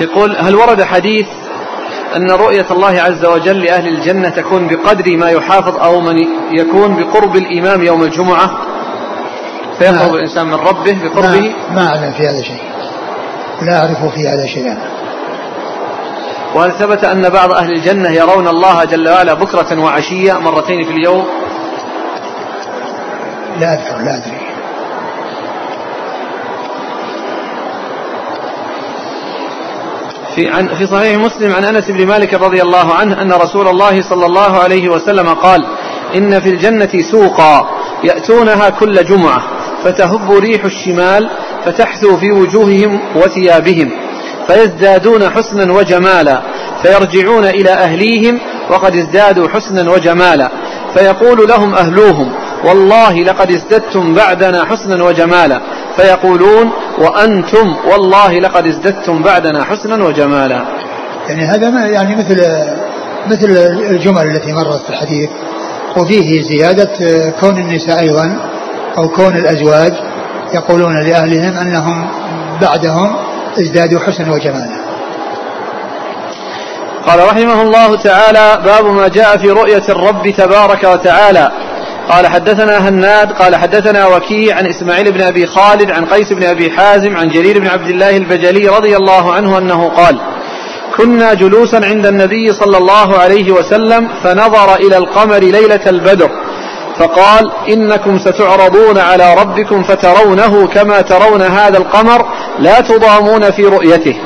يقول 0.00 0.36
هل 0.36 0.54
ورد 0.56 0.82
حديث 0.82 1.26
أن 2.16 2.30
رؤية 2.30 2.66
الله 2.70 3.00
عز 3.00 3.24
وجل 3.24 3.60
لأهل 3.64 3.88
الجنة 3.88 4.28
تكون 4.28 4.68
بقدر 4.68 5.16
ما 5.16 5.30
يحافظ 5.30 5.76
أو 5.76 6.00
من 6.00 6.16
يكون 6.50 6.96
بقرب 6.96 7.36
الإمام 7.36 7.82
يوم 7.82 8.02
الجمعة؟ 8.02 8.50
فيقرب 9.78 10.14
الإنسان 10.14 10.46
من 10.46 10.54
ربه 10.54 10.98
بقربه 11.02 11.40
ما, 11.40 11.74
ما 11.74 11.88
أعلم 11.88 12.12
في 12.12 12.22
هذا 12.22 12.42
شيء. 12.42 12.62
لا 13.62 13.78
أعرف 13.78 14.14
في 14.14 14.28
هذا 14.28 14.46
شيئا 14.46 14.78
وهل 16.54 16.72
ثبت 16.72 17.04
أن 17.04 17.28
بعض 17.28 17.52
أهل 17.52 17.72
الجنة 17.72 18.10
يرون 18.10 18.48
الله 18.48 18.84
جل 18.84 19.08
وعلا 19.08 19.34
بكرة 19.34 19.80
وعشية 19.80 20.32
مرتين 20.32 20.84
في 20.84 20.90
اليوم. 20.90 21.24
لا 23.60 23.72
أذكر 23.72 23.96
لا 23.96 24.16
أدري. 24.16 24.46
في 30.34 30.48
عن 30.50 30.68
في 30.68 30.86
صحيح 30.86 31.18
مسلم 31.18 31.54
عن 31.54 31.64
أنس 31.64 31.90
بن 31.90 32.06
مالك 32.06 32.34
رضي 32.34 32.62
الله 32.62 32.94
عنه 32.94 33.22
أن 33.22 33.32
رسول 33.32 33.68
الله 33.68 34.02
صلى 34.02 34.26
الله 34.26 34.58
عليه 34.58 34.88
وسلم 34.88 35.28
قال: 35.28 35.66
إن 36.14 36.40
في 36.40 36.48
الجنة 36.48 36.90
سوقا 37.10 37.68
يأتونها 38.04 38.68
كل 38.68 39.04
جمعة. 39.04 39.42
فتهب 39.86 40.32
ريح 40.32 40.64
الشمال 40.64 41.30
فتحثو 41.64 42.16
في 42.16 42.32
وجوههم 42.32 43.00
وثيابهم 43.16 43.90
فيزدادون 44.46 45.30
حسنا 45.30 45.72
وجمالا 45.72 46.42
فيرجعون 46.82 47.44
إلى 47.44 47.70
أهليهم 47.70 48.40
وقد 48.70 48.96
ازدادوا 48.96 49.48
حسنا 49.48 49.90
وجمالا 49.90 50.50
فيقول 50.94 51.48
لهم 51.48 51.74
أهلوهم 51.74 52.32
والله 52.64 53.22
لقد 53.22 53.50
ازددتم 53.50 54.14
بعدنا 54.14 54.64
حسنا 54.64 55.04
وجمالا 55.04 55.60
فيقولون 55.96 56.70
وأنتم 56.98 57.76
والله 57.90 58.38
لقد 58.38 58.66
ازددتم 58.66 59.22
بعدنا 59.22 59.64
حسنا 59.64 60.04
وجمالا. 60.04 60.64
يعني 61.28 61.44
هذا 61.44 61.70
ما 61.70 61.86
يعني 61.86 62.16
مثل 62.16 62.36
مثل 63.26 63.50
الجمل 63.90 64.26
التي 64.26 64.52
مرت 64.52 64.82
في 64.82 64.90
الحديث 64.90 65.30
وفيه 65.96 66.42
زيادة 66.42 66.90
كون 67.40 67.58
النساء 67.58 68.00
أيضا 68.00 68.55
أو 68.98 69.08
كون 69.08 69.36
الأزواج 69.36 69.92
يقولون 70.54 70.98
لأهلهم 70.98 71.58
أنهم 71.58 72.08
بعدهم 72.62 73.16
ازدادوا 73.58 74.00
حسنا 74.00 74.32
وجمالا. 74.32 74.76
قال 77.06 77.20
رحمه 77.26 77.62
الله 77.62 77.96
تعالى 77.96 78.62
باب 78.64 78.84
ما 78.86 79.08
جاء 79.08 79.36
في 79.36 79.50
رؤية 79.50 79.82
الرب 79.88 80.30
تبارك 80.38 80.84
وتعالى. 80.84 81.50
قال 82.08 82.26
حدثنا 82.26 82.88
هناد 82.88 83.32
قال 83.32 83.56
حدثنا 83.56 84.06
وكيع 84.06 84.56
عن 84.56 84.66
إسماعيل 84.66 85.12
بن 85.12 85.22
أبي 85.22 85.46
خالد 85.46 85.90
عن 85.90 86.04
قيس 86.04 86.32
بن 86.32 86.44
أبي 86.44 86.70
حازم 86.70 87.16
عن 87.16 87.28
جرير 87.28 87.58
بن 87.58 87.66
عبد 87.66 87.88
الله 87.88 88.16
البجلي 88.16 88.68
رضي 88.68 88.96
الله 88.96 89.32
عنه 89.32 89.58
أنه 89.58 89.88
قال: 89.88 90.18
كنا 90.96 91.34
جلوسا 91.34 91.76
عند 91.76 92.06
النبي 92.06 92.52
صلى 92.52 92.78
الله 92.78 93.18
عليه 93.18 93.52
وسلم 93.52 94.08
فنظر 94.24 94.74
إلى 94.74 94.96
القمر 94.96 95.38
ليلة 95.38 95.80
البدر. 95.86 96.30
فقال 96.98 97.52
إنكم 97.68 98.18
ستعرضون 98.18 98.98
على 98.98 99.34
ربكم 99.34 99.82
فترونه 99.82 100.66
كما 100.66 101.00
ترون 101.00 101.42
هذا 101.42 101.78
القمر 101.78 102.26
لا 102.58 102.80
تضامون 102.80 103.50
في 103.50 103.62
رؤيته. 103.62 104.16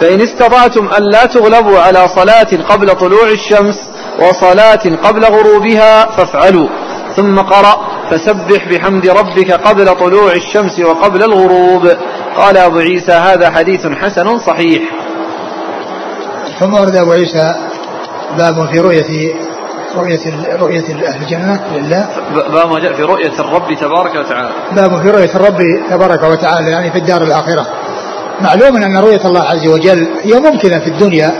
فإن 0.00 0.20
استطعتم 0.20 0.88
أن 0.98 1.02
لا 1.02 1.24
تغلبوا 1.24 1.78
على 1.78 2.08
صلاة 2.08 2.48
قبل 2.68 2.94
طلوع 2.94 3.28
الشمس 3.28 3.88
وصلاة 4.18 4.82
قبل 5.04 5.24
غروبها 5.24 6.06
فافعلوا. 6.06 6.68
ثم 7.16 7.38
قرأ 7.40 7.86
فسبح 8.10 8.68
بحمد 8.70 9.06
ربك 9.06 9.52
قبل 9.52 9.94
طلوع 9.96 10.32
الشمس 10.32 10.80
وقبل 10.80 11.22
الغروب. 11.22 11.92
قال 12.36 12.56
أبو 12.56 12.78
عيسى 12.78 13.12
هذا 13.12 13.50
حديث 13.50 13.86
حسن 13.86 14.38
صحيح. 14.38 14.82
ثم 16.60 16.74
ورد 16.74 16.96
أبو 16.96 17.12
عيسى 17.12 17.54
باب 18.38 18.68
في 18.72 18.80
رؤية 18.80 19.34
رؤية 19.96 20.20
رؤية 20.60 21.08
أهل 21.08 21.22
الجنة 21.22 21.60
لله. 21.74 22.08
باب 22.52 22.70
ما 22.70 22.80
جاء 22.80 22.92
في 22.92 23.02
رؤية 23.02 23.32
الرب 23.38 23.74
تبارك 23.80 24.14
وتعالى. 24.14 24.50
باب 24.72 25.02
في 25.02 25.10
رؤية 25.10 25.30
الرب 25.34 25.58
تبارك 25.90 26.22
وتعالى 26.22 26.70
يعني 26.70 26.90
في 26.90 26.98
الدار 26.98 27.22
الآخرة. 27.22 27.66
معلوم 28.40 28.76
أن 28.76 28.96
رؤية 28.96 29.20
الله 29.24 29.42
عز 29.42 29.66
وجل 29.66 30.08
هي 30.22 30.40
ممكنة 30.40 30.78
في 30.78 30.86
الدنيا 30.86 31.32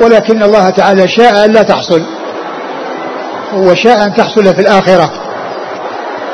ولكن 0.00 0.42
الله 0.42 0.70
تعالى 0.70 1.08
شاء 1.08 1.44
أن 1.44 1.52
لا 1.52 1.62
تحصل. 1.62 2.02
وشاء 3.54 4.06
أن 4.06 4.14
تحصل 4.14 4.54
في 4.54 4.60
الآخرة 4.60 5.10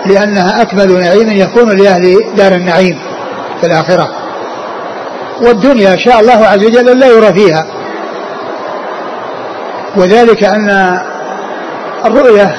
لأنها 0.06 0.62
أكمل 0.62 1.00
نعيم 1.00 1.30
يكون 1.30 1.76
لأهل 1.76 2.24
دار 2.36 2.52
النعيم 2.52 2.98
في 3.60 3.66
الآخرة. 3.66 4.08
والدنيا 5.42 5.96
شاء 5.96 6.20
الله 6.20 6.46
عز 6.46 6.64
وجل 6.64 6.98
لا 6.98 7.06
يرى 7.06 7.32
فيها. 7.32 7.66
وذلك 9.96 10.44
أن 10.44 10.98
الرؤية 12.04 12.56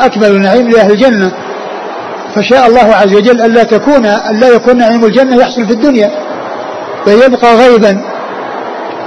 أكمل 0.00 0.40
نعيم 0.40 0.70
لأهل 0.70 0.90
الجنة. 0.90 1.32
فشاء 2.34 2.66
الله 2.66 2.94
عز 2.94 3.14
وجل 3.14 3.40
ألا 3.40 3.62
تكون 3.62 4.06
ألا 4.06 4.48
يكون 4.48 4.76
نعيم 4.76 5.04
الجنة 5.04 5.36
يحصل 5.36 5.66
في 5.66 5.72
الدنيا. 5.72 6.10
فيبقى 7.04 7.56
غيبا 7.56 8.00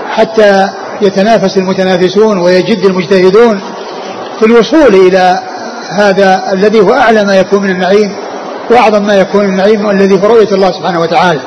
حتى 0.10 0.70
يتنافس 1.02 1.58
المتنافسون 1.58 2.38
ويجد 2.38 2.86
المجتهدون 2.86 3.62
في 4.40 4.46
الوصول 4.46 4.96
إلى 4.96 5.40
هذا 5.90 6.44
الذي 6.54 6.80
هو 6.80 6.94
أعلى 6.94 7.24
ما 7.24 7.36
يكون 7.36 7.62
من 7.62 7.70
النعيم 7.70 8.16
وأعظم 8.70 9.04
ما 9.04 9.16
يكون 9.16 9.46
النعيم 9.46 9.90
الذي 9.90 10.20
في 10.20 10.28
رؤية 10.28 10.52
الله 10.52 10.72
سبحانه 10.72 11.00
وتعالى. 11.00 11.40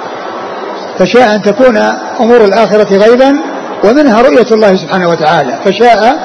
فشاء 0.98 1.34
أن 1.34 1.42
تكون 1.42 1.76
أمور 2.20 2.44
الآخرة 2.44 2.96
غيبا 2.96 3.36
ومنها 3.84 4.22
رؤية 4.22 4.46
الله 4.52 4.76
سبحانه 4.76 5.08
وتعالى. 5.08 5.58
فشاء 5.64 6.18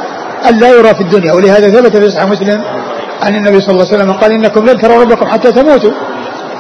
أن 0.49 0.59
لا 0.59 0.69
يرى 0.69 0.95
في 0.95 1.01
الدنيا. 1.01 1.33
ولهذا 1.33 1.69
ثبت 1.69 1.97
في 1.97 2.09
صحيح 2.09 2.25
مسلم 2.25 2.61
عن 3.21 3.35
النبي 3.35 3.61
صلى 3.61 3.71
الله 3.71 3.87
عليه 3.87 3.95
وسلم 3.95 4.11
قال 4.11 4.31
إنكم 4.31 4.65
لن 4.65 4.77
تروا 4.77 5.01
ربكم 5.01 5.25
حتى 5.25 5.51
تموتوا. 5.51 5.91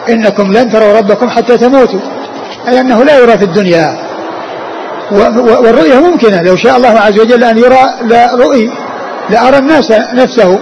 إنكم 0.09 0.53
لن 0.53 0.71
تروا 0.71 0.97
ربكم 0.97 1.29
حتى 1.29 1.57
تموتوا. 1.57 1.99
أي 2.67 2.79
أنه 2.79 3.03
لا 3.03 3.17
يرى 3.17 3.37
في 3.37 3.43
الدنيا. 3.43 3.97
والرؤية 5.61 5.99
ممكنة. 5.99 6.41
لو 6.41 6.55
شاء 6.55 6.77
الله 6.77 6.99
عز 6.99 7.19
وجل 7.19 7.43
أن 7.43 7.57
يرى 7.57 7.83
لا 8.01 8.35
رؤي 8.35 8.71
لأرى 9.29 9.57
الناس 9.57 9.91
نفسه. 10.13 10.59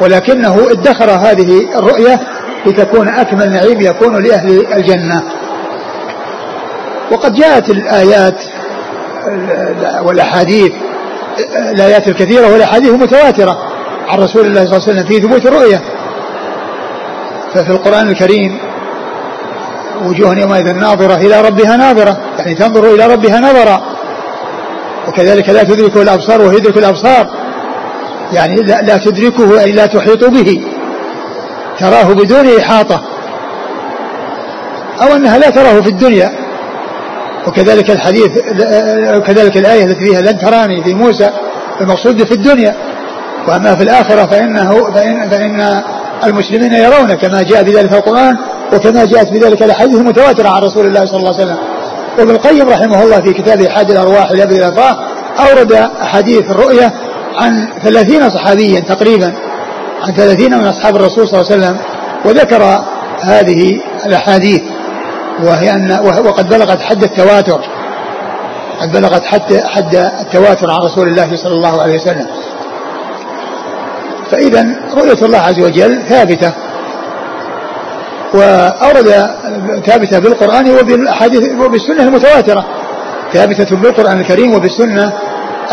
ولكنه 0.00 0.66
ادخر 0.70 1.10
هذه 1.10 1.78
الرؤية 1.78 2.20
لتكون 2.66 3.08
أكمل 3.08 3.52
نعيم 3.52 3.80
يكون 3.80 4.22
لأهل 4.24 4.66
الجنة. 4.72 5.22
وقد 7.12 7.34
جاءت 7.34 7.70
الآيات 7.70 8.34
والأحاديث 10.02 10.72
الآيات 11.74 12.08
الكثيرة 12.08 12.52
والأحاديث 12.52 12.90
المتواترة 12.90 13.58
عن 14.08 14.18
رسول 14.18 14.46
الله 14.46 14.64
صلى 14.64 14.76
الله 14.76 14.88
عليه 14.88 15.00
وسلم 15.00 15.06
في 15.06 15.20
ثبوت 15.20 15.46
الرؤية. 15.46 15.82
ففي 17.54 17.70
القرآن 17.70 18.08
الكريم 18.08 18.58
وجوه 20.04 20.38
يومئذ 20.38 20.72
ناظرة 20.72 21.14
إلى 21.14 21.40
ربها 21.40 21.76
ناظرة 21.76 22.16
يعني 22.38 22.54
تنظر 22.54 22.94
إلى 22.94 23.06
ربها 23.06 23.40
نظرا 23.40 23.82
وكذلك 25.08 25.48
لا 25.48 25.62
تدركه 25.62 26.02
الأبصار 26.02 26.40
وهو 26.40 26.52
يدرك 26.52 26.76
الأبصار. 26.76 27.26
يعني 28.32 28.54
لا, 28.54 28.82
لا 28.82 28.96
تدركه 28.96 29.60
أي 29.60 29.72
لا 29.72 29.86
تحيط 29.86 30.24
به. 30.24 30.62
تراه 31.78 32.12
بدون 32.12 32.58
إحاطة. 32.58 33.02
أو 35.02 35.16
أنها 35.16 35.38
لا 35.38 35.50
تراه 35.50 35.80
في 35.80 35.88
الدنيا. 35.88 36.47
وكذلك 37.48 37.90
الحديث 37.90 38.30
وكذلك 39.16 39.56
الآية 39.56 39.84
التي 39.84 40.06
فيها 40.06 40.20
لن 40.20 40.38
تراني 40.38 40.84
في 40.84 40.94
موسى 40.94 41.30
المقصود 41.80 42.24
في 42.24 42.34
الدنيا 42.34 42.74
وأما 43.48 43.76
في 43.76 43.82
الآخرة 43.82 44.26
فإنه 44.26 44.92
فإن, 44.94 45.30
فإن 45.30 45.82
المسلمين 46.24 46.72
يرون 46.72 47.14
كما 47.14 47.42
جاء 47.42 47.62
بذلك 47.62 47.92
القرآن 47.92 48.36
وكما 48.72 49.04
جاءت 49.04 49.32
بذلك 49.32 49.62
الأحاديث 49.62 49.96
المتواترة 49.96 50.48
عن 50.48 50.62
رسول 50.62 50.86
الله 50.86 51.04
صلى 51.04 51.16
الله 51.16 51.34
عليه 51.34 51.44
وسلم. 51.44 51.58
وابن 52.18 52.30
القيم 52.30 52.68
رحمه 52.68 53.02
الله 53.02 53.20
في 53.20 53.32
كتابه 53.32 53.68
حاد 53.68 53.90
الأرواح 53.90 54.32
لأبي 54.32 54.56
الأفاه 54.56 54.96
أورد 55.38 55.72
أحاديث 56.02 56.50
الرؤية 56.50 56.92
عن 57.36 57.68
ثلاثين 57.82 58.30
صحابيا 58.30 58.80
تقريبا 58.80 59.32
عن 60.02 60.12
ثلاثين 60.12 60.58
من 60.58 60.66
أصحاب 60.66 60.96
الرسول 60.96 61.28
صلى 61.28 61.40
الله 61.40 61.52
عليه 61.52 61.62
وسلم 61.62 61.76
وذكر 62.24 62.84
هذه 63.20 63.80
الأحاديث. 64.06 64.62
وهي 65.42 65.70
أن 65.70 65.98
وقد 66.24 66.48
بلغت 66.48 66.80
حد 66.80 67.02
التواتر. 67.02 67.60
قد 68.80 68.92
بلغت 68.92 69.24
حد 69.24 69.56
حد 69.56 69.94
التواتر 69.96 70.70
عن 70.70 70.78
رسول 70.78 71.08
الله 71.08 71.36
صلى 71.36 71.54
الله 71.54 71.82
عليه 71.82 71.94
وسلم. 71.94 72.26
فإذا 74.30 74.66
رؤية 74.96 75.24
الله 75.26 75.38
عز 75.38 75.60
وجل 75.60 76.02
ثابتة. 76.08 76.52
وأورد 78.34 79.30
ثابتة 79.86 80.18
بالقرآن 80.18 80.70
وبالأحاديث 80.70 81.42
وبالسنة 81.60 82.02
المتواترة. 82.02 82.64
ثابتة 83.32 83.76
بالقرآن 83.76 84.20
الكريم 84.20 84.54
وبالسنة 84.54 85.12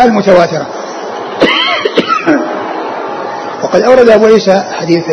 المتواترة. 0.00 0.66
وقد 3.62 3.82
أورد 3.82 4.08
أبو 4.08 4.26
عيسى 4.26 4.62
حديث 4.80 5.04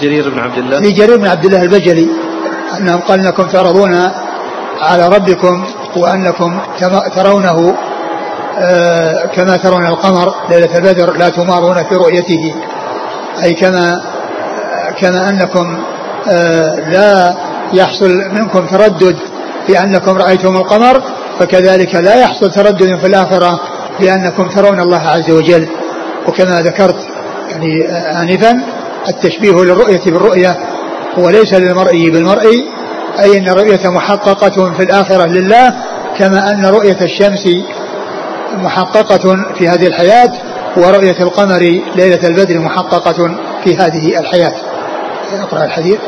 جرير 0.00 0.30
بن 0.30 0.38
عبد 0.38 0.58
الله. 0.58 0.78
لجرير 0.78 1.16
بن 1.16 1.26
عبد 1.26 1.44
الله 1.44 1.62
البجلي. 1.62 2.08
أنهم 2.78 3.00
قال 3.00 3.20
أنكم 3.20 3.42
تعرضون 3.42 4.10
على 4.80 5.08
ربكم 5.08 5.64
وأنكم 5.96 6.58
ترونه 7.16 7.74
آه، 8.58 9.26
كما 9.26 9.56
ترون 9.56 9.86
القمر 9.86 10.34
ليلة 10.50 10.76
البدر 10.76 11.16
لا 11.16 11.28
تمارون 11.28 11.84
في 11.84 11.94
رؤيته 11.94 12.54
أي 13.42 13.52
كما 13.54 14.00
كما 14.98 15.28
أنكم 15.28 15.78
آه، 16.28 16.74
لا 16.90 17.34
يحصل 17.72 18.22
منكم 18.32 18.66
تردد 18.66 19.16
في 19.66 19.80
أنكم 19.80 20.18
رأيتم 20.18 20.56
القمر 20.56 21.02
فكذلك 21.38 21.94
لا 21.94 22.14
يحصل 22.14 22.50
تردد 22.50 22.98
في 22.98 23.06
الآخرة 23.06 23.60
بأنكم 24.00 24.48
ترون 24.48 24.80
الله 24.80 25.08
عز 25.08 25.30
وجل. 25.30 25.68
وكما 26.26 26.60
ذكرت 26.60 27.08
يعني 27.50 27.88
آه، 27.88 28.22
آنفا 28.22 28.62
التشبيه 29.08 29.52
للرؤية 29.52 30.00
بالرؤية 30.06 30.56
وليس 31.18 31.54
للمرئي 31.54 32.10
بالمرئي 32.10 32.68
أي 33.20 33.38
أن 33.38 33.48
الرؤية 33.48 33.88
محققة 33.88 34.72
في 34.72 34.82
الآخرة 34.82 35.26
لله 35.26 35.74
كما 36.18 36.50
أن 36.50 36.66
رؤية 36.66 37.00
الشمس 37.00 37.48
محققة 38.54 39.36
في 39.58 39.68
هذه 39.68 39.86
الحياة 39.86 40.32
ورؤية 40.76 41.16
القمر 41.20 41.58
ليلة 41.96 42.28
البدر 42.28 42.58
محققة 42.58 43.36
في 43.64 43.76
هذه 43.76 44.18
الحياة. 44.20 44.52
أقرأ 45.42 45.64
الحديث. 45.64 45.98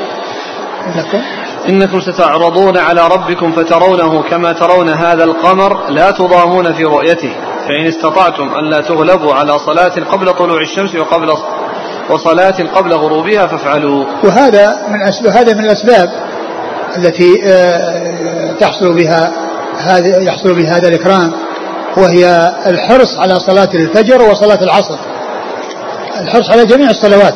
إنكم 0.87 1.21
إنكم 1.69 2.01
ستعرضون 2.01 2.79
على 2.79 3.09
ربكم 3.09 3.53
فترونه 3.53 4.23
كما 4.23 4.53
ترون 4.53 4.89
هذا 4.89 5.25
القمر 5.25 5.91
لا 5.91 6.11
تضامون 6.11 6.73
في 6.73 6.85
رؤيته 6.85 7.33
فإن 7.69 7.87
استطعتم 7.87 8.55
ألا 8.55 8.81
تغلبوا 8.81 9.35
على 9.35 9.59
صلاة 9.59 9.95
قبل 10.13 10.33
طلوع 10.33 10.61
الشمس 10.61 10.95
وقبل 10.95 11.33
وصلاة 12.11 12.55
قبل 12.75 12.93
غروبها 12.93 13.47
فافعلوا. 13.47 14.05
وهذا 14.25 14.77
من 14.89 15.03
أسباب 15.03 15.33
هذا 15.33 15.55
من 15.55 15.65
الأسباب 15.65 16.11
التي 16.97 17.43
آه، 17.45 18.53
تحصل 18.61 18.93
بها 18.93 19.33
هذا 19.79 20.23
يحصل 20.23 20.55
بها 20.55 20.77
هذا 20.77 20.89
الإكرام 20.89 21.33
وهي 21.97 22.53
الحرص 22.67 23.19
على 23.19 23.41
صلاة 23.41 23.69
الفجر 23.75 24.23
وصلاة 24.23 24.63
العصر. 24.63 24.97
الحرص 26.21 26.51
على 26.51 26.67
جميع 26.67 26.91
الصلوات. 26.91 27.35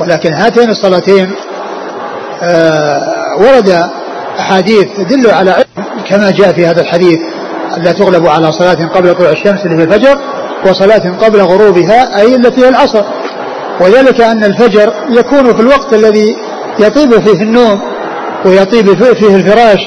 ولكن 0.00 0.32
هاتين 0.34 0.70
الصلاتين 0.70 1.30
آه، 2.42 3.36
ورد 3.38 3.90
أحاديث 4.38 4.86
تدل 4.96 5.30
على 5.30 5.64
كما 6.08 6.30
جاء 6.30 6.52
في 6.52 6.66
هذا 6.66 6.80
الحديث 6.80 7.20
لا 7.76 7.92
تغلب 7.92 8.26
على 8.26 8.52
صلاة 8.52 8.86
قبل 8.94 9.14
طلوع 9.14 9.30
الشمس 9.30 9.66
اللي 9.66 9.76
في 9.76 9.82
الفجر 9.82 10.18
وصلاة 10.66 11.12
قبل 11.20 11.40
غروبها 11.40 12.20
أي 12.20 12.34
التي 12.34 12.60
هي 12.64 12.68
العصر. 12.68 13.04
وذلك 13.80 14.20
أن 14.20 14.44
الفجر 14.44 14.92
يكون 15.10 15.54
في 15.54 15.60
الوقت 15.60 15.94
الذي 15.94 16.36
يطيب 16.78 17.20
فيه 17.20 17.42
النوم 17.42 17.80
ويطيب 18.44 19.14
فيه 19.14 19.36
الفراش 19.36 19.78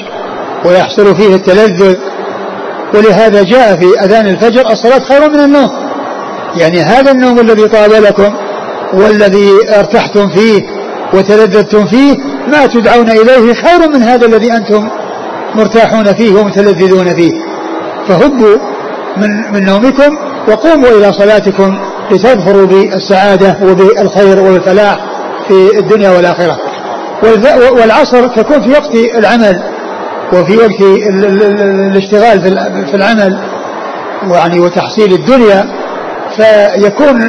ويحصل 0.64 1.16
فيه 1.16 1.34
التلذذ. 1.34 1.96
ولهذا 2.94 3.42
جاء 3.42 3.76
في 3.76 4.04
أذان 4.04 4.26
الفجر 4.26 4.70
الصلاة 4.70 4.98
خير 4.98 5.30
من 5.30 5.40
النوم. 5.40 5.70
يعني 6.56 6.80
هذا 6.80 7.10
النوم 7.10 7.38
الذي 7.40 7.68
طاب 7.68 7.92
لكم 7.92 8.34
والذي 8.92 9.50
ارتحتم 9.78 10.28
فيه 10.28 10.62
وتلذذتم 11.14 11.84
فيه 11.84 12.16
ما 12.48 12.66
تدعون 12.66 13.10
إليه 13.10 13.54
خير 13.54 13.88
من 13.88 14.02
هذا 14.02 14.26
الذي 14.26 14.52
أنتم 14.52 14.88
مرتاحون 15.54 16.14
فيه 16.14 16.34
ومتلذذون 16.34 17.14
فيه. 17.14 17.32
فهبوا 18.08 18.56
من, 19.16 19.52
من 19.52 19.64
نومكم 19.64 20.16
وقوموا 20.48 20.88
إلى 20.88 21.12
صلاتكم 21.12 21.78
لتظفروا 22.10 22.66
بالسعادة 22.66 23.56
وبالخير 23.62 24.40
والفلاح 24.40 24.96
في 25.48 25.78
الدنيا 25.78 26.10
والآخرة. 26.10 26.58
والعصر 27.70 28.26
تكون 28.28 28.62
في 28.62 28.70
وقت 28.70 28.94
العمل 29.18 29.62
وفي 30.32 30.56
وقت 30.56 30.80
الاشتغال 31.90 32.40
في 32.90 32.94
العمل 32.94 33.38
يعني 34.32 34.60
وتحصيل 34.60 35.12
الدنيا. 35.12 35.66
فيكون 36.36 37.22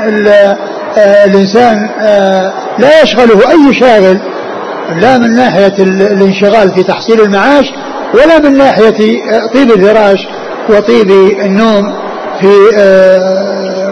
آه، 0.98 1.26
الإنسان 1.26 1.90
آه، 2.02 2.54
لا 2.80 3.02
يشغله 3.02 3.52
أي 3.52 3.74
شاغل 3.74 4.20
لا 4.96 5.18
من 5.18 5.34
ناحية 5.34 5.74
الانشغال 5.80 6.74
في 6.74 6.84
تحصيل 6.84 7.22
المعاش 7.22 7.66
ولا 8.14 8.40
من 8.40 8.58
ناحية 8.58 9.22
آه، 9.32 9.46
طيب 9.54 9.72
الفراش 9.72 10.20
وطيب 10.70 11.12
النوم. 11.42 12.07
في 12.42 12.52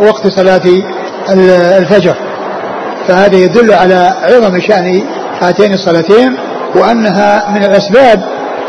وقت 0.01 0.27
صلاة 0.27 0.61
الفجر. 1.77 2.15
فهذا 3.07 3.35
يدل 3.35 3.73
على 3.73 4.13
عظم 4.23 4.59
شأن 4.59 5.03
هاتين 5.41 5.73
الصلاتين 5.73 6.35
وأنها 6.75 7.49
من 7.49 7.63
الأسباب 7.63 8.23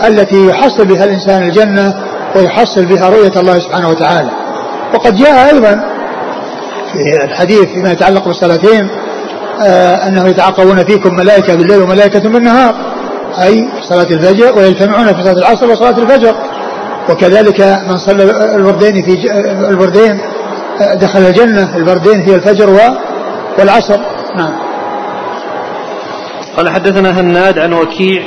التي 0.06 0.46
يحصل 0.46 0.84
بها 0.84 1.04
الإنسان 1.04 1.42
الجنة 1.42 1.94
ويحصل 2.36 2.84
بها 2.84 3.08
رؤية 3.08 3.32
الله 3.40 3.58
سبحانه 3.58 3.88
وتعالى. 3.88 4.30
وقد 4.94 5.16
جاء 5.16 5.54
أيضا 5.54 5.80
في 6.92 7.24
الحديث 7.24 7.64
فيما 7.64 7.92
يتعلق 7.92 8.24
بالصلاتين 8.24 8.88
آه 9.62 10.08
أنه 10.08 10.28
يتعاقبون 10.28 10.84
فيكم 10.84 11.14
ملائكة 11.14 11.54
بالليل 11.54 11.82
وملائكة 11.82 12.18
بالنهار 12.18 12.74
أي 13.42 13.68
صلاة 13.88 14.06
الفجر 14.10 14.58
ويجتمعون 14.58 15.06
في 15.06 15.22
صلاة 15.22 15.32
العصر 15.32 15.70
وصلاة 15.70 15.98
الفجر. 15.98 16.34
وكذلك 17.08 17.60
من 17.88 17.96
صلى 17.98 18.54
الوردين 18.54 19.02
في 19.02 19.32
الوردين 19.68 20.20
آه، 20.80 20.94
دخل 20.94 21.18
الجنة 21.18 21.76
البردين 21.76 22.20
هي 22.20 22.34
الفجر 22.34 22.70
والعصر. 23.58 23.98
نعم. 24.36 24.52
قال 26.56 26.68
حدثنا 26.68 27.20
هناد 27.20 27.58
عن 27.58 27.72
وكيع. 27.72 28.22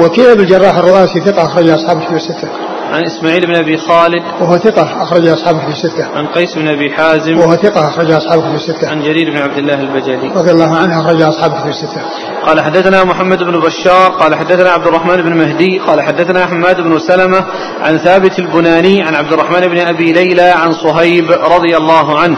وكيع 0.00 0.34
بالجراح 0.34 0.76
الرؤاسي 0.76 1.20
ثقة 1.20 1.44
أخرج 1.44 1.68
أصحاب 1.68 2.00
في 2.00 2.16
الستة. 2.16 2.48
عن 2.92 3.04
إسماعيل 3.04 3.46
بن 3.46 3.56
أبي 3.56 3.76
خالد 3.76 4.22
وهو 4.40 4.58
ثقة 4.58 5.02
أخرج 5.02 5.26
أصحابه 5.26 5.58
في 5.58 5.68
الستة. 5.68 6.06
عن 6.14 6.26
قيس 6.26 6.54
بن 6.54 6.68
أبي 6.68 6.90
حازم 6.90 7.38
وهو 7.38 7.56
ثقة 7.56 7.88
أخرج 7.88 8.10
أصحابه 8.10 8.42
في 8.42 8.54
الستة. 8.54 8.88
عن 8.88 9.02
جرير 9.02 9.30
بن 9.30 9.38
عبد 9.38 9.58
الله 9.58 9.80
البجلي 9.80 10.32
رضي 10.36 10.50
الله 10.50 10.76
عنه 10.76 11.00
أخرج 11.00 11.22
أصحابه 11.22 11.62
في 11.62 11.68
الستة. 11.68 12.02
قال 12.46 12.60
حدثنا 12.60 13.04
محمد 13.04 13.38
بن 13.38 13.60
بشار 13.60 14.10
قال 14.10 14.34
حدثنا 14.34 14.70
عبد 14.70 14.86
الرحمن 14.86 15.22
بن 15.22 15.36
مهدي 15.36 15.78
قال 15.78 16.02
حدثنا 16.02 16.46
حماد 16.46 16.80
بن 16.80 16.98
سلمة 16.98 17.44
عن 17.80 17.98
ثابت 17.98 18.38
البناني 18.38 19.02
عن 19.02 19.14
عبد 19.14 19.32
الرحمن 19.32 19.60
بن 19.60 19.78
أبي 19.78 20.12
ليلى 20.12 20.42
عن 20.42 20.72
صهيب 20.72 21.30
رضي 21.30 21.76
الله 21.76 22.18
عنه 22.18 22.36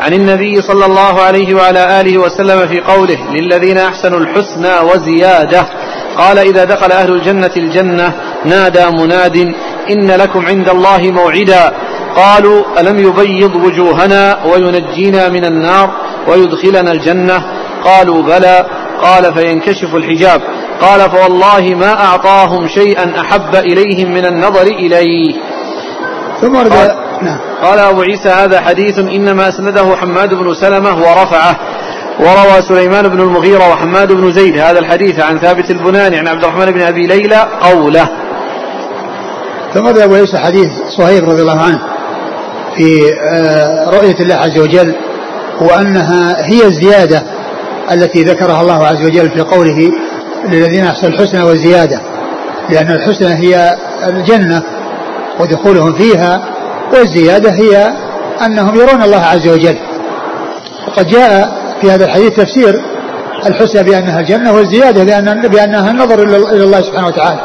عن 0.00 0.12
النبي 0.12 0.62
صلى 0.62 0.86
الله 0.86 1.20
عليه 1.20 1.54
وعلى 1.54 2.00
آله 2.00 2.18
وسلم 2.18 2.68
في 2.68 2.80
قوله 2.80 3.18
للذين 3.30 3.78
أحسنوا 3.78 4.20
الحسنى 4.20 4.80
وزيادة 4.92 5.66
قال 6.16 6.38
إذا 6.38 6.64
دخل 6.64 6.92
أهل 6.92 7.12
الجنة 7.12 7.50
الجنة 7.56 8.14
نادى 8.44 8.86
مناد 8.86 9.36
إن 9.90 10.10
لكم 10.10 10.46
عند 10.46 10.68
الله 10.68 10.98
موعدا. 10.98 11.72
قالوا 12.16 12.80
ألم 12.80 12.98
يبيض 12.98 13.56
وجوهنا 13.56 14.38
وينجينا 14.44 15.28
من 15.28 15.44
النار 15.44 15.90
ويدخلنا 16.28 16.92
الجنة؟ 16.92 17.42
قالوا 17.84 18.22
بلى. 18.22 18.66
قال 19.02 19.34
فينكشف 19.34 19.94
الحجاب. 19.94 20.42
قال 20.80 21.10
فوالله 21.10 21.74
ما 21.74 22.04
أعطاهم 22.04 22.68
شيئا 22.68 23.20
أحب 23.20 23.54
إليهم 23.54 24.14
من 24.14 24.26
النظر 24.26 24.62
إليه. 24.62 25.34
ثم 26.40 26.56
قال, 26.56 26.96
نعم. 27.22 27.38
قال 27.62 27.78
أبو 27.78 28.02
عيسى 28.02 28.28
هذا 28.28 28.60
حديث 28.60 28.98
إنما 28.98 29.48
أسنده 29.48 29.96
حماد 29.96 30.34
بن 30.34 30.54
سلمة 30.54 30.96
ورفعه. 30.96 31.56
وروى 32.20 32.62
سليمان 32.68 33.08
بن 33.08 33.20
المغيرة 33.20 33.68
وحماد 33.70 34.12
بن 34.12 34.32
زيد. 34.32 34.58
هذا 34.58 34.78
الحديث 34.78 35.20
عن 35.20 35.38
ثابت 35.38 35.70
البناني 35.70 36.18
عن 36.18 36.28
عبد 36.28 36.44
الرحمن 36.44 36.70
بن 36.70 36.82
أبي 36.82 37.06
ليلى 37.06 37.48
قوله. 37.60 38.08
ثم 39.74 39.86
أبو 39.86 40.14
عيسى 40.14 40.38
حديث 40.38 40.68
صهيب 40.88 41.30
رضي 41.30 41.42
الله 41.42 41.60
عنه 41.60 41.80
في 42.76 43.14
آه، 43.32 43.90
رؤية 43.90 44.16
الله 44.20 44.34
عز 44.34 44.58
وجل 44.58 44.94
وأنها 45.60 46.46
هي 46.46 46.64
الزيادة 46.66 47.22
التي 47.92 48.22
ذكرها 48.22 48.60
الله 48.60 48.86
عز 48.86 49.04
وجل 49.04 49.30
في 49.30 49.40
قوله 49.40 49.92
للذين 50.48 50.84
أحسنوا 50.84 51.12
الحسنى 51.12 51.42
والزيادة 51.42 52.00
لأن 52.70 52.90
الحسنى 52.90 53.34
هي 53.34 53.76
الجنة 54.08 54.62
ودخولهم 55.40 55.92
فيها 55.92 56.44
والزيادة 56.92 57.50
هي 57.50 57.92
أنهم 58.46 58.74
يرون 58.74 59.02
الله 59.02 59.20
عز 59.20 59.48
وجل. 59.48 59.76
وقد 60.88 61.06
جاء 61.06 61.52
في 61.80 61.90
هذا 61.90 62.04
الحديث 62.04 62.36
تفسير 62.36 62.82
الحسنى 63.46 63.82
بأنها 63.82 64.20
الجنة 64.20 64.52
والزيادة 64.52 65.04
بأن 65.04 65.48
بأنها 65.48 65.90
النظر 65.90 66.22
إلى 66.22 66.64
الله 66.64 66.82
سبحانه 66.82 67.06
وتعالى 67.06 67.40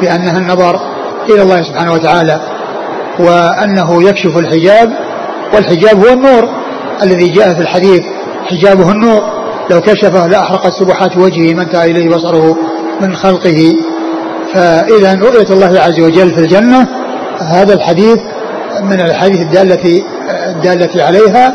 بأنها 0.00 0.38
النظر 0.38 0.93
إلى 1.30 1.42
الله 1.42 1.62
سبحانه 1.62 1.92
وتعالى 1.92 2.40
وأنه 3.18 4.08
يكشف 4.08 4.36
الحجاب 4.36 4.92
والحجاب 5.54 6.04
هو 6.04 6.12
النور 6.12 6.48
الذي 7.02 7.28
جاء 7.28 7.54
في 7.54 7.60
الحديث 7.60 8.02
حجابه 8.46 8.90
النور 8.90 9.22
لو 9.70 9.80
كشفه 9.80 10.26
لأحرقت 10.26 10.72
سبحات 10.72 11.16
وجهه 11.16 11.54
ما 11.54 11.62
انتهى 11.62 11.90
إليه 11.90 12.08
بصره 12.08 12.56
من 13.00 13.16
خلقه. 13.16 13.74
فإذا 14.54 15.14
رؤية 15.14 15.50
الله 15.50 15.80
عز 15.80 16.00
وجل 16.00 16.34
في 16.34 16.40
الجنة 16.40 16.88
هذا 17.38 17.74
الحديث 17.74 18.18
من 18.82 19.00
الحديث 19.00 19.40
الدالة 19.40 20.02
الدالة 20.46 21.04
عليها 21.04 21.54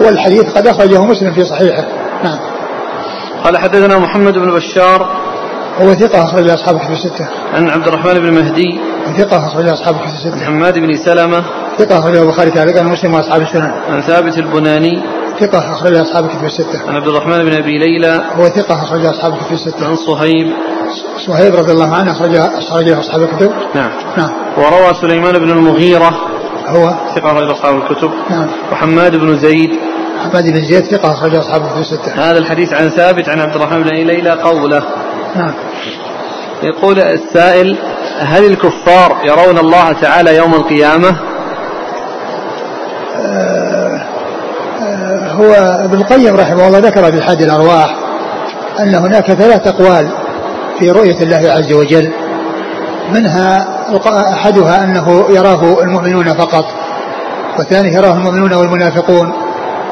والحديث 0.00 0.52
قد 0.52 0.66
أخرجه 0.66 1.04
مسلم 1.04 1.32
في 1.32 1.44
صحيحه. 1.44 1.84
نعم. 2.24 2.38
قال 3.44 3.58
حدثنا 3.58 3.98
محمد 3.98 4.34
بن 4.34 4.54
بشار 4.54 5.27
هو 5.80 5.94
ثقة 5.94 6.24
أخرج 6.24 6.48
أصحاب 6.48 6.76
الكتب 6.76 6.92
الستة. 6.92 7.28
عن 7.54 7.68
عبد 7.68 7.88
الرحمن 7.88 8.14
بن 8.14 8.32
مهدي. 8.32 8.80
ثقة 9.18 9.46
أخرج 9.46 9.68
أصحاب 9.68 9.94
الكتب 9.94 10.14
الستة. 10.14 10.44
حماد 10.46 10.78
بن 10.78 10.96
سلمة. 10.96 11.44
ثقة 11.78 11.98
أخرج 11.98 12.16
البخاري 12.16 12.50
تعليقا 12.50 12.80
ومسلم 12.80 13.14
وأصحاب 13.14 13.42
السنن. 13.42 13.72
عن 13.90 14.00
ثابت 14.02 14.38
البناني. 14.38 15.02
ثقة 15.40 15.58
أخرج 15.58 15.96
أصحاب 15.96 16.24
الكتب 16.24 16.44
الستة. 16.44 16.88
عن 16.88 16.96
عبد 16.96 17.08
الرحمن 17.08 17.44
بن 17.44 17.54
أبي 17.54 17.78
ليلى. 17.78 18.20
هو 18.36 18.48
ثقة 18.48 18.82
أخرج 18.82 19.04
أصحاب 19.04 19.32
الكتب 19.32 19.52
الستة. 19.52 19.86
عن 19.86 19.96
صهيب. 19.96 20.52
صهيب 21.26 21.54
رضي 21.54 21.72
الله 21.72 21.94
عنه 21.94 22.12
أخرج 22.12 22.34
أخرج 22.36 22.88
أصحاب 22.88 23.22
الكتب. 23.22 23.52
نعم. 23.74 23.90
نعم. 24.16 24.30
وروى 24.56 24.94
سليمان 25.00 25.38
بن 25.38 25.50
المغيرة. 25.50 26.10
هو 26.66 26.94
ثقة 27.14 27.32
أخرج 27.32 27.50
أصحاب 27.50 27.76
الكتب. 27.76 28.10
نعم. 28.30 28.48
وحماد 28.72 29.16
بن 29.16 29.38
زيد. 29.38 29.70
حماد 30.24 30.44
بن 30.44 30.64
زيد 30.64 30.84
ثقة 30.84 31.12
أخرج 31.12 31.34
أصحاب 31.34 31.62
الكتب 31.62 31.80
الستة. 31.80 32.12
هذا 32.12 32.38
الحديث 32.38 32.74
عن 32.74 32.88
ثابت 32.88 33.28
عن 33.28 33.40
عبد 33.40 33.54
الرحمن 33.54 33.82
بن 33.82 33.88
أبي 33.88 34.04
ليلى 34.04 34.30
قوله. 34.30 34.82
نعم. 35.36 35.54
يقول 36.62 37.00
السائل 37.00 37.78
هل 38.18 38.44
الكفار 38.44 39.16
يرون 39.24 39.58
الله 39.58 39.92
تعالى 39.92 40.36
يوم 40.36 40.54
القيامة؟ 40.54 41.16
آه، 43.20 44.00
آه، 44.82 45.32
هو 45.32 45.52
ابن 45.84 45.98
القيم 45.98 46.36
رحمه 46.36 46.66
الله 46.66 46.78
ذكر 46.78 47.12
في 47.12 47.22
حد 47.22 47.42
الأرواح 47.42 47.94
أن 48.80 48.94
هناك 48.94 49.32
ثلاث 49.32 49.66
أقوال 49.66 50.08
في 50.78 50.90
رؤية 50.90 51.22
الله 51.22 51.52
عز 51.52 51.72
وجل. 51.72 52.12
منها 53.12 53.66
أحدها 54.32 54.84
أنه 54.84 55.24
يراه 55.30 55.82
المؤمنون 55.82 56.34
فقط 56.34 56.64
والثاني 57.58 57.94
يراه 57.94 58.12
المؤمنون 58.12 58.52
والمنافقون 58.52 59.32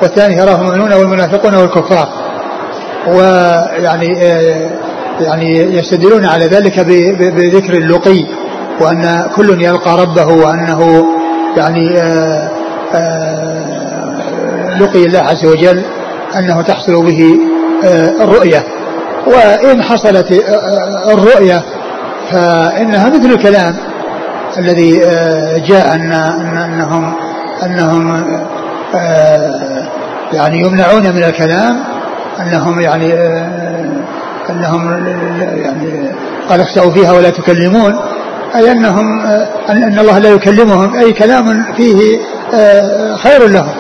والثاني 0.02 0.36
يراه 0.36 0.54
المؤمنون 0.54 0.92
والمنافقون 0.92 1.54
والكفار. 1.54 2.08
ويعني 3.06 4.22
آه، 4.22 4.70
يعني 5.20 5.60
يستدلون 5.60 6.24
على 6.24 6.46
ذلك 6.46 6.80
بذكر 7.18 7.72
اللقي 7.72 8.24
وأن 8.80 9.26
كل 9.36 9.62
يلقى 9.62 9.98
ربه 10.02 10.26
وأنه 10.26 11.06
يعني 11.56 11.98
آه، 11.98 12.50
آه، 12.94 14.78
لقي 14.80 15.04
الله 15.04 15.18
عز 15.18 15.46
وجل 15.46 15.82
أنه 16.38 16.62
تحصل 16.62 17.06
به 17.06 17.38
آه، 17.84 18.24
الرؤية. 18.24 18.62
وإن 19.26 19.82
حصلت 19.82 20.44
الرؤية 21.12 21.62
فإنها 22.30 23.08
مثل 23.08 23.30
الكلام 23.30 23.76
الذي 24.58 24.98
جاء 25.68 25.94
أن 25.94 26.12
أنهم 26.12 27.14
أنهم 27.62 28.24
يعني 30.32 30.60
يمنعون 30.60 31.02
من 31.02 31.24
الكلام 31.24 31.76
أنهم 32.40 32.80
يعني 32.80 33.12
أنهم 34.51 35.07
يعني 35.57 36.11
قال 36.49 36.61
اخسأوا 36.61 36.90
فيها 36.90 37.12
ولا 37.12 37.30
تكلمون 37.30 37.97
أي 38.57 38.72
أنهم 38.72 39.20
أن 39.68 39.99
الله 39.99 40.18
لا 40.18 40.28
يكلمهم 40.28 40.94
أي 40.97 41.12
كلام 41.12 41.62
فيه 41.76 42.18
آه، 42.55 43.16
خير 43.16 43.49
لهم. 43.49 43.74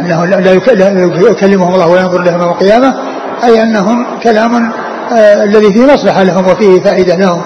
أنه 0.00 0.26
لا 0.26 0.52
يكلمهم 1.30 1.74
الله 1.74 1.88
وينظر 1.88 2.22
لهم 2.22 2.40
يوم 2.40 2.50
القيامة 2.50 2.94
أي 3.44 3.62
أنهم 3.62 4.06
كلام 4.22 4.72
آه، 5.12 5.44
الذي 5.44 5.72
فيه 5.72 5.94
مصلحة 5.94 6.22
لهم 6.22 6.46
وفيه 6.48 6.80
فائدة 6.80 7.16
لهم. 7.16 7.42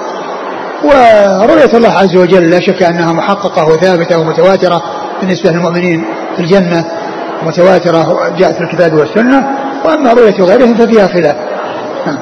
ورؤية 0.84 1.76
الله 1.76 1.98
عز 1.98 2.16
وجل 2.16 2.50
لا 2.50 2.60
شك 2.60 2.82
أنها 2.82 3.12
محققة 3.12 3.66
وثابتة 3.66 4.18
ومتواترة 4.18 4.82
بالنسبة 5.20 5.50
للمؤمنين 5.50 6.04
في 6.36 6.42
الجنة 6.42 6.84
متواترة 7.46 8.32
جاءت 8.38 8.54
في 8.54 8.60
الكتاب 8.60 8.94
والسنة 8.94 9.46
وأما 9.84 10.12
رؤية 10.12 10.44
غيرهم 10.44 10.74
ففيها 10.74 11.06
خلاف 11.06 11.36
نعم. 12.06 12.18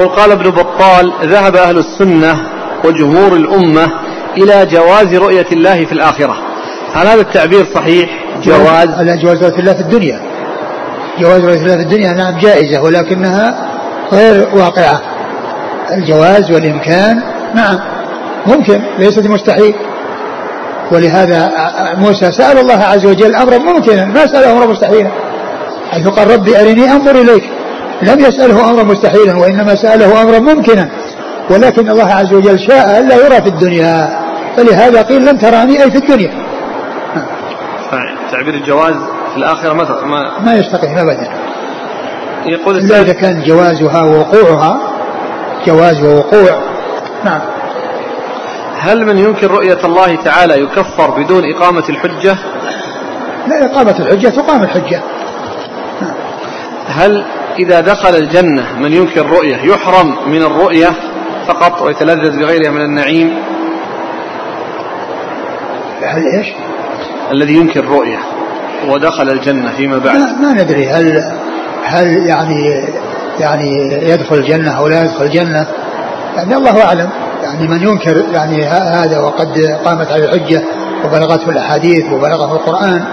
يقول 0.00 0.16
قال 0.16 0.32
ابن 0.32 0.50
بطال 0.50 1.12
ذهب 1.22 1.56
أهل 1.56 1.78
السنة 1.78 2.36
وجمهور 2.84 3.32
الأمة 3.32 3.88
إلى 4.36 4.66
جواز 4.66 5.14
رؤية 5.14 5.46
الله 5.52 5.84
في 5.84 5.92
الآخرة. 5.92 6.36
هل 6.94 7.06
هذا 7.06 7.20
التعبير 7.20 7.66
صحيح؟ 7.74 8.10
جواز. 8.44 8.88
على 8.90 9.16
جواز 9.16 9.44
رؤية 9.44 9.58
الله 9.58 9.72
في 9.72 9.80
الدنيا. 9.80 10.20
جواز 11.18 11.44
رؤية 11.44 11.60
الله 11.60 11.76
في 11.76 11.82
الدنيا 11.82 12.12
نعم 12.12 12.38
جائزة 12.38 12.82
ولكنها 12.82 13.68
غير 14.12 14.48
واقعة. 14.54 15.00
الجواز 15.92 16.50
والإمكان 16.50 17.22
نعم 17.54 17.78
ممكن 18.46 18.82
ليست 18.98 19.26
مستحيل. 19.26 19.74
ولهذا 20.92 21.52
موسى 21.98 22.32
سأل 22.32 22.58
الله 22.58 22.84
عز 22.84 23.06
وجل 23.06 23.34
أمرا 23.34 23.58
ممكنا 23.58 24.04
ما 24.04 24.26
سأله 24.26 24.52
أمرا 24.52 24.66
مستحيلا 24.66 25.10
حيث 25.90 26.08
قال 26.08 26.30
ربي 26.30 26.60
أرني 26.60 26.92
أنظر 26.92 27.20
إليك. 27.20 27.44
لم 28.02 28.20
يسأله 28.20 28.70
أمرا 28.70 28.82
مستحيلا 28.82 29.36
وإنما 29.36 29.74
سأله 29.74 30.22
أمرا 30.22 30.38
ممكنا. 30.38 30.88
ولكن 31.50 31.90
الله 31.90 32.14
عز 32.14 32.34
وجل 32.34 32.58
شاء 32.58 32.98
ألا 32.98 33.14
يرى 33.14 33.42
في 33.42 33.48
الدنيا. 33.48 34.20
فلهذا 34.56 35.02
قيل 35.02 35.26
لن 35.26 35.38
تراني 35.38 35.82
أي 35.82 35.90
في 35.90 35.98
الدنيا. 35.98 36.30
تعبير 38.32 38.54
الجواز 38.54 38.94
في 39.30 39.36
الآخرة 39.36 39.72
ما 39.72 39.84
ما, 40.04 40.40
ما 40.40 40.54
يستقيم 40.54 40.98
أبدا. 40.98 41.28
يقول 42.46 42.76
إلا 42.76 43.00
إذا 43.00 43.12
كان 43.12 43.42
جوازها 43.42 44.02
ووقوعها 44.02 44.80
جواز 45.66 46.04
ووقوع. 46.04 46.62
نعم. 47.24 47.40
هل 48.78 49.06
من 49.06 49.18
ينكر 49.18 49.50
رؤية 49.50 49.78
الله 49.84 50.16
تعالى 50.16 50.62
يكفر 50.62 51.10
بدون 51.10 51.42
إقامة 51.54 51.84
الحجة؟ 51.88 52.36
لا 53.46 53.64
إقامة 53.66 53.94
الحجة 53.98 54.28
تقام 54.28 54.62
الحجة. 54.62 55.02
نعم. 56.00 56.14
هل 56.88 57.24
إذا 57.60 57.80
دخل 57.80 58.14
الجنة 58.16 58.78
من 58.78 58.92
ينكر 58.92 59.20
الرؤية 59.20 59.56
يحرم 59.56 60.30
من 60.30 60.42
الرؤية 60.42 60.88
فقط 61.46 61.82
ويتلذذ 61.82 62.38
بغيرها 62.38 62.70
من 62.70 62.80
النعيم. 62.80 63.34
هل 66.02 66.22
إيش؟ 66.36 66.46
الذي 67.32 67.54
ينكر 67.54 67.80
الرؤية 67.80 68.18
ودخل 68.88 69.30
الجنة 69.30 69.72
فيما 69.76 69.98
بعد. 69.98 70.16
ما, 70.16 70.32
ما 70.40 70.62
ندري 70.62 70.88
هل 70.88 71.32
هل 71.84 72.26
يعني 72.26 72.84
يعني 73.40 73.70
يدخل 74.02 74.34
الجنة 74.34 74.78
أو 74.78 74.88
لا 74.88 75.04
يدخل 75.04 75.24
الجنة. 75.24 75.66
يعني 76.36 76.56
الله 76.56 76.84
أعلم. 76.84 77.08
يعني 77.42 77.68
من 77.68 77.82
ينكر 77.82 78.24
يعني 78.32 78.66
هذا 78.66 79.20
وقد 79.20 79.78
قامت 79.84 80.12
على 80.12 80.24
الحجة 80.24 80.62
وبلغته 81.04 81.50
الأحاديث 81.50 82.12
وبلغه 82.12 82.52
القرآن. 82.52 83.04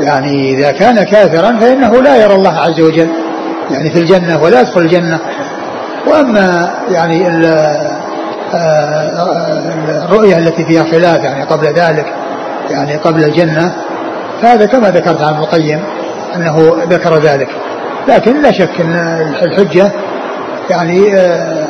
يعني 0.00 0.54
إذا 0.54 0.72
كان 0.72 1.02
كافرا 1.02 1.58
فإنه 1.60 2.02
لا 2.02 2.24
يرى 2.24 2.34
الله 2.34 2.58
عز 2.58 2.80
وجل. 2.80 3.23
يعني 3.70 3.90
في 3.90 3.98
الجنة 3.98 4.42
ولا 4.42 4.60
يدخل 4.60 4.80
الجنة. 4.80 5.18
وأما 6.06 6.74
يعني 6.90 7.28
آه، 8.54 9.24
الرؤية 10.04 10.38
التي 10.38 10.64
فيها 10.64 10.84
خلاف 10.84 11.24
يعني 11.24 11.44
قبل 11.44 11.66
ذلك 11.66 12.06
يعني 12.70 12.96
قبل 12.96 13.24
الجنة 13.24 13.72
فهذا 14.42 14.66
كما 14.66 14.90
ذكرت 14.90 15.22
عن 15.22 15.34
القيم 15.34 15.84
أنه 16.36 16.72
ذكر 16.90 17.18
ذلك. 17.18 17.48
لكن 18.08 18.42
لا 18.42 18.52
شك 18.52 18.80
أن 18.80 18.94
الحجة 19.42 19.90
يعني 20.70 21.14
آه، 21.16 21.66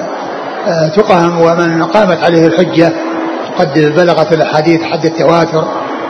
آه، 0.69 0.89
تقام 0.89 1.41
ومن 1.41 1.85
قامت 1.85 2.25
عليه 2.25 2.47
الحجة 2.47 2.93
قد 3.59 3.93
بلغت 3.97 4.33
الأحاديث 4.33 4.83
حد 4.83 5.05
التواتر 5.05 5.65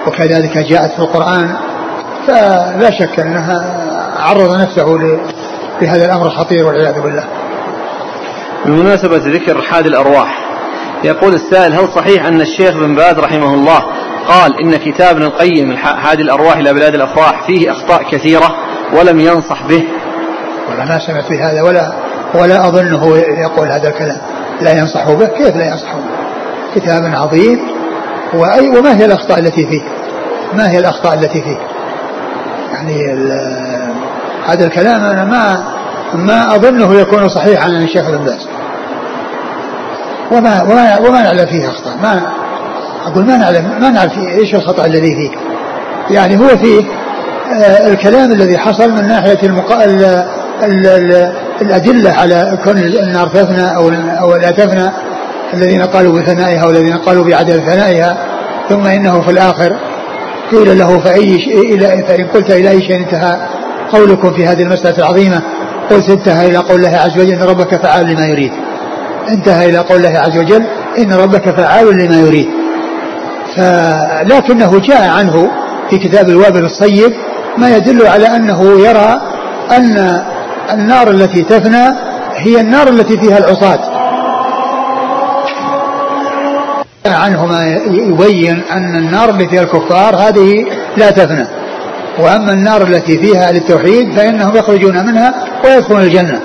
وكذلك 0.07 0.59
جاءت 0.59 0.93
في 0.93 0.99
القرآن 0.99 1.55
فلا 2.26 2.91
شك 2.91 3.20
أنها 3.20 3.85
عرض 4.18 4.61
نفسه 4.61 4.99
في 5.81 5.89
هذا 5.89 6.05
الأمر 6.05 6.27
الخطير 6.27 6.66
والعياذ 6.66 7.01
بالله. 7.01 7.25
بمناسبة 8.66 9.16
ذكر 9.16 9.62
حاد 9.62 9.87
الأرواح 9.87 10.45
يقول 11.05 11.35
السائل 11.35 11.72
هل 11.72 11.89
صحيح 11.89 12.27
أن 12.27 12.41
الشيخ 12.41 12.75
بن 12.75 12.95
باز 12.95 13.18
رحمه 13.18 13.55
الله 13.55 13.85
قال 14.29 14.61
إن 14.61 14.77
كتاب 14.77 15.16
ابن 15.16 15.22
القيم 15.22 15.77
حاد 15.77 16.20
الأرواح 16.20 16.57
إلى 16.57 16.75
بلاد 16.75 16.95
الأفراح 16.95 17.47
فيه 17.47 17.72
أخطاء 17.72 18.11
كثيرة 18.11 18.55
ولم 18.99 19.20
ينصح 19.20 19.66
به؟ 19.66 19.85
ولا 20.70 20.85
ما 20.85 20.99
سمعت 20.99 21.25
في 21.25 21.39
هذا 21.39 21.62
ولا 21.62 21.93
ولا 22.35 22.68
أظنه 22.68 23.16
يقول 23.16 23.68
هذا 23.68 23.89
الكلام. 23.89 24.18
لا 24.61 24.79
ينصح 24.79 25.11
به؟ 25.11 25.27
كيف 25.27 25.57
لا 25.57 25.66
ينصح 25.66 25.95
به؟ 25.95 26.05
كتاب 26.75 27.03
عظيم 27.14 27.61
وأي 28.35 28.68
وما 28.68 28.99
هي 28.99 29.05
الأخطاء 29.05 29.39
التي 29.39 29.66
فيه؟ 29.66 29.83
ما 30.55 30.70
هي 30.70 30.79
الأخطاء 30.79 31.14
التي 31.14 31.43
فيه؟ 31.43 31.59
يعني 32.72 33.12
هذا 34.47 34.64
الكلام 34.64 35.05
أنا 35.05 35.24
ما 35.24 35.64
ما 36.14 36.55
أظنه 36.55 36.95
يكون 36.95 37.28
صحيحا 37.28 37.64
عن 37.64 37.82
الشيخ 37.82 38.11
بن 38.11 38.24
باز. 38.24 38.49
وما 40.32 40.62
وما 40.62 40.99
وما 40.99 41.22
نعلم 41.22 41.47
فيه 41.47 41.68
أخطاء. 41.68 41.97
ما 42.03 42.22
أقول 43.07 43.24
ما 43.24 43.36
نعلم 43.36 43.80
ما 43.80 43.90
نعرف 43.90 44.18
إيش 44.18 44.55
الخطأ 44.55 44.86
الذي 44.86 45.14
فيه. 45.14 45.30
يعني 46.14 46.38
هو 46.38 46.49
فيه 46.49 46.84
آه 47.53 47.88
الكلام 47.88 48.32
الذي 48.32 48.59
حصل 48.59 48.90
من 48.90 49.09
ناحية 49.09 49.38
المقا... 49.42 49.84
ال... 49.84 50.05
ال... 50.62 50.86
ال... 50.86 51.32
الأدلة 51.62 52.11
على 52.11 52.59
كون 52.64 52.78
النار 52.78 53.28
تفنى 53.28 53.76
أو 53.76 53.88
أو 54.20 54.36
لا 54.36 54.51
تفنى 54.51 54.90
الذين 55.55 55.82
قالوا 55.82 56.20
بثنائها 56.20 56.66
والذين 56.66 56.97
قالوا 56.97 57.24
بعدم 57.24 57.53
ثنائها 57.53 58.16
ثم 58.68 58.86
إنه 58.86 59.20
في 59.20 59.30
الآخر 59.30 59.76
قيل 60.53 60.78
له 60.78 60.99
فأي 60.99 61.38
شيء 61.40 61.80
فإن 62.09 62.26
قلت 62.26 62.51
إلى 62.51 62.70
أي 62.70 62.82
شيء 62.82 62.97
انتهى. 62.97 63.36
قولكم 63.93 64.32
في 64.32 64.47
هذه 64.47 64.62
المسألة 64.62 64.99
العظيمة. 64.99 65.43
قلت 65.91 66.11
انتهى 66.11 66.47
إلى 66.47 66.59
قول 66.59 66.76
الله 66.85 66.99
عز 66.99 67.18
وجل 67.18 67.32
إن 67.32 67.43
ربك 67.43 67.76
فعال 67.76 68.07
لما 68.07 68.26
يريد. 68.26 68.53
انتهى 69.28 69.68
إلى 69.68 69.78
قول 69.78 70.07
الله 70.07 70.18
عز 70.18 70.39
وجل 70.39 70.66
إن 70.99 71.12
ربك 71.12 71.51
فعال 71.51 71.97
لما 71.99 72.16
يريد. 72.16 72.49
فلكنه 73.57 74.80
جاء 74.80 75.09
عنه 75.09 75.51
في 75.91 75.99
كتاب 75.99 76.28
الوابل 76.28 76.64
الصيب 76.64 77.12
ما 77.59 77.76
يدل 77.76 78.07
على 78.07 78.26
أنه 78.26 78.80
يرى 78.80 79.20
أن 79.70 80.22
النار 80.72 81.11
التي 81.11 81.43
تفنى 81.43 81.87
هي 82.37 82.61
النار 82.61 82.89
التي 82.89 83.16
فيها 83.16 83.39
العصاة. 83.39 83.78
عنه 87.07 87.47
ما 87.47 87.76
يبين 87.87 88.62
أن 88.72 88.97
النار 88.97 89.30
التي 89.30 89.49
فيها 89.49 89.62
الكفار 89.62 90.16
هذه 90.16 90.66
لا 90.97 91.11
تفنى. 91.11 91.47
وأما 92.19 92.53
النار 92.53 92.83
التي 92.83 93.19
فيها 93.19 93.49
أهل 93.49 93.57
التوحيد 93.57 94.12
فإنهم 94.12 94.57
يخرجون 94.57 95.07
منها 95.07 95.35
ويدخلون 95.65 96.03
الجنة. 96.03 96.41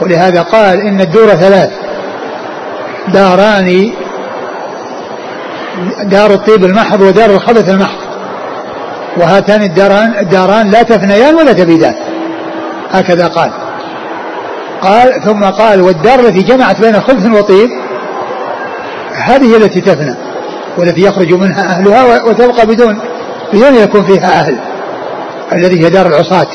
ولهذا 0.00 0.42
قال 0.42 0.80
إن 0.80 1.00
الدور 1.00 1.28
ثلاث. 1.28 1.70
داران 3.08 3.92
دار 6.02 6.34
الطيب 6.34 6.64
المحض 6.64 7.00
ودار 7.00 7.30
الخبث 7.30 7.68
المحض. 7.68 7.98
وهاتان 9.16 9.62
الداران 9.62 10.14
الداران 10.18 10.70
لا 10.70 10.82
تفنيان 10.82 11.34
ولا 11.34 11.52
تبيدان. 11.52 11.94
هكذا 12.92 13.26
قال. 13.26 13.50
قال 14.82 15.22
ثم 15.22 15.44
قال 15.44 15.80
والدار 15.80 16.20
التي 16.20 16.42
جمعت 16.42 16.80
بين 16.80 17.00
خبث 17.00 17.26
وطيب 17.26 17.70
هذه 19.14 19.56
التي 19.56 19.80
تفنى 19.80 20.14
والتي 20.78 21.00
يخرج 21.00 21.32
منها 21.32 21.62
أهلها 21.62 22.24
وتبقى 22.24 22.66
بدون 22.66 22.98
بدون 23.52 23.74
يكون 23.74 24.04
فيها 24.04 24.40
أهل. 24.40 24.58
الذي 25.52 25.84
هي 25.84 25.90
دار 25.90 26.06
العصاة 26.06 26.46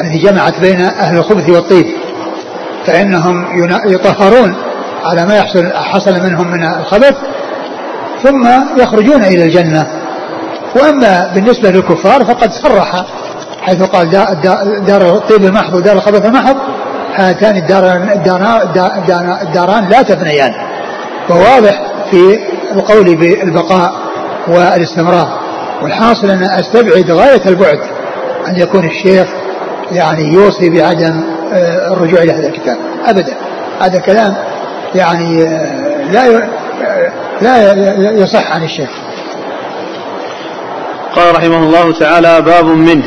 التي 0.00 0.18
جمعت 0.18 0.60
بين 0.60 0.80
أهل 0.80 1.16
الخبث 1.16 1.48
والطيب 1.48 1.86
فإنهم 2.86 3.46
يطهرون 3.86 4.54
على 5.04 5.26
ما 5.26 5.36
يحصل 5.36 5.72
حصل 5.72 6.20
منهم 6.20 6.50
من 6.50 6.64
الخبث 6.64 7.14
ثم 8.22 8.48
يخرجون 8.76 9.24
إلى 9.24 9.44
الجنة. 9.44 9.86
وأما 10.76 11.30
بالنسبة 11.34 11.70
للكفار 11.70 12.24
فقد 12.24 12.52
صرح 12.52 13.04
حيث 13.62 13.82
قال 13.82 14.10
دار 14.86 15.16
الطيب 15.16 15.44
المحض 15.44 15.74
ودار 15.74 15.96
الخبث 15.96 16.24
المحض 16.26 16.56
هاتان 17.14 17.56
الداران, 17.56 18.10
الداران, 18.10 19.38
الداران 19.42 19.88
لا 19.88 20.02
تفنيان 20.02 20.52
فواضح 21.28 21.82
في 22.10 22.38
القول 22.72 23.16
بالبقاء 23.16 23.92
والاستمرار. 24.48 25.38
والحاصل 25.82 26.30
أن 26.30 26.42
أستبعد 26.42 27.10
غاية 27.10 27.42
البعد. 27.46 27.78
أن 28.48 28.56
يكون 28.56 28.84
الشيخ 28.84 29.28
يعني 29.92 30.32
يوصي 30.32 30.70
بعدم 30.70 31.24
آه، 31.52 31.92
الرجوع 31.92 32.22
إلى 32.22 32.32
هذا 32.32 32.46
الكتاب. 32.46 32.76
أبدا. 33.06 33.34
هذا 33.80 33.98
كلام 33.98 34.34
يعني 34.94 35.44
آه، 35.44 36.12
لا 36.12 36.26
آه، 36.26 37.12
لا 37.40 37.72
يصح 38.10 38.52
عن 38.52 38.64
الشيخ. 38.64 38.90
قال 41.16 41.36
رحمه 41.36 41.58
الله 41.58 41.92
تعالى 41.92 42.42
باب 42.42 42.64
منه. 42.64 43.04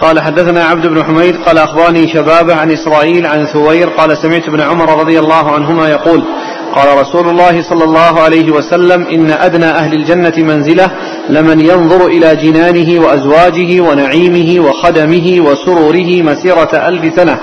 قال 0.00 0.20
حدثنا 0.20 0.64
عبد 0.64 0.86
بن 0.86 1.04
حميد 1.04 1.36
قال 1.46 1.58
أخبرني 1.58 2.08
شبابة 2.08 2.54
عن 2.54 2.70
إسرائيل 2.70 3.26
عن 3.26 3.46
ثوير 3.46 3.88
قال 3.88 4.18
سمعت 4.18 4.48
ابن 4.48 4.60
عمر 4.60 5.00
رضي 5.00 5.18
الله 5.18 5.50
عنهما 5.50 5.88
يقول 5.88 6.24
قال 6.74 6.98
رسول 6.98 7.28
الله 7.28 7.62
صلى 7.62 7.84
الله 7.84 8.20
عليه 8.20 8.52
وسلم 8.52 9.06
إن 9.06 9.30
أدنى 9.30 9.64
أهل 9.64 9.92
الجنة 9.92 10.32
منزلة 10.38 10.90
لمن 11.28 11.60
ينظر 11.60 12.06
إلى 12.06 12.36
جنانه 12.36 13.00
وأزواجه 13.00 13.80
ونعيمه 13.80 14.68
وخدمه 14.68 15.36
وسروره 15.40 16.22
مسيرة 16.22 16.70
ألف 16.88 17.14
سنة 17.16 17.38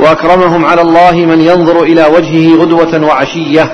وأكرمهم 0.00 0.64
على 0.64 0.80
الله 0.80 1.12
من 1.12 1.40
ينظر 1.40 1.82
إلى 1.82 2.04
وجهه 2.16 2.56
غدوة 2.56 3.06
وعشية. 3.06 3.72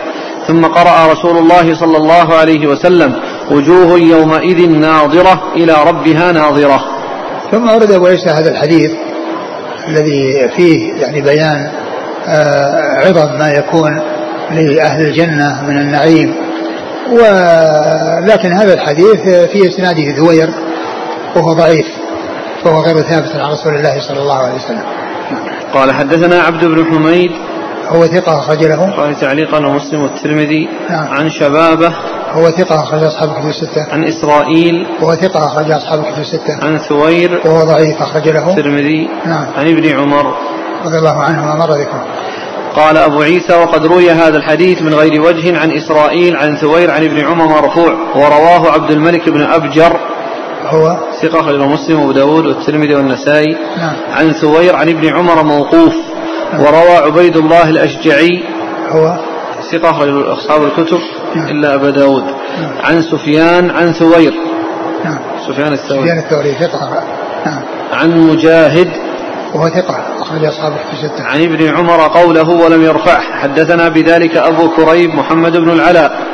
ثم 0.49 0.65
قرأ 0.65 1.13
رسول 1.13 1.39
الله 1.39 1.75
صلى 1.75 1.97
الله 1.97 2.35
عليه 2.35 2.67
وسلم 2.67 3.15
وجوه 3.51 3.99
يومئذ 3.99 4.71
ناظرة 4.71 5.43
إلى 5.57 5.77
ربها 5.87 6.33
ناظرة. 6.33 6.85
ثم 7.51 7.71
ورد 7.71 7.93
أبو 7.93 8.07
عيسى 8.07 8.31
هذا 8.31 8.51
الحديث 8.51 8.91
الذي 9.89 10.49
فيه 10.57 10.93
يعني 10.95 11.21
بيان 11.21 11.71
آه، 12.27 13.07
عظم 13.07 13.39
ما 13.39 13.51
يكون 13.51 14.01
لأهل 14.51 15.07
الجنة 15.07 15.63
من 15.63 15.79
النعيم. 15.79 16.35
ولكن 17.11 18.53
هذا 18.53 18.75
الحديث 18.75 19.21
في 19.53 19.69
إسناده 19.69 20.17
ذوير 20.19 20.51
وهو 21.37 21.53
ضعيف 21.53 21.87
فهو 22.65 22.81
غير 22.81 22.97
ثابت 22.97 23.37
عن 23.37 23.53
رسول 23.53 23.75
الله 23.75 24.01
صلى 24.09 24.19
الله 24.19 24.37
عليه 24.37 24.55
وسلم. 24.55 24.83
قال 25.75 25.93
حدثنا 25.93 26.41
عبد 26.43 26.65
بن 26.65 26.85
حميد. 26.85 27.31
هو 27.89 28.07
ثقة 28.07 28.39
أخرج 28.39 28.65
له. 28.65 28.91
قال 28.97 29.21
تعليقا 29.21 29.67
ومسلم 29.67 30.03
والترمذي. 30.03 30.69
نعم. 30.91 31.09
عن 31.09 31.31
شبابة. 31.31 31.93
هو 32.33 32.51
ثقة 32.51 32.83
أخرج 32.83 33.03
أصحاب 33.03 33.29
الكتب 33.31 33.49
الستة. 33.49 33.93
عن 33.93 34.05
إسرائيل. 34.05 34.87
وهو 35.03 35.15
ثقة 35.15 35.47
أخرج 35.47 35.71
أصحاب 35.71 36.01
الكتب 36.01 36.21
الستة. 36.21 36.65
عن 36.67 36.79
ثوير. 36.79 37.41
وهو 37.45 37.65
ضعيف 37.65 38.03
أخرج 38.03 38.29
له. 38.29 38.51
الترمذي. 38.51 39.09
نعم. 39.27 39.47
عن 39.57 39.69
ابن 39.69 39.99
عمر. 39.99 40.35
رضي 40.85 40.99
الله 40.99 41.21
عنهما 41.21 41.55
مر 41.55 41.73
ذكره. 41.73 42.05
قال 42.77 42.97
أبو 42.97 43.23
عيسى 43.23 43.55
وقد 43.55 43.87
روي 43.87 44.11
هذا 44.11 44.37
الحديث 44.37 44.83
من 44.83 44.95
غير 44.95 45.23
وجه 45.23 45.59
عن 45.59 45.73
إسرائيل 45.73 46.37
عن 46.37 46.57
ثوير 46.57 46.91
عن 46.91 47.05
ابن 47.05 47.21
عمر 47.21 47.47
مرفوع 47.47 47.95
ورواه 48.15 48.73
عبد 48.73 48.91
الملك 48.91 49.29
بن 49.29 49.43
أبجر 49.43 49.97
هو؟ 50.67 50.97
ثقة 51.23 51.41
أخرجه 51.41 51.67
مسلم 51.67 52.01
وأبو 52.01 52.13
داود 52.13 52.47
والترمذي 52.47 52.95
والنسائي. 52.95 53.57
نعم. 53.79 53.97
عن 54.13 54.33
ثوير 54.33 54.77
عن 54.77 54.89
ابن 54.89 55.09
عمر 55.09 55.43
موقوف 55.43 55.95
نعم. 56.53 56.63
وروى 56.63 56.97
عبيد 56.97 57.37
الله 57.37 57.71
الأشجعي 57.71 58.43
هو؟ 58.89 59.19
ثقة 59.73 59.91
أخرج 59.91 60.27
أصحاب 60.27 60.63
الكتب 60.63 60.99
نعم. 61.35 61.49
إلا 61.49 61.75
أبا 61.75 61.91
داود. 61.91 62.25
نعم. 62.61 62.73
عن 62.85 63.03
سفيان 63.03 63.71
عن 63.71 63.93
ثوير. 63.93 64.33
نعم. 65.05 65.19
سفيان 65.49 65.73
الثوري. 65.73 66.01
سفيان 66.01 66.19
الثوري 66.19 66.55
ثقة. 66.55 67.05
نعم. 67.47 67.63
عن 67.93 68.21
مجاهد 68.21 68.89
وهو 69.55 69.69
ثقة 69.69 70.23
أخرج 70.23 70.45
أصحاب 70.45 70.73
الستة. 70.93 71.25
عن 71.25 71.43
ابن 71.43 71.77
عمر 71.77 72.09
قوله 72.09 72.49
ولم 72.49 72.83
يرفعه 72.83 73.21
حدثنا 73.21 73.89
بذلك 73.89 74.37
أبو 74.37 74.69
كريب 74.69 75.11
محمد 75.15 75.57
بن 75.57 75.71
العلاء 75.71 76.27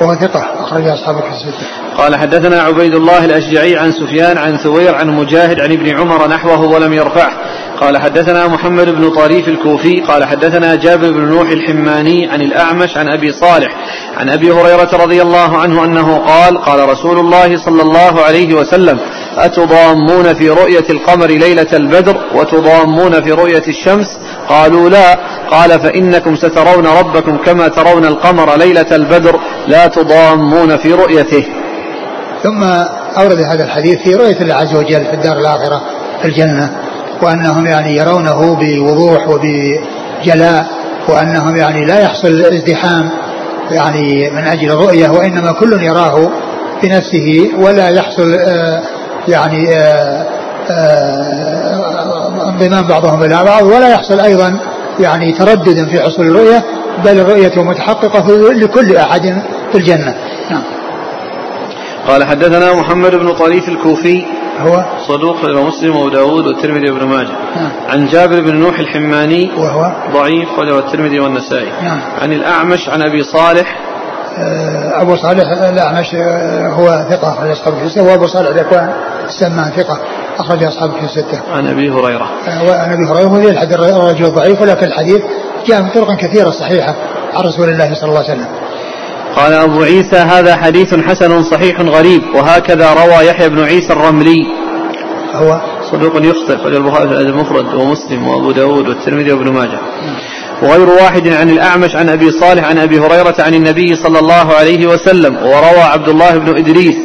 وهو 0.00 0.14
ثقة 0.14 0.40
أخرج 0.60 0.88
أصحاب 0.88 1.16
الستة. 1.16 1.66
قال 1.98 2.16
حدثنا 2.16 2.62
عبيد 2.62 2.94
الله 2.94 3.24
الأشجعي 3.24 3.76
عن 3.76 3.92
سفيان 3.92 4.38
عن 4.38 4.56
ثوير 4.56 4.94
عن 4.94 5.08
مجاهد 5.10 5.60
عن 5.60 5.72
ابن 5.72 5.98
عمر 5.98 6.28
نحوه 6.28 6.60
ولم 6.60 6.92
يرفعه. 6.92 7.32
قال 7.80 7.98
حدثنا 7.98 8.48
محمد 8.48 8.88
بن 8.88 9.10
طريف 9.10 9.48
الكوفي. 9.48 10.00
قال 10.00 10.24
حدثنا 10.24 10.74
جابر 10.74 11.10
بن 11.10 11.20
نوح 11.20 11.48
الحماني 11.48 12.28
عن 12.28 12.42
الأعمش 12.42 12.96
عن 12.96 13.08
أبي 13.08 13.32
صالح 13.32 13.76
عن 14.16 14.30
أبي 14.30 14.50
هريرة 14.50 14.90
رضي 15.04 15.22
الله 15.22 15.58
عنه 15.58 15.84
أنه 15.84 16.18
قال 16.18 16.58
قال 16.58 16.88
رسول 16.88 17.18
الله 17.18 17.56
صلى 17.56 17.82
الله 17.82 18.22
عليه 18.22 18.54
وسلم 18.54 18.98
أتضامون 19.38 20.34
في 20.34 20.50
رؤية 20.50 20.84
القمر 20.90 21.26
ليلة 21.26 21.66
البدر 21.72 22.16
وتضامون 22.34 23.22
في 23.22 23.32
رؤية 23.32 23.62
الشمس؟ 23.68 24.18
قالوا 24.48 24.90
لا. 24.90 25.18
قال 25.50 25.80
فإنكم 25.80 26.36
سترون 26.36 26.86
ربكم 26.86 27.36
كما 27.36 27.68
ترون 27.68 28.04
القمر 28.04 28.56
ليلة 28.56 28.86
البدر 28.92 29.40
لا 29.66 29.86
تضامون 29.86 30.76
في 30.76 30.92
رؤيته. 30.92 31.46
ثم 32.42 32.62
أورد 33.18 33.40
هذا 33.40 33.64
الحديث 33.64 34.02
في 34.02 34.14
رؤية 34.14 34.36
الله 34.40 34.54
عز 34.54 34.74
وجل 34.74 35.04
في 35.04 35.14
الدار 35.14 35.38
الآخرة 35.38 35.82
في 36.22 36.28
الجنة 36.28 36.70
وأنهم 37.22 37.66
يعني 37.66 37.96
يرونه 37.96 38.56
بوضوح 38.60 39.28
وبجلاء 39.28 40.66
وأنهم 41.08 41.56
يعني 41.56 41.84
لا 41.84 42.00
يحصل 42.00 42.42
ازدحام 42.42 43.10
يعني 43.70 44.30
من 44.30 44.44
أجل 44.46 44.70
الرؤية 44.70 45.08
وإنما 45.08 45.52
كل 45.52 45.82
يراه 45.82 46.30
بنفسه 46.82 47.50
ولا 47.58 47.88
يحصل 47.88 48.34
آه 48.34 48.82
يعني 49.28 49.74
آه، 49.74 50.26
انضمام 52.48 52.88
بعضهم 52.88 53.22
إلى 53.22 53.44
بعض 53.44 53.62
ولا 53.62 53.88
يحصل 53.88 54.20
أيضا 54.20 54.60
يعني 55.00 55.32
تردد 55.32 55.88
في 55.88 56.00
حصول 56.00 56.26
الرؤية 56.26 56.64
بل 57.04 57.18
الرؤية 57.18 57.62
متحققة 57.62 58.52
لكل 58.52 58.96
أحد 58.96 59.42
في 59.72 59.78
الجنة. 59.78 60.14
نعم. 60.50 60.62
قال 62.08 62.24
حدثنا 62.24 62.72
محمد 62.72 63.14
بن 63.14 63.32
طريف 63.32 63.68
الكوفي 63.68 64.24
هو؟ 64.60 64.84
صدوق 65.08 65.44
إلى 65.44 65.62
مسلم 65.62 65.96
وأبو 65.96 66.08
داود 66.08 66.46
والترمذي 66.46 66.90
وابن 66.90 67.06
ماجه. 67.06 67.32
نعم. 67.56 67.70
عن 67.88 68.06
جابر 68.06 68.40
بن 68.40 68.56
نوح 68.56 68.78
الحماني 68.78 69.50
وهو؟ 69.58 69.92
ضعيف 70.12 70.58
وله 70.58 70.78
الترمذي 70.78 71.20
والنسائي. 71.20 71.72
نعم. 71.82 72.00
عن 72.22 72.32
الأعمش 72.32 72.88
عن 72.88 73.02
أبي 73.02 73.22
صالح. 73.22 73.80
آه، 74.38 75.02
أبو 75.02 75.16
صالح 75.16 75.62
الأعمش 75.62 76.14
آه، 76.14 76.68
هو 76.68 77.06
ثقة 77.10 77.32
أخرج 77.32 77.50
أصحاب 77.50 77.74
الستة 77.82 78.02
وأبو 78.02 78.26
صالح 78.26 78.50
ذكوان 78.50 78.92
السمان 79.24 79.70
ثقة. 79.76 79.98
أخرج 80.38 80.64
أصحاب 80.64 80.90
الستة. 81.04 81.40
عن 81.52 81.66
أبي 81.66 81.90
هريرة. 81.90 82.30
آه، 82.48 82.64
وعن 82.64 82.92
أبي 82.92 83.04
هريرة 83.04 83.32
وهي 83.32 83.50
الحديث 83.50 83.74
الرجل 83.74 84.30
ضعيف 84.30 84.60
ولكن 84.60 84.86
الحديث 84.86 85.22
جاء 85.66 85.82
من 85.82 85.88
طرق 85.90 86.16
كثيرة 86.16 86.50
صحيحة 86.50 86.94
عن 87.34 87.44
رسول 87.44 87.68
الله 87.68 87.94
صلى 87.94 88.08
الله 88.08 88.24
عليه 88.24 88.32
وسلم. 88.32 88.48
قال 89.36 89.52
أبو 89.52 89.82
عيسى 89.82 90.16
هذا 90.16 90.56
حديث 90.56 90.94
حسن 90.94 91.42
صحيح 91.42 91.80
غريب 91.80 92.22
وهكذا 92.34 92.92
روى 92.94 93.26
يحيى 93.26 93.48
بن 93.48 93.64
عيسى 93.64 93.92
الرملي 93.92 94.46
هو 95.34 95.60
صدوق 95.90 96.12
يخطئ 96.16 96.66
البخاري 96.66 97.08
في 97.08 97.14
المفرد 97.14 97.74
ومسلم 97.74 98.28
وأبو 98.28 98.52
داود 98.52 98.88
والترمذي 98.88 99.32
وابن 99.32 99.52
ماجه 99.52 99.78
وغير 100.62 100.88
واحد 100.88 101.28
عن 101.28 101.50
الأعمش 101.50 101.96
عن 101.96 102.08
أبي 102.08 102.30
صالح 102.30 102.64
عن 102.64 102.78
أبي 102.78 102.98
هريرة 102.98 103.34
عن 103.38 103.54
النبي 103.54 103.96
صلى 103.96 104.18
الله 104.18 104.54
عليه 104.54 104.86
وسلم 104.86 105.36
وروى 105.36 105.82
عبد 105.82 106.08
الله 106.08 106.38
بن 106.38 106.56
إدريس 106.56 106.96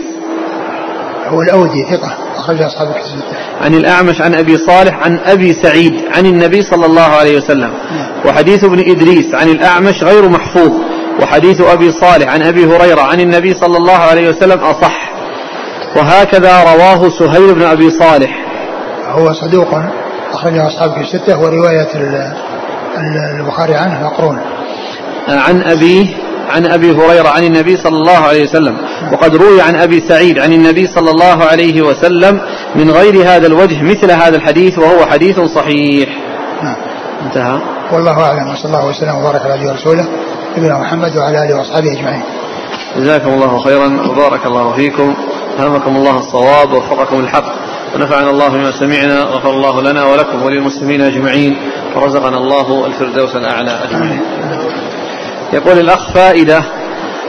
هو 1.28 1.42
الأودي 1.42 1.86
ثقة 1.92 2.29
أخرج 2.40 2.62
أصحاب 2.62 2.88
الكتب 2.88 3.24
عن 3.62 3.74
الأعمش 3.74 4.22
عن 4.22 4.36
أبي 4.36 4.58
صالح 4.58 5.00
عن 5.04 5.20
أبي 5.26 5.54
سعيد 5.54 5.94
عن 6.16 6.26
النبي 6.26 6.62
صلى 6.62 6.86
الله 6.86 7.02
عليه 7.02 7.38
وسلم. 7.38 7.74
وحديث 8.26 8.64
ابن 8.64 8.80
إدريس 8.80 9.36
عن 9.36 9.50
الأعمش 9.50 10.04
غير 10.04 10.30
محفوظ. 10.30 10.72
وحديث 11.22 11.62
أبي 11.62 11.92
صالح 11.92 12.34
عن 12.34 12.42
أبي 12.42 12.66
هريرة 12.66 13.02
عن 13.02 13.20
النبي 13.20 13.54
صلى 13.54 13.78
الله 13.78 13.98
عليه 13.98 14.30
وسلم 14.30 14.60
أصح. 14.60 15.12
وهكذا 15.96 16.64
رواه 16.64 17.10
سهيل 17.10 17.54
بن 17.56 17.64
أبي 17.64 17.92
صالح. 17.92 18.46
هو 19.08 19.34
صدوق 19.34 19.68
أخرجه 20.34 20.68
أصحاب 20.68 21.02
الستة 21.02 21.40
ورواية 21.40 21.88
البخاري 23.40 23.76
عنه 23.76 24.04
مقرون. 24.04 24.40
عن 25.28 25.64
أبيه 25.64 26.16
عن 26.50 26.66
أبي 26.66 26.92
هريرة 26.92 27.30
عن 27.30 27.44
النبي 27.44 27.78
صلى 27.78 27.98
الله 27.98 28.18
عليه 28.18 28.44
وسلم 28.44 28.78
وقد 29.12 29.36
روي 29.36 29.62
عن 29.62 29.76
أبي 29.76 30.02
سعيد 30.08 30.40
عن 30.40 30.54
النبي 30.54 30.88
صلى 30.88 31.12
الله 31.12 31.44
عليه 31.46 31.82
وسلم 31.82 32.42
من 32.76 32.92
غير 32.92 33.22
هذا 33.26 33.48
الوجه 33.48 33.84
مثل 33.84 34.12
هذا 34.12 34.36
الحديث 34.36 34.80
وهو 34.80 35.06
حديث 35.06 35.40
صحيح. 35.40 36.10
نعم. 36.64 36.76
انتهى. 37.26 37.60
والله 37.92 38.24
أعلم 38.24 38.52
وصلى 38.52 38.66
الله 38.66 38.86
وسلم 38.86 39.16
وبارك 39.16 39.42
على 39.42 39.54
نبينا 39.56 39.72
ورسوله 39.72 40.08
نبينا 40.58 40.80
محمد 40.80 41.18
وعلى 41.18 41.46
آله 41.46 41.58
وأصحابه 41.58 41.92
أجمعين. 41.92 42.24
جزاكم 42.98 43.30
الله 43.30 43.60
خيرا 43.60 44.10
وبارك 44.10 44.46
الله 44.46 44.74
فيكم. 44.74 45.16
ألهمكم 45.60 45.96
الله 45.96 46.18
الصواب 46.18 46.72
ووفقكم 46.74 47.20
الحق 47.20 47.54
ونفعنا 47.96 48.30
الله 48.30 48.48
بما 48.48 48.72
سمعنا 48.72 49.20
غفر 49.22 49.50
الله 49.50 49.82
لنا 49.82 50.06
ولكم 50.06 50.44
وللمسلمين 50.44 51.02
أجمعين. 51.02 51.58
ورزقنا 51.96 52.38
الله 52.38 52.86
الفردوس 52.86 53.36
الأعلى 53.36 53.80
أجمعين. 53.90 54.22
يقول 55.54 55.80
الأخ 55.80 56.14
فائدة 56.14 56.64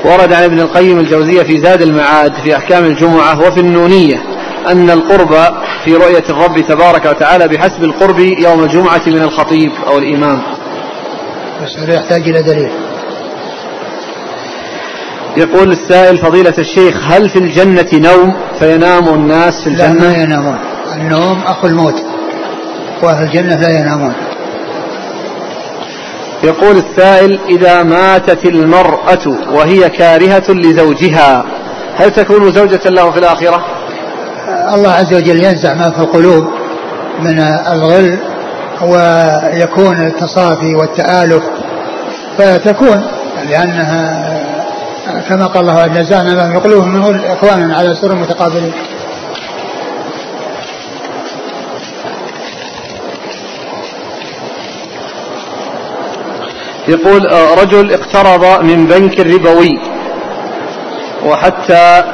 ورد 0.04 0.32
عن 0.32 0.42
ابن 0.42 0.60
القيم 0.60 0.98
الجوزية 0.98 1.42
في 1.42 1.60
زاد 1.60 1.82
المعاد 1.82 2.34
في 2.34 2.56
أحكام 2.56 2.84
الجمعة 2.84 3.40
وفي 3.40 3.60
النونية 3.60 4.22
أن 4.68 4.90
القرب 4.90 5.34
في 5.84 5.94
رؤية 5.96 6.24
الرب 6.30 6.60
تبارك 6.60 7.04
وتعالى 7.04 7.48
بحسب 7.48 7.84
القرب 7.84 8.18
يوم 8.18 8.64
الجمعة 8.64 9.02
من 9.06 9.22
الخطيب 9.22 9.72
أو 9.86 9.98
الإمام. 9.98 10.42
بس 11.62 11.78
هذا 11.78 11.94
يحتاج 11.94 12.28
إلى 12.28 12.42
دليل. 12.42 12.70
يقول 15.36 15.72
السائل 15.72 16.18
فضيلة 16.18 16.54
الشيخ 16.58 16.94
هل 17.04 17.28
في 17.28 17.38
الجنة 17.38 17.88
نوم 17.92 18.36
فينام 18.58 19.08
الناس 19.08 19.62
في 19.64 19.66
الجنة 19.66 19.92
لا 19.92 20.00
ما 20.00 20.22
ينامون. 20.22 20.58
النوم 20.96 21.42
أخو 21.46 21.66
الموت 21.66 22.02
وأهل 23.02 23.24
الجنة 23.24 23.54
لا 23.54 23.80
ينامون. 23.80 24.14
يقول 26.45 26.76
السائل 26.76 27.41
إذا 27.49 27.82
ماتت 27.82 28.45
المرأة 28.45 29.26
وهي 29.53 29.88
كارهة 29.88 30.45
لزوجها 30.49 31.45
هل 31.97 32.11
تكون 32.11 32.53
زوجة 32.53 32.80
له 32.91 33.11
في 33.11 33.18
الآخرة؟ 33.18 33.64
الله 34.74 34.91
عز 34.91 35.14
وجل 35.14 35.45
ينزع 35.45 35.74
ما 35.74 35.91
في 35.91 35.99
القلوب 35.99 36.45
من 37.20 37.38
الغل 37.72 38.18
ويكون 38.82 40.07
التصافي 40.07 40.74
والتآلف 40.74 41.45
فتكون 42.38 43.03
لأنها 43.51 44.30
كما 45.28 45.47
قال 45.47 45.61
الله 45.62 45.86
نزعنا 45.86 46.34
ما 46.34 46.53
في 46.53 46.59
قلوبهم 46.68 46.95
من 46.95 47.20
إخوانا 47.24 47.76
على 47.76 47.95
سر 47.95 48.14
متقابلين. 48.14 48.72
يقول 56.89 57.26
آه، 57.26 57.55
رجل 57.55 57.93
اقترض 57.93 58.64
من 58.64 58.87
بنك 58.87 59.20
ربوي 59.20 59.81
وحتى 61.26 62.05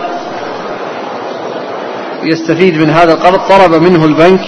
يستفيد 2.22 2.74
من 2.74 2.90
هذا 2.90 3.12
القرض 3.12 3.38
طلب 3.38 3.82
منه 3.82 4.04
البنك 4.04 4.40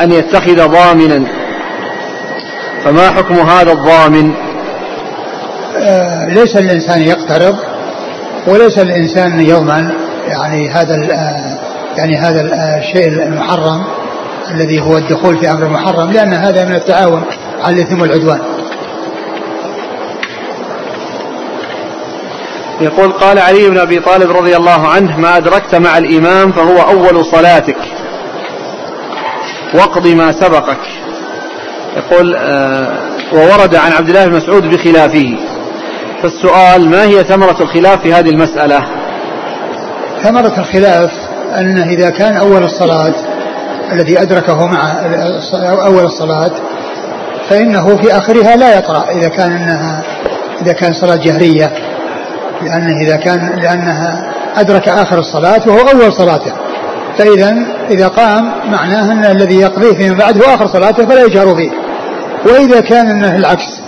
أن 0.00 0.12
يتخذ 0.12 0.68
ضامنا. 0.68 1.24
فما 2.84 3.10
حكم 3.10 3.34
هذا 3.34 3.72
الضامن؟ 3.72 4.32
آه 5.76 6.26
ليس 6.26 6.56
الإنسان 6.56 7.02
يقترض 7.02 7.56
وليس 8.46 8.78
الإنسان 8.78 9.40
يضمن 9.40 9.90
يعني 10.28 10.70
هذا 10.70 10.94
آه، 10.94 11.58
يعني 11.96 12.16
هذا 12.16 12.40
الشيء 12.78 13.08
المحرم 13.08 13.84
الذي 14.50 14.80
هو 14.80 14.96
الدخول 14.96 15.38
في 15.38 15.50
أمر 15.50 15.68
محرم 15.68 16.10
لأن 16.10 16.32
هذا 16.32 16.64
من 16.64 16.74
التعاون 16.74 17.24
على 17.62 17.76
الإثم 17.76 18.00
والعدوان. 18.00 18.40
يقول 22.80 23.12
قال 23.12 23.38
علي 23.38 23.70
بن 23.70 23.78
أبي 23.78 24.00
طالب 24.00 24.30
رضي 24.30 24.56
الله 24.56 24.88
عنه 24.88 25.18
ما 25.18 25.36
أدركت 25.36 25.74
مع 25.74 25.98
الإمام 25.98 26.52
فهو 26.52 26.78
أول 26.78 27.24
صلاتك. 27.24 27.76
واقض 29.74 30.06
ما 30.06 30.32
سبقك. 30.32 30.80
يقول 31.96 32.36
آه 32.36 32.98
وورد 33.32 33.74
عن 33.74 33.92
عبد 33.92 34.08
الله 34.08 34.26
بن 34.26 34.36
مسعود 34.36 34.62
بخلافه. 34.62 35.36
فالسؤال 36.22 36.90
ما 36.90 37.04
هي 37.04 37.24
ثمرة 37.24 37.56
الخلاف 37.60 38.02
في 38.02 38.14
هذه 38.14 38.30
المسألة؟ 38.30 38.80
ثمرة 40.22 40.58
الخلاف 40.58 41.10
أنه 41.58 41.84
إذا 41.84 42.10
كان 42.10 42.36
أول 42.36 42.64
الصلاة 42.64 43.14
الذي 43.92 44.22
أدركه 44.22 44.66
مع 44.66 44.92
أول 45.62 46.04
الصلاة 46.04 46.50
فإنه 47.48 47.96
في 47.96 48.16
آخرها 48.16 48.56
لا 48.56 48.78
يقرأ 48.78 49.10
إذا 49.10 49.28
كان 49.28 49.52
أنها 49.52 50.02
إذا 50.62 50.72
كان 50.72 50.92
صلاة 50.92 51.16
جهرية. 51.16 51.72
لأنه 52.62 52.96
إذا 53.02 53.16
كان 53.16 53.60
لأنها 53.62 54.32
أدرك 54.56 54.88
آخر 54.88 55.18
الصلاة 55.18 55.60
وهو 55.66 55.78
أول 55.78 56.12
صلاته. 56.12 56.52
فإذا 57.18 57.56
إذا 57.90 58.08
قام 58.08 58.52
معناه 58.70 59.12
أن 59.12 59.24
الذي 59.24 59.60
يقضيه 59.60 59.92
فيما 59.92 60.18
بعد 60.18 60.42
هو 60.42 60.54
آخر 60.54 60.66
صلاته 60.66 61.06
فلا 61.06 61.24
يجهر 61.24 61.54
فيه. 61.56 61.70
وإذا 62.46 62.80
كان 62.80 63.06
أنه 63.06 63.36
العكس 63.36 63.80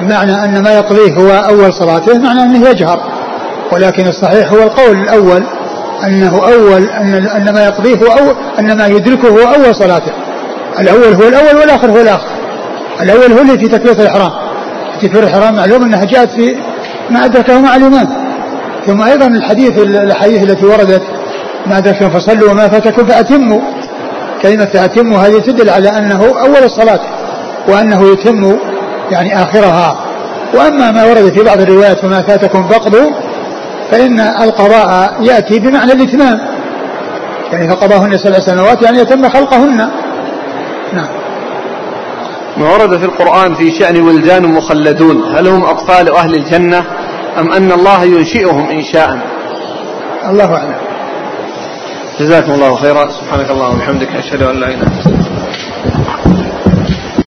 بمعنى 0.00 0.44
أن 0.44 0.62
ما 0.62 0.74
يقضيه 0.74 1.14
هو 1.14 1.30
أول 1.30 1.72
صلاته 1.72 2.18
معناه 2.18 2.44
أنه 2.44 2.68
يجهر. 2.68 3.00
ولكن 3.72 4.06
الصحيح 4.06 4.52
هو 4.52 4.62
القول 4.62 4.96
الأول 4.96 5.44
أنه 6.06 6.42
أول 6.44 6.88
أن 6.88 7.14
أن 7.14 7.54
ما 7.54 7.64
يقضيه 7.64 7.96
هو 7.96 8.06
أول 8.06 8.34
أن 8.58 8.78
ما 8.78 8.86
يدركه 8.86 9.28
هو 9.28 9.54
أول 9.54 9.74
صلاته. 9.74 10.12
الأول 10.78 11.14
هو 11.14 11.28
الأول 11.28 11.60
والآخر 11.60 11.90
هو 11.90 12.00
الآخر. 12.00 12.28
الأول 13.00 13.32
هو 13.32 13.38
اللي 13.38 13.58
في 13.58 13.68
تكبيرة 13.68 14.02
الإحرام. 14.02 14.32
تكبيرة 15.02 15.22
الإحرام 15.24 15.54
معلوم 15.54 15.82
أنها 15.82 16.04
جاءت 16.04 16.30
في 16.30 16.56
ما 17.10 17.24
أدركه 17.24 17.60
مع 17.60 17.76
الإمام 17.76 18.08
ثم 18.86 19.02
أيضا 19.02 19.26
الحديث 19.26 19.78
الأحاديث 19.78 20.42
التي 20.42 20.66
وردت 20.66 21.02
ما 21.66 21.78
أدركتم 21.78 22.10
فصلوا 22.10 22.50
وما 22.50 22.68
فاتكم 22.68 23.06
فأتموا. 23.06 23.60
كلمة 24.42 24.64
فأتموا 24.64 25.18
هذه 25.18 25.38
تدل 25.38 25.70
على 25.70 25.88
أنه 25.88 26.24
أول 26.40 26.64
الصلاة 26.64 27.00
وأنه 27.68 28.12
يتم 28.12 28.56
يعني 29.10 29.42
آخرها. 29.42 29.96
وأما 30.54 30.90
ما 30.90 31.04
ورد 31.04 31.32
في 31.32 31.44
بعض 31.44 31.60
الروايات 31.60 32.04
وما 32.04 32.22
فاتكم 32.22 32.68
فاقضوا 32.68 33.10
فإن 33.90 34.20
القضاء 34.20 35.14
يأتي 35.20 35.58
بمعنى 35.58 35.92
الإتمام. 35.92 36.38
يعني 37.52 37.68
فقضاهن 37.68 38.18
سبع 38.18 38.38
سنوات 38.38 38.82
يعني 38.82 38.98
يتم 38.98 39.28
خلقهن. 39.28 39.88
ما 42.56 42.72
ورد 42.72 42.98
في 42.98 43.04
القرآن 43.04 43.54
في 43.54 43.70
شأن 43.70 44.00
ولدان 44.02 44.54
مخلدون. 44.54 45.22
هل 45.36 45.48
هم 45.48 45.64
أطفال 45.64 46.14
أهل 46.14 46.34
الجنة 46.34 46.84
أم 47.38 47.52
أن 47.52 47.72
الله 47.72 48.04
ينشئهم 48.04 48.68
إنشاء؟ 48.70 49.18
الله 50.28 50.56
أعلم. 50.56 50.74
جزاكم 52.20 52.52
الله 52.52 52.76
خيرا. 52.76 53.08
سبحانك 53.10 53.50
اللهم 53.50 53.74
وبحمدك 53.74 54.08
أشهد 54.08 54.42
أن 54.42 54.56
لا 54.56 54.66
إله 54.66 54.74
إلا 54.74 54.86
أنت. 55.06 56.41